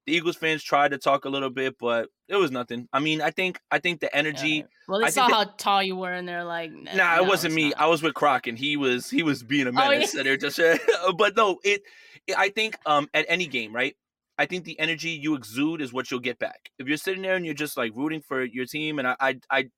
The 0.06 0.14
Eagles 0.14 0.36
fans 0.36 0.62
tried 0.62 0.92
to 0.92 0.98
talk 0.98 1.26
a 1.26 1.28
little 1.28 1.50
bit, 1.50 1.76
but 1.78 2.08
it 2.28 2.36
was 2.36 2.50
nothing. 2.50 2.88
I 2.94 2.98
mean, 2.98 3.20
I 3.20 3.30
think 3.30 3.60
I 3.70 3.78
think 3.78 4.00
the 4.00 4.14
energy. 4.16 4.48
Yeah. 4.48 4.62
Well, 4.88 5.00
they 5.00 5.06
I 5.06 5.10
saw 5.10 5.28
how 5.28 5.44
tall 5.44 5.82
you 5.82 5.96
were, 5.96 6.12
and 6.12 6.26
they're 6.26 6.44
like, 6.44 6.72
"Nah, 6.72 6.94
no, 6.94 7.22
it 7.22 7.28
wasn't 7.28 7.52
me. 7.52 7.70
Not. 7.70 7.80
I 7.80 7.86
was 7.88 8.02
with 8.02 8.14
Croc, 8.14 8.46
and 8.46 8.58
he 8.58 8.78
was 8.78 9.10
he 9.10 9.22
was 9.22 9.42
being 9.42 9.66
a 9.66 9.72
menace. 9.72 10.14
Oh, 10.14 10.22
yeah. 10.22 10.32
and 10.32 10.40
just, 10.40 10.58
but 11.18 11.36
no, 11.36 11.58
it, 11.62 11.82
it. 12.26 12.38
I 12.38 12.48
think 12.48 12.78
um 12.86 13.10
at 13.12 13.26
any 13.28 13.46
game, 13.46 13.74
right? 13.74 13.94
I 14.38 14.46
think 14.46 14.64
the 14.64 14.78
energy 14.78 15.10
you 15.10 15.34
exude 15.34 15.82
is 15.82 15.92
what 15.92 16.10
you'll 16.10 16.20
get 16.20 16.38
back. 16.38 16.70
If 16.78 16.86
you're 16.86 16.96
sitting 16.96 17.22
there 17.22 17.34
and 17.34 17.44
you're 17.44 17.54
just 17.54 17.76
like 17.76 17.92
rooting 17.96 18.22
for 18.22 18.44
your 18.44 18.66
team, 18.66 19.00
and 19.00 19.08
I, 19.08 19.16
I, 19.20 19.40
I, 19.50 19.70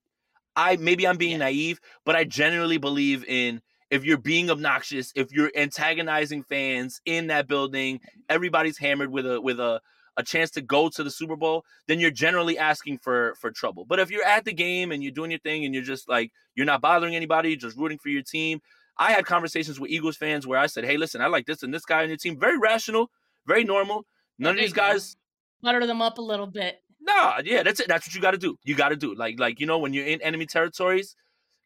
I 0.54 0.76
maybe 0.76 1.06
I'm 1.06 1.16
being 1.16 1.32
yeah. 1.32 1.38
naive, 1.38 1.80
but 2.04 2.14
I 2.14 2.24
genuinely 2.24 2.76
believe 2.76 3.24
in 3.24 3.62
if 3.90 4.04
you're 4.04 4.18
being 4.18 4.50
obnoxious, 4.50 5.12
if 5.14 5.32
you're 5.32 5.50
antagonizing 5.56 6.42
fans 6.44 7.00
in 7.04 7.26
that 7.28 7.48
building, 7.48 8.00
everybody's 8.28 8.78
hammered 8.78 9.10
with 9.10 9.26
a 9.26 9.40
with 9.40 9.60
a 9.60 9.80
a 10.16 10.22
chance 10.22 10.50
to 10.50 10.60
go 10.60 10.88
to 10.88 11.02
the 11.02 11.10
Super 11.10 11.36
Bowl, 11.36 11.64
then 11.86 12.00
you're 12.00 12.10
generally 12.10 12.58
asking 12.58 12.98
for 12.98 13.34
for 13.36 13.50
trouble. 13.50 13.84
But 13.84 13.98
if 13.98 14.10
you're 14.10 14.24
at 14.24 14.44
the 14.44 14.52
game 14.52 14.92
and 14.92 15.02
you're 15.02 15.12
doing 15.12 15.30
your 15.30 15.40
thing 15.40 15.64
and 15.64 15.74
you're 15.74 15.84
just 15.84 16.08
like 16.08 16.32
you're 16.54 16.66
not 16.66 16.80
bothering 16.80 17.16
anybody, 17.16 17.56
just 17.56 17.76
rooting 17.76 17.98
for 17.98 18.08
your 18.08 18.22
team. 18.22 18.60
I 18.98 19.12
had 19.12 19.24
conversations 19.24 19.80
with 19.80 19.90
Eagles 19.90 20.18
fans 20.18 20.46
where 20.46 20.58
I 20.58 20.66
said, 20.66 20.84
"Hey, 20.84 20.98
listen, 20.98 21.22
I 21.22 21.26
like 21.28 21.46
this 21.46 21.62
and 21.62 21.72
this 21.72 21.86
guy 21.86 22.02
on 22.02 22.08
your 22.08 22.18
team. 22.18 22.38
Very 22.38 22.58
rational, 22.58 23.10
very 23.46 23.64
normal. 23.64 24.04
None 24.38 24.56
of 24.56 24.60
these 24.60 24.74
guys 24.74 25.16
butter 25.62 25.86
them 25.86 26.02
up 26.02 26.18
a 26.18 26.22
little 26.22 26.46
bit. 26.46 26.82
Nah, 27.00 27.40
yeah, 27.44 27.62
that's 27.62 27.80
it. 27.80 27.88
That's 27.88 28.06
what 28.06 28.14
you 28.14 28.20
got 28.20 28.32
to 28.32 28.38
do. 28.38 28.58
You 28.64 28.74
got 28.74 28.90
to 28.90 28.96
do 28.96 29.14
like 29.14 29.40
like 29.40 29.60
you 29.60 29.66
know 29.66 29.78
when 29.78 29.94
you're 29.94 30.06
in 30.06 30.20
enemy 30.22 30.46
territories, 30.46 31.16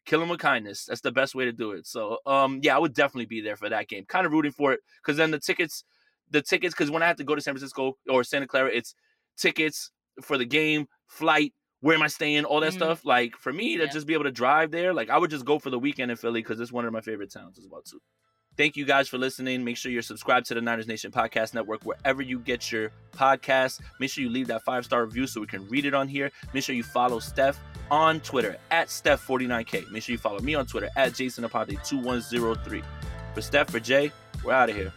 kill 0.05 0.21
him 0.21 0.29
with 0.29 0.39
kindness. 0.39 0.85
That's 0.85 1.01
the 1.01 1.11
best 1.11 1.35
way 1.35 1.45
to 1.45 1.51
do 1.51 1.71
it. 1.71 1.87
So 1.87 2.19
um 2.25 2.59
yeah, 2.63 2.75
I 2.75 2.79
would 2.79 2.93
definitely 2.93 3.25
be 3.25 3.41
there 3.41 3.55
for 3.55 3.69
that 3.69 3.87
game. 3.87 4.05
Kind 4.07 4.25
of 4.25 4.31
rooting 4.31 4.51
for 4.51 4.73
it 4.73 4.79
because 5.01 5.17
then 5.17 5.31
the 5.31 5.39
tickets, 5.39 5.83
the 6.29 6.41
tickets 6.41 6.73
because 6.73 6.91
when 6.91 7.03
I 7.03 7.07
have 7.07 7.17
to 7.17 7.23
go 7.23 7.35
to 7.35 7.41
San 7.41 7.53
Francisco 7.53 7.97
or 8.09 8.23
Santa 8.23 8.47
Clara, 8.47 8.69
it's 8.73 8.95
tickets 9.37 9.91
for 10.21 10.37
the 10.37 10.45
game, 10.45 10.87
flight, 11.07 11.53
where 11.81 11.95
am 11.95 12.01
I 12.01 12.07
staying, 12.07 12.45
all 12.45 12.61
that 12.61 12.69
mm-hmm. 12.69 12.77
stuff. 12.77 13.05
Like 13.05 13.35
for 13.37 13.51
me 13.53 13.77
to 13.77 13.83
yeah. 13.83 13.91
just 13.91 14.07
be 14.07 14.13
able 14.13 14.23
to 14.23 14.31
drive 14.31 14.71
there, 14.71 14.93
like 14.93 15.09
I 15.09 15.17
would 15.17 15.29
just 15.29 15.45
go 15.45 15.59
for 15.59 15.69
the 15.69 15.79
weekend 15.79 16.11
in 16.11 16.17
Philly 16.17 16.41
because 16.41 16.59
it's 16.59 16.71
one 16.71 16.85
of 16.85 16.93
my 16.93 17.01
favorite 17.01 17.31
towns 17.31 17.57
as 17.57 17.67
well 17.69 17.81
too. 17.81 17.99
Thank 18.57 18.77
you 18.77 18.85
guys 18.85 19.09
for 19.09 19.17
listening. 19.17 19.63
Make 19.63 19.75
sure 19.75 19.91
you're 19.91 20.01
subscribed 20.01 20.45
to 20.47 20.53
the 20.53 20.61
Niners 20.61 20.87
Nation 20.87 21.11
Podcast 21.11 21.53
Network 21.53 21.83
wherever 21.83 22.21
you 22.21 22.39
get 22.39 22.71
your 22.71 22.91
podcasts. 23.13 23.81
Make 23.99 24.09
sure 24.09 24.23
you 24.23 24.29
leave 24.29 24.47
that 24.47 24.63
five 24.63 24.85
star 24.85 25.03
review 25.03 25.27
so 25.27 25.41
we 25.41 25.47
can 25.47 25.67
read 25.67 25.85
it 25.85 25.93
on 25.93 26.07
here. 26.07 26.31
Make 26.53 26.63
sure 26.63 26.75
you 26.75 26.83
follow 26.83 27.19
Steph 27.19 27.59
on 27.91 28.21
Twitter 28.21 28.57
at 28.71 28.87
Steph49K. 28.87 29.91
Make 29.91 30.03
sure 30.03 30.13
you 30.13 30.19
follow 30.19 30.39
me 30.39 30.55
on 30.55 30.65
Twitter 30.65 30.89
at 30.95 31.13
Jason 31.13 31.43
Aponte2103. 31.43 32.83
For 33.33 33.41
Steph, 33.41 33.69
for 33.69 33.79
Jay, 33.79 34.11
we're 34.43 34.53
out 34.53 34.69
of 34.69 34.75
here. 34.75 34.93